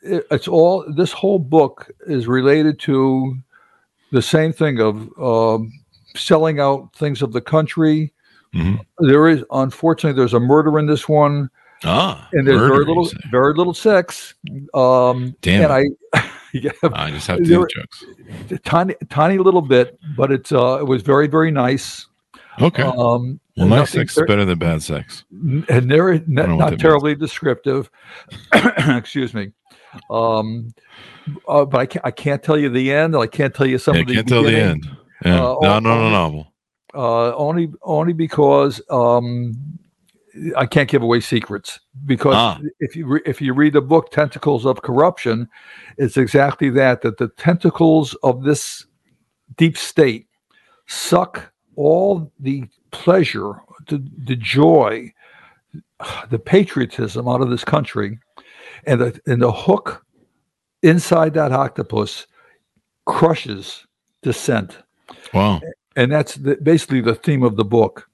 it- 0.03 0.27
it's 0.29 0.47
all 0.47 0.85
this 0.95 1.11
whole 1.11 1.39
book 1.39 1.89
is 2.05 2.27
related 2.27 2.77
to 2.81 3.35
the 4.11 4.21
same 4.21 4.53
thing 4.53 4.79
of 4.79 4.95
um, 5.19 5.71
selling 6.15 6.59
out 6.59 6.93
things 6.95 7.21
of 7.23 7.31
the 7.33 7.41
country. 7.41 8.13
Mhm. 8.53 8.79
There 8.99 9.27
is 9.27 9.43
unfortunately 9.51 10.15
there's 10.19 10.33
a 10.35 10.39
murder 10.39 10.77
in 10.77 10.85
this 10.85 11.07
one, 11.09 11.49
Ah, 11.83 12.27
and 12.33 12.45
there's 12.47 12.59
very 12.61 12.85
little 12.85 13.09
very 13.31 13.53
little 13.55 13.73
sex. 13.73 14.35
Um, 14.75 15.35
Damn 15.41 15.63
and 15.63 15.73
I 16.13 16.29
yeah, 16.63 16.71
I 16.93 17.11
just 17.11 17.27
have 17.27 17.37
to 17.39 17.43
do 17.43 17.65
jokes. 17.67 18.05
a 18.51 18.57
tiny 18.59 18.95
tiny 19.09 19.37
little 19.37 19.61
bit, 19.61 19.99
but 20.15 20.31
it's 20.31 20.51
uh, 20.51 20.77
it 20.79 20.85
was 20.85 21.01
very 21.01 21.27
very 21.27 21.51
nice. 21.51 22.07
Okay. 22.59 22.83
Um, 22.83 23.39
well, 23.57 23.67
nice 23.67 23.91
sex 23.91 24.17
is 24.17 24.23
better 24.27 24.45
than 24.45 24.59
bad 24.59 24.83
sex. 24.83 25.23
and 25.31 25.89
they're 25.89 26.15
know 26.19 26.23
not, 26.27 26.49
not 26.57 26.69
means. 26.71 26.81
terribly 26.81 27.15
descriptive. 27.15 27.89
Excuse 28.53 29.33
me. 29.33 29.51
Um, 30.09 30.73
uh, 31.47 31.65
but 31.65 31.79
I 31.79 31.85
can't, 31.85 32.05
I 32.05 32.11
can't 32.11 32.41
tell 32.43 32.57
you 32.57 32.69
the 32.69 32.91
end. 32.93 33.15
I 33.15 33.27
can't 33.27 33.53
tell 33.53 33.65
you 33.65 33.77
some 33.77 33.95
Yeah, 33.95 34.01
of 34.01 34.07
the 34.07 34.13
can't 34.15 34.27
tell 34.27 34.43
the 34.43 34.57
end. 34.57 34.89
Yeah. 35.25 35.35
Uh, 35.35 35.57
no, 35.61 35.75
or- 35.75 35.81
no, 35.81 35.95
no 36.01 36.09
novel. 36.09 36.47
Uh, 36.93 37.33
only 37.35 37.71
only 37.83 38.11
because 38.11 38.81
um, 38.89 39.53
I 40.55 40.65
can't 40.65 40.89
give 40.89 41.01
away 41.03 41.19
secrets. 41.19 41.79
Because 42.05 42.35
Ah. 42.35 42.59
if 42.79 42.95
you 42.95 43.05
re- 43.05 43.21
if 43.25 43.41
you 43.41 43.53
read 43.53 43.73
the 43.73 43.81
book 43.81 44.11
Tentacles 44.11 44.65
of 44.65 44.81
Corruption, 44.81 45.47
it's 45.97 46.17
exactly 46.17 46.69
that 46.71 47.01
that 47.01 47.17
the 47.17 47.27
tentacles 47.29 48.13
of 48.23 48.43
this 48.43 48.85
deep 49.57 49.77
state 49.77 50.27
suck 50.87 51.51
all 51.75 52.31
the 52.39 52.63
pleasure, 52.91 53.61
the, 53.87 54.03
the 54.25 54.35
joy, 54.35 55.11
the 56.29 56.39
patriotism 56.39 57.27
out 57.27 57.41
of 57.41 57.49
this 57.49 57.63
country, 57.63 58.19
and 58.85 59.01
the 59.01 59.19
and 59.25 59.41
the 59.41 59.51
hook 59.51 60.05
inside 60.83 61.33
that 61.33 61.51
octopus 61.51 62.25
crushes 63.05 63.85
dissent, 64.23 64.77
Wow. 65.33 65.61
and 65.95 66.11
that's 66.11 66.35
the, 66.35 66.55
basically 66.57 67.01
the 67.01 67.15
theme 67.15 67.43
of 67.43 67.55
the 67.55 67.65
book. 67.65 68.07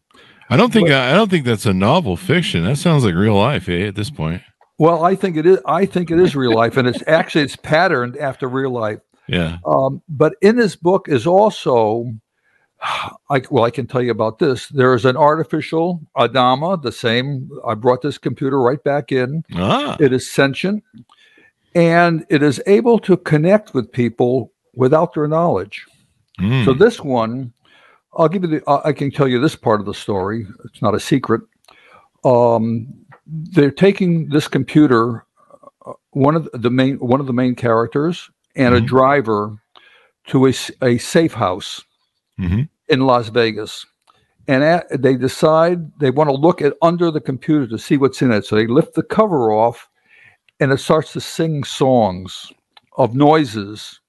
I 0.49 0.57
don't 0.57 0.71
think 0.71 0.89
I, 0.89 1.12
I 1.12 1.13
don't 1.13 1.29
think 1.29 1.45
that's 1.45 1.65
a 1.65 1.73
novel 1.73 2.15
fiction. 2.15 2.63
That 2.63 2.77
sounds 2.77 3.03
like 3.03 3.15
real 3.15 3.36
life, 3.36 3.67
eh? 3.69 3.88
At 3.88 3.95
this 3.95 4.10
point. 4.10 4.41
Well, 4.79 5.03
I 5.03 5.15
think 5.15 5.38
it 5.38 5.45
is. 5.45 5.60
I 5.65 5.86
think 5.86 6.12
it 6.12 6.19
is 6.19 6.36
real 6.36 6.53
life, 6.53 6.77
and 6.77 6.88
it's 6.88 7.03
actually 7.07 7.43
it's 7.43 7.55
patterned 7.55 8.17
after 8.17 8.47
real 8.47 8.71
life. 8.71 8.99
Yeah. 9.27 9.57
Um, 9.65 10.01
but 10.07 10.36
in 10.41 10.55
this 10.55 10.75
book 10.75 11.10
is 11.10 11.27
also, 11.27 12.12
I 13.29 13.41
well, 13.49 13.63
I 13.63 13.71
can 13.71 13.88
tell 13.88 14.01
you 14.01 14.12
about 14.12 14.39
this. 14.39 14.67
There 14.69 14.93
is 14.93 15.05
an 15.05 15.17
artificial 15.17 16.01
Adama, 16.15 16.81
the 16.81 16.91
same. 16.91 17.49
I 17.65 17.73
brought 17.73 18.01
this 18.01 18.17
computer 18.17 18.62
right 18.62 18.83
back 18.83 19.12
in. 19.12 19.43
Ah. 19.55 19.97
It 19.99 20.13
is 20.13 20.29
sentient, 20.29 20.83
and 21.75 22.25
it 22.29 22.43
is 22.43 22.62
able 22.67 22.99
to 22.99 23.17
connect 23.17 23.73
with 23.73 23.91
people 23.91 24.53
without 24.73 25.13
their 25.15 25.27
knowledge. 25.27 25.86
Mm. 26.39 26.65
So 26.65 26.73
this 26.73 27.01
one, 27.01 27.51
I'll 28.17 28.27
give 28.30 28.43
you 28.43 28.49
the. 28.49 28.63
I 28.86 28.91
can 28.93 29.12
tell 29.12 29.27
you 29.27 29.39
this 29.39 29.56
part 29.56 29.80
of 29.80 29.86
the 29.86 29.93
story. 29.93 30.45
It's 30.65 30.82
not 30.82 30.95
a 30.95 30.99
secret. 30.99 31.41
Um, 32.25 32.88
they're 33.27 33.71
taking 33.71 34.30
this 34.30 34.47
computer, 34.47 35.25
uh, 35.86 35.93
one 36.12 36.36
of 36.36 36.49
the 36.53 36.71
main 36.71 36.97
one 36.97 37.19
of 37.19 37.27
the 37.27 37.34
main 37.34 37.56
characters, 37.56 38.30
and 38.56 38.73
a 38.73 38.82
Mhm. 38.82 38.88
driver 38.88 39.58
to 40.27 40.47
a, 40.47 40.53
a 40.82 40.97
safe 40.97 41.34
house 41.34 41.84
Mhm. 42.39 42.67
in 42.89 43.01
Las 43.01 43.30
Vegas. 43.30 43.86
And 44.49 44.63
at, 44.63 44.88
they 45.01 45.15
decide 45.15 45.91
they 45.99 46.10
want 46.10 46.30
to 46.30 46.36
look 46.36 46.62
at 46.62 46.73
under 46.82 47.12
the 47.12 47.21
computer 47.21 47.67
to 47.67 47.77
see 47.77 47.97
what's 47.97 48.21
in 48.21 48.32
it. 48.32 48.45
So 48.45 48.56
they 48.56 48.65
lift 48.67 48.95
the 48.95 49.03
cover 49.03 49.51
off, 49.51 49.89
and 50.60 50.71
it 50.71 50.80
starts 50.80 51.13
to 51.13 51.21
sing 51.21 51.63
songs 51.65 52.51
of 52.97 53.13
noises 53.13 53.99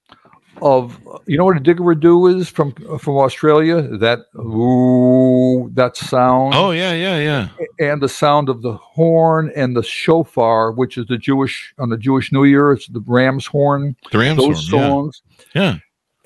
of 0.63 1.01
you 1.27 1.37
know 1.39 1.45
what 1.45 1.57
a 1.57 1.61
didgeridoo 1.61 2.35
is 2.37 2.49
from 2.49 2.73
from 2.99 3.17
Australia 3.17 3.83
that 3.99 4.21
ooh 4.39 5.71
that 5.75 5.97
sound 5.97 6.55
Oh 6.55 6.71
yeah, 6.71 6.93
yeah, 6.93 7.19
yeah. 7.19 7.49
and 7.79 8.03
the 8.03 8.09
sound 8.09 8.49
of 8.49 8.63
the 8.63 8.73
horn 8.75 9.51
and 9.57 9.77
the 9.77 9.83
shofar 9.83 10.73
which 10.73 10.97
is 10.99 11.07
the 11.07 11.19
Jewish 11.19 11.75
on 11.79 11.89
the 11.91 11.97
Jewish 11.99 12.33
New 12.33 12.45
Year 12.45 12.73
it's 12.73 12.87
the 12.89 13.03
ram's 13.07 13.47
horn 13.47 13.97
The 14.13 14.19
Rams 14.19 14.39
those 14.39 14.69
horn, 14.71 14.83
yeah. 14.83 14.89
songs 14.89 15.23
Yeah. 15.55 15.77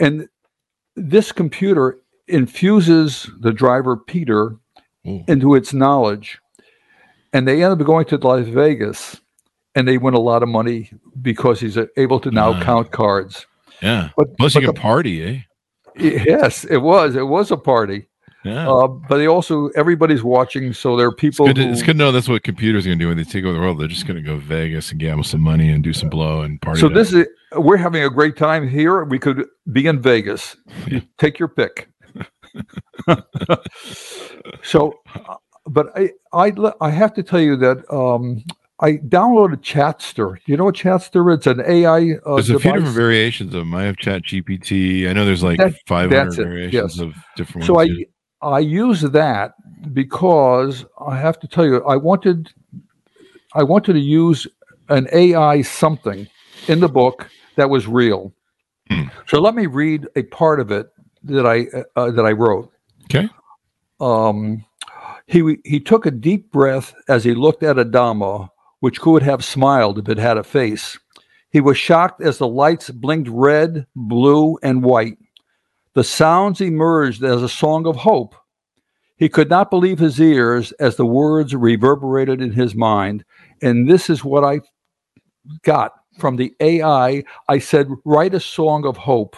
and 0.00 0.28
this 0.96 1.32
computer 1.32 1.98
infuses 2.28 3.30
the 3.40 3.52
driver 3.52 3.96
Peter 3.96 4.56
Ooh. 5.06 5.24
into 5.28 5.54
its 5.54 5.72
knowledge 5.74 6.38
and 7.32 7.46
they 7.48 7.62
end 7.64 7.80
up 7.80 7.86
going 7.86 8.04
to 8.06 8.16
Las 8.18 8.46
Vegas 8.46 9.20
and 9.74 9.88
they 9.88 9.96
win 9.98 10.14
a 10.14 10.20
lot 10.20 10.42
of 10.42 10.48
money 10.50 10.90
because 11.22 11.58
he's 11.60 11.78
able 11.96 12.20
to 12.20 12.30
now 12.30 12.52
Wow. 12.52 12.62
count 12.62 12.90
cards 12.92 13.46
Yeah. 13.82 14.10
but, 14.16 14.36
Plus, 14.38 14.54
but 14.54 14.62
you 14.62 14.66
the- 14.68 14.72
can 14.72 14.82
party, 14.82 15.24
eh? 15.24 15.40
Yes, 15.96 16.64
it 16.64 16.78
was. 16.78 17.16
It 17.16 17.26
was 17.26 17.50
a 17.50 17.56
party. 17.56 18.08
Yeah. 18.44 18.68
Uh, 18.68 18.88
but 18.88 19.18
they 19.18 19.28
also 19.28 19.68
everybody's 19.76 20.22
watching, 20.24 20.72
so 20.72 20.96
there 20.96 21.06
are 21.06 21.12
it's, 21.12 21.20
people. 21.20 21.46
good 21.46 21.56
to, 21.56 21.64
who, 21.64 21.70
it's 21.70 21.82
good 21.82 21.92
to 21.92 21.98
know 21.98 22.10
that's 22.10 22.28
what 22.28 22.42
computers 22.42 22.84
are 22.84 22.88
going 22.88 22.98
to 22.98 23.04
do 23.04 23.08
when 23.08 23.16
they 23.16 23.24
take 23.24 23.44
over 23.44 23.52
the 23.54 23.60
world. 23.60 23.78
They're 23.78 23.86
just 23.88 24.06
going 24.06 24.16
to 24.16 24.22
go 24.22 24.36
Vegas 24.36 24.90
and 24.90 24.98
gamble 24.98 25.22
some 25.22 25.40
money 25.40 25.70
and 25.70 25.84
do 25.84 25.92
some 25.92 26.08
blow 26.08 26.42
and 26.42 26.60
party. 26.60 26.80
so 26.80 26.88
this 26.88 27.12
is 27.12 27.26
we're 27.52 27.76
having 27.76 28.02
a 28.02 28.10
great 28.10 28.36
time 28.36 28.66
here. 28.66 29.04
We 29.04 29.18
could 29.18 29.46
be 29.70 29.86
in 29.86 30.00
Vegas. 30.00 30.56
You 30.88 31.02
Take 31.18 31.38
your 31.38 31.48
pick. 31.48 31.88
so, 34.62 34.98
uh, 35.14 35.36
but 35.66 35.96
I 35.96 36.10
I 36.32 36.52
I 36.80 36.90
have 36.90 37.14
to 37.14 37.22
tell 37.22 37.40
you 37.40 37.56
that 37.58 37.84
um, 37.92 38.42
I 38.82 38.94
downloaded 38.96 39.62
Chatster. 39.62 40.34
Do 40.34 40.42
you 40.46 40.56
know 40.56 40.64
what 40.64 40.74
Chatster 40.74 41.32
is? 41.32 41.38
It's 41.38 41.46
an 41.46 41.62
AI. 41.64 42.16
Uh, 42.26 42.34
There's 42.34 42.50
a 42.50 42.58
few 42.58 42.72
different 42.72 42.94
variations 42.94 43.54
of 43.54 43.60
them. 43.60 43.74
I 43.74 43.84
have 43.84 43.96
Chat 43.96 44.22
GPT. 44.24 45.08
I 45.08 45.12
know 45.12 45.24
there's 45.24 45.44
like 45.44 45.58
That- 45.58 45.74
500 45.86 46.10
that's 46.10 46.38
it, 46.38 46.44
variations 46.44 46.96
yes. 46.96 46.98
of 46.98 47.14
different 47.36 47.66
so 47.66 47.74
ones. 47.74 47.90
I 47.90 48.06
I 48.46 48.58
use 48.58 49.02
that 49.02 49.54
because 49.92 50.84
I 50.98 51.16
have 51.16 51.38
to 51.40 51.46
tell 51.46 51.64
you 51.64 51.82
I 51.84 51.96
wanted 51.96 52.52
I 53.54 53.62
wanted 53.62 53.92
to 53.92 54.00
use 54.00 54.48
an 54.88 55.06
AI 55.12 55.62
something 55.62 56.26
in 56.66 56.80
the 56.80 56.88
book 56.88 57.30
that 57.54 57.70
was 57.70 57.86
real. 57.86 58.34
Hmm. 58.90 59.04
So 59.28 59.40
let 59.40 59.54
me 59.54 59.66
read 59.66 60.08
a 60.16 60.24
part 60.24 60.58
of 60.58 60.72
it 60.72 60.88
that 61.22 61.46
I 61.46 61.66
uh, 61.94 62.10
that 62.10 62.26
I 62.26 62.32
wrote. 62.32 62.68
Okay. 63.04 63.28
Um, 64.00 64.64
he 65.26 65.56
he 65.64 65.78
took 65.78 66.06
a 66.06 66.10
deep 66.10 66.50
breath 66.50 66.94
as 67.08 67.22
he 67.22 67.34
looked 67.34 67.62
at 67.62 67.76
Adama, 67.76 68.48
which 68.82 69.00
could 69.00 69.22
have 69.22 69.44
smiled 69.44 69.96
if 69.96 70.08
it 70.08 70.18
had 70.18 70.36
a 70.36 70.42
face. 70.42 70.98
He 71.52 71.60
was 71.60 71.78
shocked 71.78 72.20
as 72.20 72.38
the 72.38 72.48
lights 72.48 72.90
blinked 72.90 73.30
red, 73.30 73.86
blue, 73.94 74.58
and 74.60 74.82
white. 74.82 75.18
The 75.94 76.02
sounds 76.02 76.60
emerged 76.60 77.22
as 77.22 77.44
a 77.44 77.48
song 77.48 77.86
of 77.86 77.94
hope. 77.94 78.34
He 79.16 79.28
could 79.28 79.48
not 79.48 79.70
believe 79.70 80.00
his 80.00 80.20
ears 80.20 80.72
as 80.80 80.96
the 80.96 81.06
words 81.06 81.54
reverberated 81.54 82.42
in 82.42 82.50
his 82.50 82.74
mind. 82.74 83.24
And 83.62 83.88
this 83.88 84.10
is 84.10 84.24
what 84.24 84.42
I 84.42 84.62
got 85.62 85.92
from 86.18 86.34
the 86.34 86.52
AI. 86.58 87.22
I 87.48 87.58
said, 87.60 87.86
write 88.04 88.34
a 88.34 88.40
song 88.40 88.84
of 88.84 88.96
hope. 88.96 89.36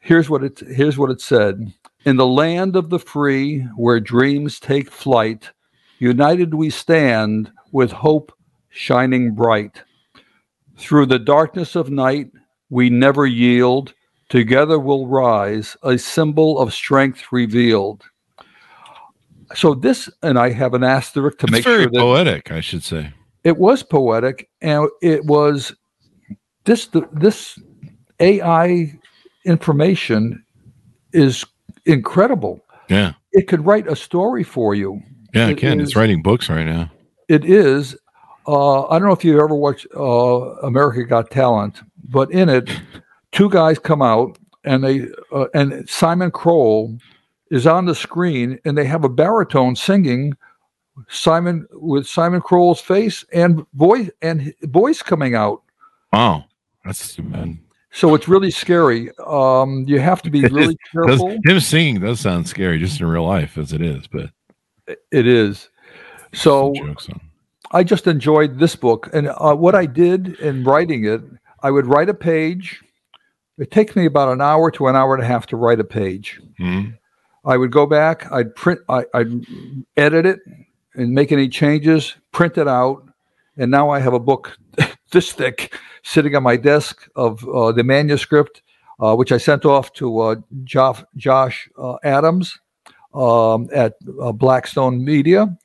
Here's 0.00 0.28
what 0.28 0.42
it 0.42 0.58
here's 0.58 0.98
what 0.98 1.10
it 1.12 1.20
said. 1.20 1.72
In 2.04 2.16
the 2.16 2.26
land 2.26 2.74
of 2.74 2.90
the 2.90 2.98
free, 2.98 3.60
where 3.76 4.00
dreams 4.00 4.58
take 4.58 4.90
flight, 4.90 5.52
united 6.00 6.54
we 6.54 6.70
stand 6.70 7.52
with 7.76 7.92
hope 7.92 8.32
shining 8.70 9.34
bright. 9.34 9.82
Through 10.78 11.06
the 11.06 11.18
darkness 11.18 11.76
of 11.76 11.90
night, 11.90 12.30
we 12.70 12.88
never 12.88 13.26
yield. 13.26 13.92
Together 14.30 14.78
we'll 14.78 15.06
rise, 15.06 15.76
a 15.82 15.98
symbol 15.98 16.58
of 16.58 16.72
strength 16.72 17.24
revealed. 17.30 18.02
So 19.54 19.74
this, 19.74 20.08
and 20.22 20.38
I 20.38 20.50
have 20.52 20.72
an 20.72 20.82
asterisk 20.82 21.38
to 21.38 21.44
It's 21.44 21.52
make 21.52 21.64
very 21.64 21.82
sure 21.84 21.90
that 21.92 22.00
poetic, 22.00 22.50
I 22.50 22.60
should 22.60 22.82
say. 22.82 23.12
it 23.44 23.58
was 23.58 23.82
poetic, 23.82 24.48
and 24.62 24.88
it 25.02 25.24
was 25.26 25.72
this. 26.64 26.88
This 27.12 27.58
AI 28.20 28.98
information 29.44 30.42
is 31.12 31.44
incredible. 31.84 32.64
Yeah. 32.88 33.12
It 33.32 33.46
could 33.48 33.64
write 33.66 33.86
a 33.86 33.94
story 33.96 34.42
for 34.44 34.74
you. 34.74 35.00
Yeah, 35.34 35.48
It 35.48 35.52
it 35.52 35.58
can. 35.58 35.80
is- 35.80 35.90
It's 35.90 35.96
writing 35.96 36.22
books 36.22 36.48
right 36.48 36.66
now. 36.66 36.90
It 37.28 37.44
is. 37.44 37.96
Uh, 38.46 38.86
I 38.86 38.98
don't 38.98 39.08
know 39.08 39.14
if 39.14 39.24
you 39.24 39.42
ever 39.42 39.54
watched 39.54 39.86
uh, 39.96 40.00
America 40.62 41.04
Got 41.04 41.30
Talent, 41.30 41.80
but 42.08 42.30
in 42.30 42.48
it, 42.48 42.70
two 43.32 43.50
guys 43.50 43.78
come 43.78 44.02
out 44.02 44.38
and 44.64 44.84
they 44.84 45.08
uh, 45.32 45.46
and 45.54 45.88
Simon 45.88 46.30
Cowell 46.30 46.96
is 47.50 47.66
on 47.66 47.86
the 47.86 47.94
screen 47.94 48.58
and 48.64 48.76
they 48.78 48.84
have 48.84 49.04
a 49.04 49.08
baritone 49.08 49.74
singing 49.76 50.36
Simon 51.08 51.66
with 51.72 52.06
Simon 52.06 52.40
Cowell's 52.40 52.80
face 52.80 53.24
and 53.32 53.66
voice 53.74 54.10
and 54.22 54.54
voice 54.62 55.02
coming 55.02 55.34
out. 55.34 55.62
Wow. 56.12 56.44
That's 56.84 57.18
man. 57.18 57.60
So 57.90 58.14
it's 58.14 58.28
really 58.28 58.50
scary. 58.50 59.10
Um, 59.26 59.84
you 59.88 59.98
have 59.98 60.22
to 60.22 60.30
be 60.30 60.40
really 60.48 60.76
Does, 60.94 61.18
careful. 61.18 61.36
him 61.44 61.60
singing 61.60 62.00
does 62.00 62.20
sound 62.20 62.46
scary 62.46 62.78
just 62.78 63.00
in 63.00 63.06
real 63.06 63.24
life 63.26 63.58
as 63.58 63.72
it 63.72 63.80
is, 63.80 64.06
but 64.06 64.30
It 64.86 65.26
is. 65.26 65.68
So 66.36 66.72
some 66.74 66.86
jokes 66.86 67.08
on. 67.08 67.20
I 67.72 67.82
just 67.82 68.06
enjoyed 68.06 68.58
this 68.58 68.76
book. 68.76 69.08
And 69.12 69.28
uh, 69.28 69.54
what 69.54 69.74
I 69.74 69.86
did 69.86 70.38
in 70.40 70.64
writing 70.64 71.04
it, 71.04 71.20
I 71.62 71.70
would 71.70 71.86
write 71.86 72.08
a 72.08 72.14
page. 72.14 72.82
It 73.58 73.70
takes 73.70 73.96
me 73.96 74.06
about 74.06 74.28
an 74.32 74.40
hour 74.40 74.70
to 74.72 74.86
an 74.86 74.96
hour 74.96 75.14
and 75.14 75.22
a 75.22 75.26
half 75.26 75.46
to 75.46 75.56
write 75.56 75.80
a 75.80 75.84
page. 75.84 76.40
Mhm. 76.60 76.96
I 77.44 77.56
would 77.56 77.70
go 77.70 77.86
back, 77.86 78.30
I'd 78.32 78.54
print, 78.56 78.80
I, 78.88 79.04
I'd 79.14 79.46
edit 79.96 80.26
it 80.26 80.40
and 80.94 81.12
make 81.12 81.30
any 81.30 81.48
changes, 81.48 82.16
print 82.32 82.58
it 82.58 82.66
out. 82.66 83.04
And 83.56 83.70
now 83.70 83.88
I 83.90 84.00
have 84.00 84.12
a 84.14 84.18
book 84.18 84.56
this 85.12 85.32
thick 85.32 85.72
sitting 86.02 86.34
on 86.34 86.42
my 86.42 86.56
desk 86.56 87.08
of 87.14 87.46
uh, 87.48 87.70
the 87.72 87.84
manuscript, 87.84 88.62
uh, 89.00 89.14
which 89.14 89.30
I 89.32 89.38
sent 89.38 89.64
off 89.64 89.92
to 89.94 90.18
uh, 90.20 90.34
Josh, 90.64 91.02
Josh 91.16 91.68
uh, 91.78 91.96
Adams 92.02 92.58
um, 93.14 93.68
at 93.72 93.94
uh, 94.20 94.32
Blackstone 94.32 95.04
Media. 95.04 95.56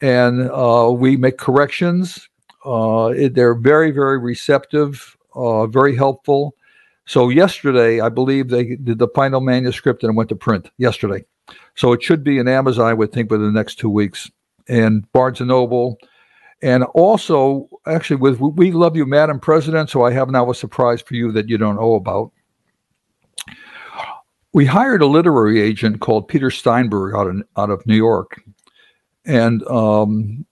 And 0.00 0.48
uh, 0.50 0.90
we 0.96 1.16
make 1.16 1.38
corrections. 1.38 2.28
Uh, 2.64 3.12
it- 3.16 3.34
they're 3.34 3.54
very, 3.54 3.90
very 3.90 4.18
receptive, 4.18 5.16
uh, 5.34 5.66
very 5.66 5.94
helpful. 5.94 6.54
So 7.06 7.28
yesterday, 7.28 8.00
I 8.00 8.08
believe 8.08 8.48
they 8.48 8.76
did 8.76 8.98
the 8.98 9.08
final 9.14 9.40
manuscript 9.40 10.02
and 10.02 10.12
it 10.12 10.16
went 10.16 10.28
to 10.28 10.36
print 10.36 10.70
yesterday. 10.78 11.24
So 11.74 11.92
it 11.92 12.02
should 12.02 12.22
be 12.22 12.38
in 12.38 12.46
Amazon, 12.46 12.86
I 12.86 12.94
would 12.94 13.12
think, 13.12 13.30
within 13.30 13.46
the 13.46 13.58
next 13.58 13.76
two 13.76 13.90
weeks, 13.90 14.30
and 14.68 15.10
Barnes 15.12 15.40
and 15.40 15.48
Noble, 15.48 15.98
and 16.62 16.84
also 16.94 17.68
actually 17.86 18.16
with 18.16 18.38
"We 18.38 18.70
Love 18.70 18.96
You, 18.96 19.06
Madam 19.06 19.40
President." 19.40 19.90
So 19.90 20.04
I 20.04 20.12
have 20.12 20.30
now 20.30 20.50
a 20.50 20.54
surprise 20.54 21.00
for 21.00 21.14
you 21.14 21.32
that 21.32 21.48
you 21.48 21.58
don't 21.58 21.76
know 21.76 21.94
about. 21.94 22.30
We 24.52 24.66
hired 24.66 25.02
a 25.02 25.06
literary 25.06 25.60
agent 25.60 26.00
called 26.00 26.28
Peter 26.28 26.50
Steinberg 26.50 27.14
out 27.16 27.26
of 27.26 27.42
out 27.56 27.70
of 27.70 27.84
New 27.86 27.96
York, 27.96 28.40
and 29.30 29.62
um, 29.68 30.44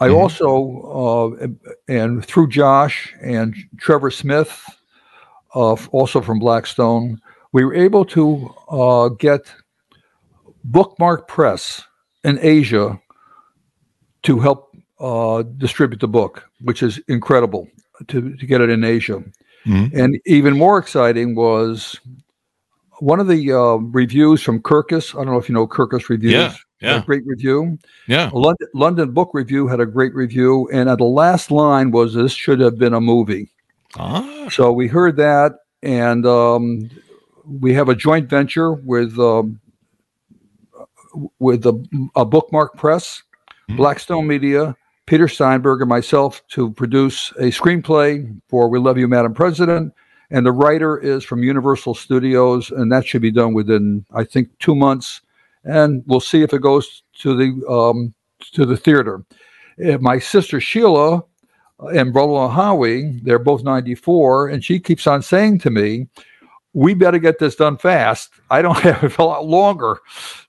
I 0.00 0.08
Mhm. 0.08 0.14
also 0.20 0.48
uh, 1.40 1.46
and 1.88 2.24
through 2.24 2.48
Josh 2.48 3.14
and 3.22 3.54
Trevor 3.78 4.10
Smith, 4.10 4.52
uh, 5.54 5.76
also 5.90 6.20
from 6.20 6.38
Blackstone, 6.38 7.18
we 7.52 7.64
were 7.64 7.74
able 7.74 8.04
to 8.04 8.54
uh, 8.68 9.08
get 9.08 9.42
Bookmark 10.64 11.26
Press 11.28 11.82
in 12.24 12.38
Asia 12.42 13.00
to 14.22 14.38
help 14.38 14.76
uh, 15.00 15.42
distribute 15.56 16.00
the 16.00 16.08
book, 16.08 16.44
which 16.60 16.82
is 16.82 16.98
incredible 17.08 17.68
to, 18.08 18.34
to 18.36 18.46
get 18.46 18.60
it 18.60 18.70
in 18.70 18.84
Asia. 18.84 19.22
Mhm. 19.64 19.92
And 19.94 20.20
even 20.26 20.56
more 20.58 20.78
exciting 20.78 21.34
was 21.34 21.98
one 23.00 23.20
of 23.20 23.28
the 23.28 23.52
uh, 23.52 23.76
reviews 24.00 24.42
from 24.42 24.60
Kirkus. 24.60 25.14
I 25.14 25.24
don't 25.24 25.32
know 25.32 25.38
if 25.38 25.48
you 25.48 25.54
know 25.54 25.66
Kirkus 25.66 26.08
Reviews. 26.08 26.32
Yeah, 26.32 26.54
yeah. 26.80 27.00
A 27.00 27.02
great 27.04 27.22
review. 27.26 27.78
Yeah. 28.06 28.30
A 28.32 28.36
London, 28.38 28.68
London 28.74 29.10
Book 29.12 29.30
Review 29.32 29.66
had 29.66 29.80
a 29.80 29.86
great 29.86 30.14
review. 30.14 30.68
And 30.72 30.88
at 30.88 30.98
the 30.98 31.04
last 31.04 31.50
line 31.50 31.90
was, 31.90 32.14
This 32.14 32.32
should 32.32 32.60
have 32.60 32.78
been 32.78 32.94
a 32.94 33.00
movie. 33.00 33.48
Ah, 33.98 34.48
So 34.50 34.72
we 34.72 34.86
heard 34.88 35.16
that, 35.16 35.52
and 35.82 36.26
um, 36.26 36.90
we 37.46 37.72
have 37.74 37.88
a 37.88 37.94
joint 37.94 38.28
venture 38.28 38.72
with 38.72 39.18
um, 39.18 39.58
with 41.38 41.64
a, 41.66 41.82
a 42.14 42.24
bookmark 42.24 42.76
press, 42.76 43.22
Hmm. 43.68 43.76
Blackstone 43.76 44.26
Media, 44.28 44.76
Peter 45.06 45.26
Steinberg, 45.26 45.80
and 45.80 45.88
myself 45.88 46.40
to 46.48 46.70
produce 46.70 47.30
a 47.32 47.50
screenplay 47.50 48.32
for 48.48 48.68
"We 48.68 48.78
Love 48.78 48.96
You, 48.98 49.08
Madam 49.08 49.34
President." 49.34 49.92
And 50.30 50.44
the 50.44 50.52
writer 50.52 50.98
is 50.98 51.24
from 51.24 51.42
Universal 51.42 51.94
Studios, 51.94 52.70
and 52.70 52.92
that 52.92 53.06
should 53.06 53.22
be 53.22 53.30
done 53.30 53.54
within, 53.54 54.04
I 54.12 54.24
think, 54.24 54.56
two 54.58 54.74
months. 54.74 55.20
And 55.66 56.02
we'll 56.06 56.20
see 56.20 56.42
if 56.42 56.52
it 56.54 56.62
goes 56.62 57.02
to 57.20 57.36
the 57.36 57.66
um, 57.68 58.14
to 58.52 58.64
the 58.64 58.76
theater. 58.76 59.24
Uh, 59.84 59.98
My 59.98 60.18
sister 60.18 60.60
Sheila 60.60 61.22
and 61.92 62.14
Roland 62.14 62.54
Howie, 62.54 63.18
they're 63.22 63.38
both 63.38 63.62
94, 63.62 64.48
and 64.48 64.64
she 64.64 64.80
keeps 64.80 65.06
on 65.06 65.20
saying 65.22 65.58
to 65.60 65.70
me, 65.70 66.06
we 66.72 66.94
better 66.94 67.18
get 67.18 67.38
this 67.38 67.56
done 67.56 67.76
fast. 67.76 68.30
I 68.50 68.62
don't 68.62 68.78
have 68.80 69.18
a 69.18 69.24
lot 69.24 69.44
longer. 69.46 69.98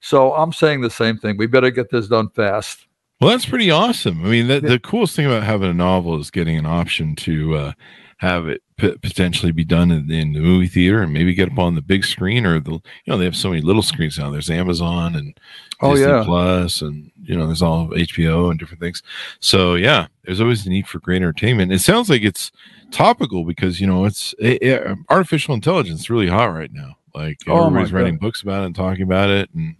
So 0.01 0.33
I'm 0.33 0.53
saying 0.53 0.81
the 0.81 0.89
same 0.89 1.17
thing. 1.17 1.37
We 1.37 1.47
better 1.47 1.71
get 1.71 1.89
this 1.89 2.07
done 2.07 2.29
fast. 2.29 2.85
well, 3.19 3.31
that's 3.31 3.45
pretty 3.45 3.71
awesome. 3.71 4.23
I 4.25 4.29
mean, 4.29 4.47
the, 4.47 4.59
the 4.59 4.79
coolest 4.79 5.15
thing 5.15 5.25
about 5.25 5.43
having 5.43 5.69
a 5.69 5.73
novel 5.73 6.19
is 6.19 6.31
getting 6.31 6.57
an 6.57 6.65
option 6.65 7.15
to 7.17 7.55
uh, 7.55 7.71
have 8.17 8.47
it 8.47 8.61
p- 8.77 8.97
potentially 8.97 9.51
be 9.51 9.63
done 9.63 9.91
in, 9.91 10.09
in 10.11 10.33
the 10.33 10.39
movie 10.39 10.67
theater 10.67 11.01
and 11.01 11.11
maybe 11.13 11.33
get 11.33 11.51
up 11.51 11.59
on 11.59 11.75
the 11.75 11.81
big 11.81 12.05
screen 12.05 12.45
or 12.45 12.59
the, 12.59 12.71
you 12.71 12.81
know, 13.07 13.17
they 13.17 13.25
have 13.25 13.35
so 13.35 13.49
many 13.49 13.61
little 13.61 13.81
screens 13.81 14.17
now. 14.17 14.29
There's 14.29 14.49
Amazon 14.49 15.15
and 15.15 15.39
Oh, 15.79 15.91
Disney 15.93 16.07
yeah. 16.07 16.23
Plus 16.25 16.81
and, 16.81 17.11
you 17.21 17.37
know, 17.37 17.45
there's 17.45 17.61
all 17.61 17.89
HBO 17.89 18.49
and 18.49 18.57
different 18.59 18.81
things. 18.81 19.03
So, 19.39 19.75
yeah, 19.75 20.07
there's 20.23 20.41
always 20.41 20.63
the 20.63 20.71
need 20.71 20.87
for 20.87 20.99
great 20.99 21.17
entertainment. 21.17 21.71
It 21.71 21.79
sounds 21.79 22.09
like 22.09 22.23
it's 22.23 22.51
topical 22.89 23.43
because, 23.45 23.79
you 23.79 23.85
know, 23.85 24.05
it's 24.05 24.33
it, 24.39 24.61
it- 24.63 24.97
artificial 25.09 25.53
intelligence 25.53 25.99
is 26.01 26.09
really 26.09 26.27
hot 26.29 26.45
right 26.53 26.71
now. 26.73 26.97
Like 27.13 27.37
Oh, 27.47 27.65
everybody's 27.67 27.93
writing 27.93 28.17
books 28.17 28.41
about 28.41 28.63
it 28.63 28.67
and 28.67 28.75
talking 28.75 29.03
about 29.03 29.29
it. 29.29 29.49
And, 29.53 29.75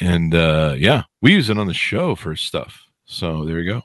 and 0.00 0.34
uh, 0.34 0.74
yeah, 0.78 1.04
we 1.20 1.32
use 1.32 1.48
it 1.50 1.58
on 1.58 1.66
the 1.66 1.74
show 1.74 2.14
for 2.14 2.34
stuff. 2.36 2.82
So 3.06 3.44
there 3.44 3.60
you 3.60 3.72
go. 3.72 3.82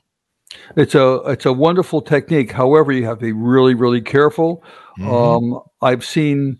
It's 0.76 0.94
a 0.94 1.16
it's 1.26 1.46
a 1.46 1.52
wonderful 1.52 2.00
technique. 2.02 2.52
However, 2.52 2.92
you 2.92 3.04
have 3.04 3.18
to 3.18 3.26
be 3.26 3.32
really 3.32 3.74
really 3.74 4.00
careful. 4.00 4.64
Mhm. 4.98 5.54
Um, 5.54 5.60
I've 5.82 6.04
seen 6.04 6.58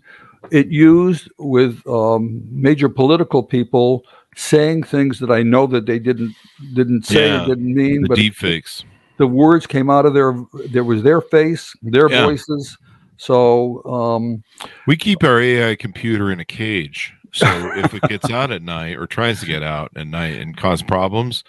it 0.51 0.67
used 0.67 1.29
with 1.37 1.85
um, 1.87 2.41
major 2.49 2.89
political 2.89 3.43
people 3.43 4.03
saying 4.35 4.83
things 4.83 5.19
that 5.19 5.31
I 5.31 5.43
know 5.43 5.67
that 5.67 5.85
they 5.85 5.99
didn't 5.99 6.33
didn't 6.73 7.05
say 7.05 7.27
Yeah, 7.27 7.43
or 7.43 7.45
didn't 7.47 7.73
mean, 7.73 8.01
the 8.03 8.07
but 8.07 8.15
deep 8.15 8.35
fakes. 8.35 8.83
the 9.17 9.27
words 9.27 9.67
came 9.67 9.89
out 9.89 10.05
of 10.05 10.13
their 10.13 10.35
there 10.69 10.83
was 10.83 11.03
their 11.03 11.21
face, 11.21 11.73
their 11.81 12.09
Yeah. 12.09 12.25
voices. 12.25 12.77
So 13.17 13.83
um, 13.85 14.43
We 14.87 14.97
keep 14.97 15.23
our 15.23 15.39
AI 15.39 15.75
computer 15.75 16.31
in 16.31 16.39
a 16.39 16.45
cage. 16.45 17.13
So 17.33 17.47
if 17.77 17.93
it 17.93 18.01
gets 18.03 18.29
out 18.29 18.51
at 18.51 18.61
night 18.61 18.97
or 18.97 19.05
tries 19.07 19.39
to 19.41 19.45
get 19.45 19.63
out 19.63 19.91
at 19.95 20.07
night 20.07 20.37
and 20.41 20.57
cause 20.57 20.81
problems, 20.81 21.43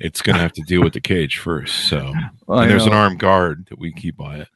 it's 0.00 0.22
going 0.22 0.36
to 0.36 0.42
have 0.42 0.52
to 0.54 0.62
deal 0.62 0.82
with 0.82 0.92
the 0.94 1.00
cage 1.00 1.38
first. 1.38 1.88
So 1.88 2.12
and 2.48 2.70
there's 2.70 2.86
an 2.86 2.92
armed 2.92 3.18
guard 3.18 3.66
that 3.70 3.78
we 3.78 3.92
keep 3.92 4.16
by 4.16 4.36
it. 4.38 4.48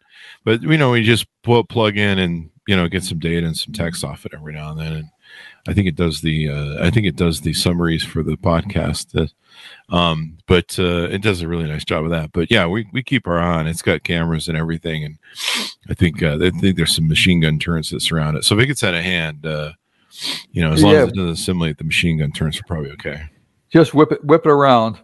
But 0.45 0.63
you 0.63 0.77
know, 0.77 0.91
we 0.93 1.03
just 1.03 1.27
pull, 1.43 1.65
plug 1.65 1.97
in 1.97 2.19
and 2.19 2.51
you 2.67 2.77
know 2.77 2.89
get 2.89 3.05
some 3.05 3.19
data 3.19 3.47
and 3.47 3.57
some 3.57 3.73
text 3.73 4.05
off 4.05 4.27
it 4.27 4.33
every 4.35 4.53
now 4.53 4.71
and 4.71 4.81
then. 4.81 4.93
And 4.93 5.11
I 5.69 5.73
think 5.73 5.89
it 5.89 5.97
does 5.97 6.21
the 6.21 6.49
uh, 6.49 6.85
I 6.85 6.91
think 6.91 7.07
it 7.07 7.17
does 7.17 7.41
the 7.41 7.53
summaries 7.53 8.05
for 8.05 8.23
the 8.23 8.37
podcast. 8.37 9.15
Uh, 9.19 9.27
um, 9.89 10.37
but 10.47 10.79
uh, 10.79 11.09
it 11.11 11.23
does 11.23 11.41
a 11.41 11.49
really 11.49 11.67
nice 11.67 11.85
job 11.85 12.05
of 12.05 12.11
that. 12.11 12.33
But 12.33 12.51
yeah, 12.51 12.67
we, 12.67 12.87
we 12.93 13.03
keep 13.03 13.27
our 13.27 13.39
eye 13.39 13.59
on. 13.61 13.67
it. 13.67 13.71
It's 13.71 13.83
got 13.83 14.05
cameras 14.05 14.49
and 14.49 14.57
everything, 14.57 15.05
and 15.05 15.19
I 15.89 15.95
think 15.95 16.23
uh, 16.23 16.39
I 16.41 16.51
think 16.51 16.77
there's 16.77 16.95
some 16.95 17.09
machine 17.09 17.41
gun 17.41 17.59
turrets 17.59 17.91
that 17.91 18.01
surround 18.01 18.37
it. 18.37 18.45
So 18.45 18.57
if 18.57 18.63
it 18.63 18.67
gets 18.67 18.85
out 18.85 18.95
of 18.95 19.03
hand, 19.03 19.47
uh, 19.47 19.73
you 20.51 20.63
know, 20.63 20.73
as 20.73 20.83
long 20.83 20.93
Yeah. 20.93 21.03
as 21.03 21.09
it 21.09 21.15
doesn't 21.17 21.37
simulate 21.37 21.79
the 21.79 21.85
machine 21.85 22.19
gun 22.19 22.33
turrets, 22.33 22.59
we're 22.59 22.67
probably 22.75 22.93
okay. 22.93 23.23
just 23.71 23.95
whip 23.95 24.13
it 24.13 24.25
whip 24.25 24.47
it 24.47 24.51
around. 24.51 24.99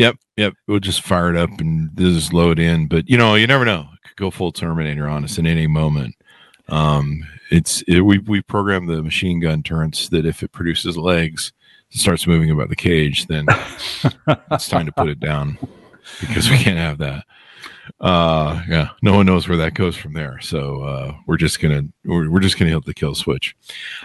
Yep, 0.00 0.16
yep. 0.38 0.54
We'll 0.66 0.80
just 0.80 1.02
fire 1.02 1.28
it 1.28 1.36
up 1.36 1.60
and 1.60 1.94
just 1.94 2.32
load 2.32 2.58
in. 2.58 2.88
But 2.88 3.10
you 3.10 3.18
know, 3.18 3.34
you 3.34 3.46
never 3.46 3.66
know. 3.66 3.86
It 3.92 4.08
could 4.08 4.16
go 4.16 4.30
full 4.30 4.50
Terminator 4.50 5.06
on 5.06 5.24
us 5.24 5.36
in 5.36 5.46
any 5.46 5.66
moment. 5.66 6.14
Um, 6.70 7.22
it's 7.50 7.82
it, 7.82 8.00
we 8.00 8.18
we 8.20 8.40
programmed 8.40 8.88
the 8.88 9.02
machine 9.02 9.40
gun 9.40 9.62
turrets 9.62 10.08
that 10.08 10.24
if 10.24 10.42
it 10.42 10.52
produces 10.52 10.96
legs, 10.96 11.52
it 11.90 11.98
starts 11.98 12.26
moving 12.26 12.50
about 12.50 12.70
the 12.70 12.76
cage, 12.76 13.26
then 13.26 13.44
it's 14.50 14.68
time 14.68 14.86
to 14.86 14.92
put 14.92 15.10
it 15.10 15.20
down 15.20 15.58
because 16.20 16.48
we 16.48 16.56
can't 16.56 16.78
have 16.78 16.96
that. 16.98 17.26
Uh, 18.00 18.62
yeah, 18.68 18.88
no 19.02 19.14
one 19.14 19.26
knows 19.26 19.48
where 19.48 19.58
that 19.58 19.74
goes 19.74 19.96
from 19.96 20.14
there. 20.14 20.40
So 20.40 20.82
uh, 20.82 21.14
we're 21.26 21.36
just 21.36 21.60
gonna 21.60 21.82
we're, 22.04 22.30
we're 22.30 22.40
just 22.40 22.58
gonna 22.58 22.70
hit 22.70 22.84
the 22.84 22.94
kill 22.94 23.14
switch. 23.14 23.54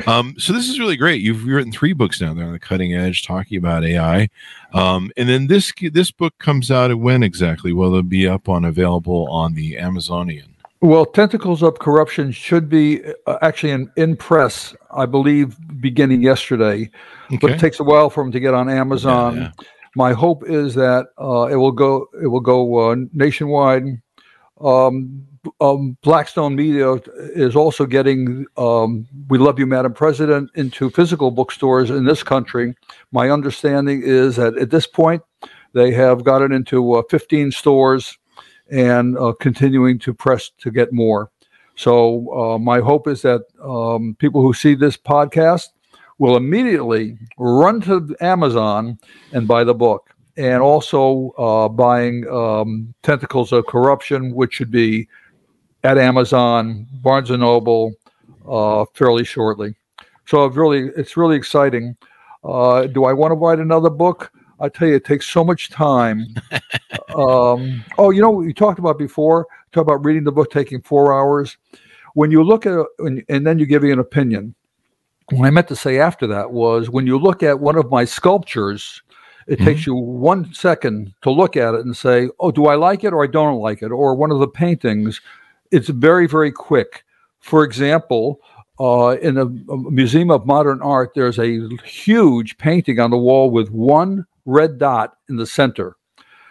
Um, 0.06 0.36
so 0.38 0.54
this 0.54 0.68
is 0.68 0.80
really 0.80 0.98
great. 0.98 1.22
You've 1.22 1.46
written 1.46 1.72
three 1.72 1.94
books 1.94 2.20
now. 2.20 2.34
They're 2.34 2.46
on 2.46 2.54
the 2.54 2.60
cutting 2.60 2.94
edge, 2.94 3.26
talking 3.26 3.58
about 3.58 3.86
AI. 3.86 4.30
Um, 4.74 5.12
and 5.16 5.30
then 5.30 5.48
this 5.48 5.72
this 5.92 6.12
book 6.12 6.38
comes 6.40 6.72
out 6.72 6.92
at 6.92 7.00
when 7.00 7.24
exactly? 7.24 7.72
Will 7.72 7.96
it 7.96 8.10
be 8.10 8.28
up 8.28 8.50
on 8.50 8.66
available 8.66 9.28
on 9.30 9.54
the 9.54 9.78
Amazonian? 9.78 10.56
Well, 10.82 11.06
Tentacles 11.06 11.64
of 11.64 11.80
Corruption 11.80 12.32
should 12.32 12.70
be 12.70 13.02
uh, 13.26 13.38
actually 13.42 13.72
in, 13.72 13.92
in 13.96 14.16
press, 14.16 14.76
I 14.92 15.06
believe, 15.06 15.58
beginning 15.82 16.22
yesterday, 16.22 16.92
okay. 17.28 17.38
but 17.42 17.52
it 17.52 17.60
takes 17.60 17.80
a 17.80 17.84
while 17.84 18.10
for 18.10 18.24
them 18.24 18.32
to 18.34 18.40
get 18.40 18.54
on 18.54 18.70
Amazon. 18.70 19.36
Yeah, 19.36 19.42
yeah. 19.44 19.68
My 19.96 20.14
hope 20.14 20.44
is 20.46 20.76
that 20.76 21.08
uh, 21.20 21.48
it 21.52 21.56
will 21.56 21.72
go 21.72 22.08
it 22.22 22.28
will 22.28 22.42
go 22.42 22.92
uh, 22.92 22.96
nationwide. 23.14 24.02
Um, 24.60 25.26
um, 25.62 25.98
Blackstone 26.02 26.56
Media 26.56 26.94
is 27.36 27.56
also 27.56 27.86
getting 27.86 28.46
um, 28.58 29.08
"We 29.30 29.38
Love 29.38 29.60
You, 29.60 29.66
Madam 29.66 29.94
President" 29.94 30.50
into 30.56 30.90
physical 30.90 31.32
bookstores 31.32 31.90
in 31.90 32.06
this 32.06 32.24
country. 32.24 32.76
My 33.12 33.30
understanding 33.30 34.02
is 34.04 34.36
that 34.36 34.58
at 34.58 34.72
this 34.72 34.88
point, 34.88 35.22
they 35.74 35.92
have 35.92 36.24
got 36.24 36.42
it 36.42 36.52
into 36.52 36.94
uh, 36.94 37.04
15 37.10 37.52
stores 37.52 38.18
and 38.72 39.18
uh, 39.18 39.34
continuing 39.40 40.00
to 40.00 40.14
press 40.14 40.50
to 40.58 40.72
get 40.72 40.92
more. 40.92 41.30
So 41.76 42.34
uh, 42.34 42.58
my 42.58 42.80
hope 42.80 43.08
is 43.08 43.22
that 43.22 43.42
um, 43.62 44.16
people 44.20 44.42
who 44.42 44.54
see 44.54 44.76
this 44.76 44.98
podcast 44.98 45.68
will 46.18 46.38
immediately 46.38 47.18
run 47.38 47.82
to 47.82 48.16
Amazon 48.22 48.98
and 49.34 49.48
buy 49.48 49.64
the 49.64 49.74
book, 49.74 50.10
and 50.38 50.62
also 50.62 51.32
uh, 51.38 51.68
buying 51.68 52.28
um, 52.30 52.94
Tentacles 53.04 53.52
of 53.52 53.66
Corruption, 53.68 54.34
which 54.34 54.54
should 54.54 54.72
be 54.72 55.08
at 55.84 55.98
Amazon, 55.98 56.88
Barnes 56.94 57.30
and 57.30 57.42
Noble, 57.42 57.94
uh, 58.48 58.86
fairly 58.94 59.24
shortly. 59.24 59.76
So 60.26 60.46
it's 60.46 60.56
really, 60.56 60.90
it's 60.98 61.18
really 61.18 61.36
exciting. 61.36 61.96
Uh, 62.44 62.88
do 62.88 63.06
I 63.06 63.14
want 63.14 63.32
to 63.32 63.36
write 63.36 63.60
another 63.60 63.90
book? 63.90 64.32
I 64.60 64.70
tell 64.70 64.88
you, 64.88 64.96
it 64.96 65.06
takes 65.06 65.28
so 65.28 65.44
much 65.44 65.70
time. 65.70 66.26
um, 67.16 67.84
oh, 67.98 68.12
you 68.12 68.22
know 68.22 68.32
what 68.32 68.44
you 68.44 68.54
talked 68.54 68.80
about 68.80 68.98
before? 68.98 69.48
Talk 69.72 69.82
about 69.82 70.06
reading 70.06 70.24
the 70.24 70.32
book 70.32 70.50
taking 70.52 70.82
four 70.82 71.14
hours. 71.14 71.58
When 72.14 72.32
you 72.32 72.44
look 72.44 72.66
at 72.66 72.74
it, 72.74 73.26
and 73.28 73.46
then 73.46 73.60
you 73.60 73.66
give 73.66 73.84
you 73.84 73.92
an 73.92 74.00
opinion. 74.00 74.56
What 75.32 75.48
I 75.48 75.50
meant 75.50 75.68
to 75.70 75.76
say 75.76 76.00
after 76.00 76.28
that 76.28 76.52
was 76.52 76.90
when 76.90 77.08
you 77.08 77.18
look 77.18 77.42
at 77.42 77.60
one 77.60 77.78
of 77.78 77.90
my 77.90 78.06
sculptures, 78.06 79.02
it 79.48 79.56
mm-hmm. 79.56 79.66
takes 79.66 79.86
you 79.86 79.96
one 79.96 80.54
second 80.54 81.14
to 81.22 81.32
look 81.32 81.58
at 81.58 81.74
it 81.74 81.82
and 81.82 81.98
say, 81.98 82.30
"Oh, 82.40 82.52
do 82.52 82.68
I 82.68 82.76
like 82.76 83.04
it 83.04 83.14
or 83.14 83.24
I 83.24 83.28
don't 83.28 83.60
like 83.60 83.82
it?" 83.82 83.92
Or 83.92 84.16
one 84.16 84.32
of 84.32 84.40
the 84.40 84.48
paintings, 84.48 85.22
it's 85.72 85.90
very 85.90 86.28
very 86.28 86.52
quick. 86.52 87.04
For 87.40 87.64
example, 87.64 88.40
uh, 88.80 89.18
in 89.22 89.38
a, 89.38 89.46
Museum 89.46 90.32
of 90.32 90.46
Modern 90.46 90.82
Art, 90.82 91.12
there's 91.16 91.40
a 91.40 91.68
huge 91.86 92.58
painting 92.58 93.00
on 93.00 93.12
the 93.12 93.18
wall 93.18 93.50
with 93.50 93.70
one 93.70 94.26
red 94.46 94.78
dot 94.78 95.18
in 95.30 95.38
the 95.38 95.46
center. 95.46 95.96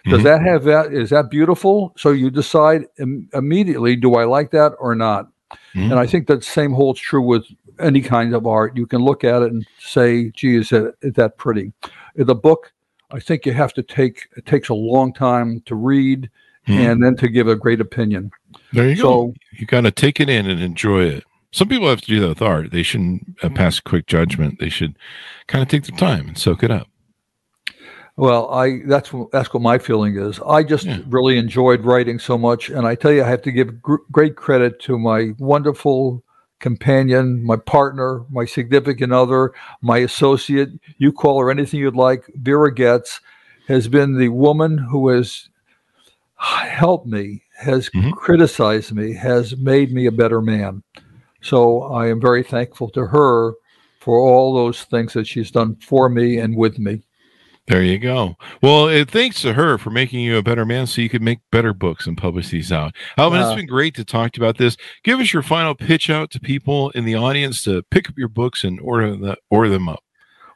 Does 0.06 0.18
mm-hmm. 0.18 0.24
that 0.24 0.42
have 0.42 0.64
that? 0.64 0.92
Is 0.92 1.10
that 1.10 1.30
beautiful? 1.30 1.94
So 1.96 2.10
you 2.10 2.30
decide 2.30 2.86
Im- 2.98 3.28
immediately, 3.32 3.96
do 3.96 4.14
I 4.14 4.24
like 4.24 4.50
that 4.50 4.72
or 4.78 4.94
not? 4.94 5.28
Mm-hmm. 5.74 5.92
And 5.92 5.94
I 5.94 6.06
think 6.06 6.26
that 6.26 6.44
same 6.44 6.72
holds 6.72 7.00
true 7.00 7.22
with 7.22 7.46
any 7.80 8.00
kind 8.00 8.34
of 8.34 8.46
art. 8.46 8.76
You 8.76 8.86
can 8.86 9.02
look 9.02 9.24
at 9.24 9.42
it 9.42 9.52
and 9.52 9.66
say, 9.78 10.30
"Gee, 10.30 10.56
is 10.56 10.70
that 10.70 10.94
is 11.02 11.14
that 11.14 11.36
pretty?" 11.36 11.72
In 12.16 12.26
the 12.26 12.34
book, 12.34 12.72
I 13.10 13.20
think 13.20 13.46
you 13.46 13.52
have 13.52 13.72
to 13.74 13.82
take. 13.82 14.28
It 14.36 14.46
takes 14.46 14.68
a 14.68 14.74
long 14.74 15.12
time 15.12 15.60
to 15.66 15.74
read, 15.74 16.30
mm-hmm. 16.66 16.80
and 16.80 17.02
then 17.02 17.16
to 17.16 17.28
give 17.28 17.48
a 17.48 17.56
great 17.56 17.80
opinion. 17.80 18.30
There 18.72 18.88
you 18.88 18.96
so, 18.96 19.02
go. 19.02 19.34
You 19.52 19.66
got 19.66 19.82
to 19.82 19.90
take 19.90 20.20
it 20.20 20.28
in 20.28 20.46
and 20.46 20.60
enjoy 20.60 21.04
it. 21.04 21.24
Some 21.52 21.68
people 21.68 21.88
have 21.88 22.00
to 22.00 22.06
do 22.06 22.20
that 22.20 22.28
with 22.28 22.42
art. 22.42 22.72
They 22.72 22.82
shouldn't 22.82 23.36
uh, 23.42 23.48
pass 23.48 23.78
quick 23.78 24.06
judgment. 24.06 24.58
They 24.58 24.68
should 24.68 24.98
kind 25.46 25.62
of 25.62 25.68
take 25.68 25.84
their 25.84 25.96
time 25.96 26.26
and 26.26 26.36
soak 26.36 26.64
it 26.64 26.70
up. 26.70 26.88
Well, 28.16 28.50
I 28.50 28.80
that's 28.86 29.12
that's 29.32 29.52
what 29.52 29.62
my 29.62 29.78
feeling 29.78 30.16
is. 30.16 30.38
I 30.46 30.62
just 30.62 30.86
yeah. 30.86 31.00
really 31.08 31.36
enjoyed 31.36 31.80
writing 31.80 32.18
so 32.18 32.38
much, 32.38 32.70
and 32.70 32.86
I 32.86 32.94
tell 32.94 33.12
you, 33.12 33.24
I 33.24 33.28
have 33.28 33.42
to 33.42 33.52
give 33.52 33.82
gr- 33.82 33.96
great 34.12 34.36
credit 34.36 34.80
to 34.82 34.98
my 34.98 35.30
wonderful 35.38 36.22
companion, 36.60 37.44
my 37.44 37.56
partner, 37.56 38.24
my 38.30 38.44
significant 38.44 39.12
other, 39.12 39.52
my 39.80 39.98
associate. 39.98 40.70
You 40.98 41.12
call 41.12 41.40
her 41.40 41.50
anything 41.50 41.80
you'd 41.80 41.96
like. 41.96 42.24
Vera 42.34 42.72
Getz 42.74 43.20
has 43.68 43.88
been 43.88 44.18
the 44.18 44.28
woman 44.28 44.78
who 44.78 45.08
has 45.08 45.48
helped 46.36 47.06
me, 47.06 47.42
has 47.58 47.90
mm-hmm. 47.90 48.10
criticized 48.10 48.92
me, 48.92 49.14
has 49.14 49.56
made 49.56 49.92
me 49.92 50.06
a 50.06 50.12
better 50.12 50.40
man. 50.40 50.82
So 51.40 51.82
I 51.82 52.08
am 52.08 52.20
very 52.20 52.42
thankful 52.42 52.90
to 52.90 53.06
her 53.06 53.54
for 54.00 54.18
all 54.18 54.54
those 54.54 54.84
things 54.84 55.12
that 55.14 55.26
she's 55.26 55.50
done 55.50 55.76
for 55.76 56.08
me 56.08 56.38
and 56.38 56.56
with 56.56 56.78
me. 56.78 57.02
There 57.66 57.82
you 57.82 57.98
go. 57.98 58.36
Well, 58.62 58.88
it, 58.88 59.10
thanks 59.10 59.40
to 59.40 59.54
her 59.54 59.78
for 59.78 59.88
making 59.88 60.20
you 60.20 60.36
a 60.36 60.42
better 60.42 60.66
man 60.66 60.86
so 60.86 61.00
you 61.00 61.08
could 61.08 61.22
make 61.22 61.38
better 61.50 61.72
books 61.72 62.06
and 62.06 62.16
publish 62.16 62.50
these 62.50 62.70
out. 62.70 62.94
Alvin, 63.16 63.40
uh, 63.40 63.46
it's 63.46 63.56
been 63.56 63.66
great 63.66 63.94
to 63.94 64.04
talk 64.04 64.32
to 64.32 64.40
you 64.40 64.46
about 64.46 64.58
this. 64.58 64.76
Give 65.02 65.18
us 65.18 65.32
your 65.32 65.42
final 65.42 65.74
pitch 65.74 66.10
out 66.10 66.30
to 66.32 66.40
people 66.40 66.90
in 66.90 67.06
the 67.06 67.14
audience 67.14 67.64
to 67.64 67.82
pick 67.84 68.08
up 68.08 68.18
your 68.18 68.28
books 68.28 68.64
and 68.64 68.78
order, 68.80 69.16
the, 69.16 69.36
order 69.50 69.70
them 69.70 69.88
up. 69.88 70.04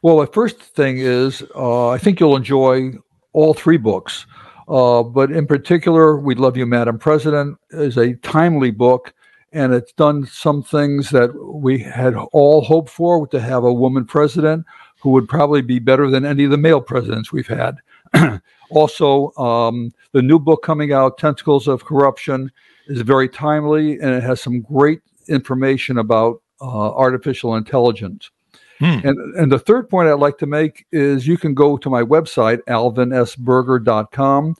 Well, 0.03 0.19
the 0.19 0.27
first 0.27 0.61
thing 0.61 0.99
is 0.99 1.43
uh, 1.55 1.89
I 1.89 1.99
think 1.99 2.21
you'll 2.21 2.37
enjoy 2.37 2.93
all 3.33 3.55
three 3.55 3.79
books. 3.79 4.27
Uh, 4.69 5.03
but 5.03 5.33
in 5.33 5.47
particular, 5.47 6.19
We 6.19 6.35
Love 6.35 6.57
You, 6.59 6.67
Madam 6.67 6.99
President 6.99 7.57
is 7.71 7.97
a 7.97 8.15
timely 8.17 8.71
book, 8.71 9.15
and 9.53 9.73
it's 9.73 9.93
done 9.95 10.27
some 10.27 10.63
things 10.63 11.09
that 11.09 11.31
we 11.43 11.79
had 11.79 12.15
all 12.15 12.61
hoped 12.61 12.91
for 12.91 13.27
to 13.29 13.41
have 13.41 13.65
a 13.65 13.73
woman 13.73 14.05
president 14.05 14.67
who 15.01 15.11
would 15.11 15.29
probably 15.29 15.63
be 15.63 15.79
better 15.79 16.11
than 16.11 16.25
any 16.25 16.45
of 16.45 16.51
the 16.51 16.59
male 16.59 16.81
presidents 16.81 17.33
we've 17.33 17.49
had. 17.49 17.77
also, 18.71 19.33
um, 19.35 19.93
the 20.13 20.23
new 20.23 20.39
book 20.39 20.63
coming 20.63 20.93
out, 20.93 21.19
Tentacles 21.19 21.69
of 21.69 21.85
Corruption, 21.85 22.51
is 22.89 23.03
very 23.03 23.29
timely 23.29 23.99
and 24.01 24.11
it 24.11 24.23
has 24.23 24.41
some 24.41 24.61
great 24.63 25.01
information 25.29 25.99
about 25.99 26.43
uh, 26.61 26.93
artificial 26.95 27.55
intelligence. 27.55 28.31
Hmm. 28.79 29.01
And, 29.05 29.35
and 29.37 29.53
the 29.53 29.59
third 29.59 29.91
point 29.91 30.09
I'd 30.09 30.15
like 30.15 30.39
to 30.39 30.47
make 30.47 30.87
is 30.93 31.27
you 31.27 31.37
can 31.37 31.55
go 31.55 31.77
to 31.77 31.91
my 31.91 32.03
website, 32.03 32.61
alvinsberger.com. 32.69 34.55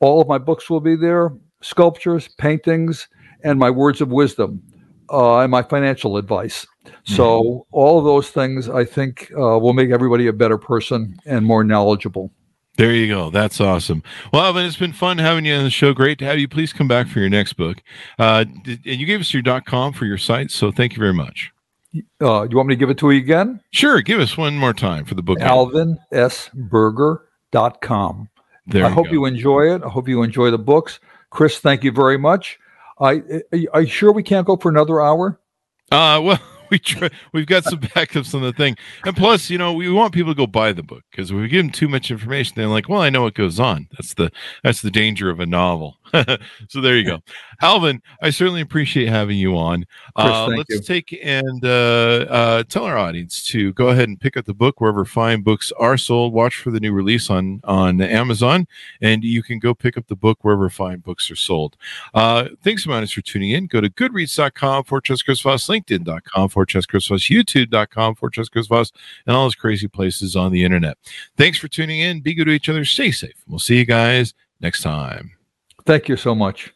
All 0.00 0.20
of 0.20 0.28
my 0.28 0.38
books 0.38 0.70
will 0.70 0.80
be 0.80 0.96
there 0.96 1.32
sculptures, 1.62 2.28
paintings, 2.38 3.08
and 3.44 3.58
my 3.58 3.68
words 3.68 4.00
of 4.00 4.08
wisdom 4.08 4.62
uh, 5.10 5.40
and 5.40 5.50
my 5.50 5.62
financial 5.62 6.16
advice. 6.16 6.66
So 7.04 7.42
mm-hmm. 7.42 7.60
all 7.72 7.98
of 7.98 8.04
those 8.04 8.30
things, 8.30 8.68
I 8.68 8.84
think, 8.84 9.30
uh, 9.32 9.58
will 9.58 9.72
make 9.72 9.90
everybody 9.90 10.26
a 10.26 10.32
better 10.32 10.58
person 10.58 11.18
and 11.26 11.44
more 11.44 11.64
knowledgeable. 11.64 12.30
There 12.76 12.94
you 12.94 13.08
go. 13.08 13.30
That's 13.30 13.60
awesome. 13.60 14.02
Well, 14.32 14.42
Alvin, 14.42 14.64
it's 14.64 14.76
been 14.76 14.92
fun 14.92 15.18
having 15.18 15.44
you 15.44 15.54
on 15.54 15.64
the 15.64 15.70
show. 15.70 15.92
Great 15.92 16.18
to 16.20 16.24
have 16.24 16.38
you. 16.38 16.48
Please 16.48 16.72
come 16.72 16.88
back 16.88 17.08
for 17.08 17.20
your 17.20 17.28
next 17.28 17.52
book. 17.54 17.82
Uh, 18.18 18.46
and 18.64 18.80
you 18.84 19.04
gave 19.04 19.20
us 19.20 19.34
your 19.34 19.42
.com 19.62 19.92
for 19.92 20.06
your 20.06 20.16
site, 20.16 20.50
so 20.50 20.72
thank 20.72 20.94
you 20.94 20.98
very 20.98 21.12
much. 21.12 21.52
Uh, 22.20 22.44
do 22.44 22.50
you 22.50 22.56
want 22.56 22.68
me 22.68 22.74
to 22.74 22.78
give 22.78 22.88
it 22.88 22.96
to 22.98 23.10
you 23.10 23.18
again? 23.18 23.60
Sure. 23.72 24.00
Give 24.00 24.20
us 24.20 24.38
one 24.38 24.56
more 24.56 24.72
time 24.72 25.04
for 25.04 25.14
the 25.14 25.22
book. 25.22 25.40
AlvinSberger.com. 25.40 28.28
There 28.66 28.84
I 28.84 28.88
hope 28.88 29.06
go. 29.06 29.12
you 29.12 29.24
enjoy 29.24 29.74
it. 29.74 29.82
I 29.82 29.88
hope 29.88 30.08
you 30.08 30.22
enjoy 30.22 30.52
the 30.52 30.58
books. 30.58 31.00
Chris, 31.30 31.58
thank 31.58 31.82
you 31.82 31.90
very 31.90 32.16
much. 32.16 32.60
I, 33.00 33.22
are 33.72 33.82
you 33.82 33.88
sure 33.88 34.12
we 34.12 34.22
can't 34.22 34.46
go 34.46 34.56
for 34.56 34.70
another 34.70 35.00
hour? 35.00 35.40
Uh, 35.90 36.20
well, 36.24 36.40
we 36.70 36.78
try, 36.78 37.10
we've 37.32 37.46
got 37.46 37.64
some 37.64 37.80
backups 37.80 38.34
on 38.34 38.42
the 38.42 38.52
thing, 38.52 38.76
and 39.04 39.16
plus, 39.16 39.50
you 39.50 39.58
know, 39.58 39.72
we 39.72 39.90
want 39.90 40.14
people 40.14 40.32
to 40.32 40.36
go 40.36 40.46
buy 40.46 40.72
the 40.72 40.82
book 40.82 41.02
because 41.10 41.30
if 41.30 41.36
we 41.36 41.48
give 41.48 41.64
them 41.64 41.72
too 41.72 41.88
much 41.88 42.10
information, 42.10 42.54
they're 42.56 42.68
like, 42.68 42.88
"Well, 42.88 43.00
I 43.00 43.10
know 43.10 43.22
what 43.22 43.34
goes 43.34 43.58
on." 43.58 43.88
That's 43.92 44.14
the 44.14 44.30
that's 44.62 44.82
the 44.82 44.90
danger 44.90 45.30
of 45.30 45.40
a 45.40 45.46
novel. 45.46 45.98
so 46.68 46.80
there 46.80 46.96
you 46.96 47.04
go. 47.04 47.20
Alvin, 47.60 48.02
I 48.22 48.30
certainly 48.30 48.60
appreciate 48.60 49.08
having 49.08 49.38
you 49.38 49.56
on. 49.56 49.86
Uh, 50.16 50.46
Chris, 50.46 50.58
let's 50.58 50.70
you. 50.70 50.80
take 50.80 51.18
and 51.22 51.64
uh, 51.64 52.26
uh, 52.28 52.62
tell 52.64 52.84
our 52.84 52.96
audience 52.96 53.44
to 53.46 53.72
go 53.74 53.88
ahead 53.88 54.08
and 54.08 54.20
pick 54.20 54.36
up 54.36 54.44
the 54.44 54.54
book 54.54 54.80
wherever 54.80 55.04
fine 55.04 55.42
books 55.42 55.72
are 55.78 55.96
sold. 55.96 56.32
Watch 56.32 56.56
for 56.56 56.70
the 56.70 56.80
new 56.80 56.92
release 56.92 57.30
on, 57.30 57.60
on 57.64 58.00
Amazon, 58.00 58.66
and 59.00 59.24
you 59.24 59.42
can 59.42 59.58
go 59.58 59.74
pick 59.74 59.96
up 59.96 60.06
the 60.08 60.16
book 60.16 60.38
wherever 60.42 60.68
fine 60.70 60.98
books 60.98 61.30
are 61.30 61.36
sold. 61.36 61.76
Uh, 62.14 62.48
thanks 62.62 62.86
much 62.86 63.14
for 63.14 63.20
tuning 63.20 63.50
in. 63.50 63.66
Go 63.66 63.80
to 63.80 63.90
goodreads.com 63.90 64.84
for 64.84 65.00
Chess 65.00 65.22
Chris 65.22 65.40
Voss, 65.40 65.66
LinkedIn.com 65.66 66.48
for 66.48 66.66
Chess 66.66 66.86
Chris 66.86 67.06
Voss, 67.06 67.22
YouTube.com 67.22 68.14
for 68.14 68.30
Chess 68.30 68.48
Chris 68.48 68.66
Voss, 68.66 68.92
and 69.26 69.36
all 69.36 69.44
those 69.44 69.54
crazy 69.54 69.88
places 69.88 70.36
on 70.36 70.52
the 70.52 70.64
internet. 70.64 70.96
Thanks 71.36 71.58
for 71.58 71.68
tuning 71.68 72.00
in. 72.00 72.20
Be 72.20 72.34
good 72.34 72.46
to 72.46 72.52
each 72.52 72.68
other. 72.68 72.84
Stay 72.84 73.10
safe. 73.10 73.34
We'll 73.46 73.58
see 73.58 73.78
you 73.78 73.84
guys 73.84 74.34
next 74.60 74.82
time. 74.82 75.39
Thank 75.86 76.08
you 76.08 76.16
so 76.16 76.34
much. 76.34 76.72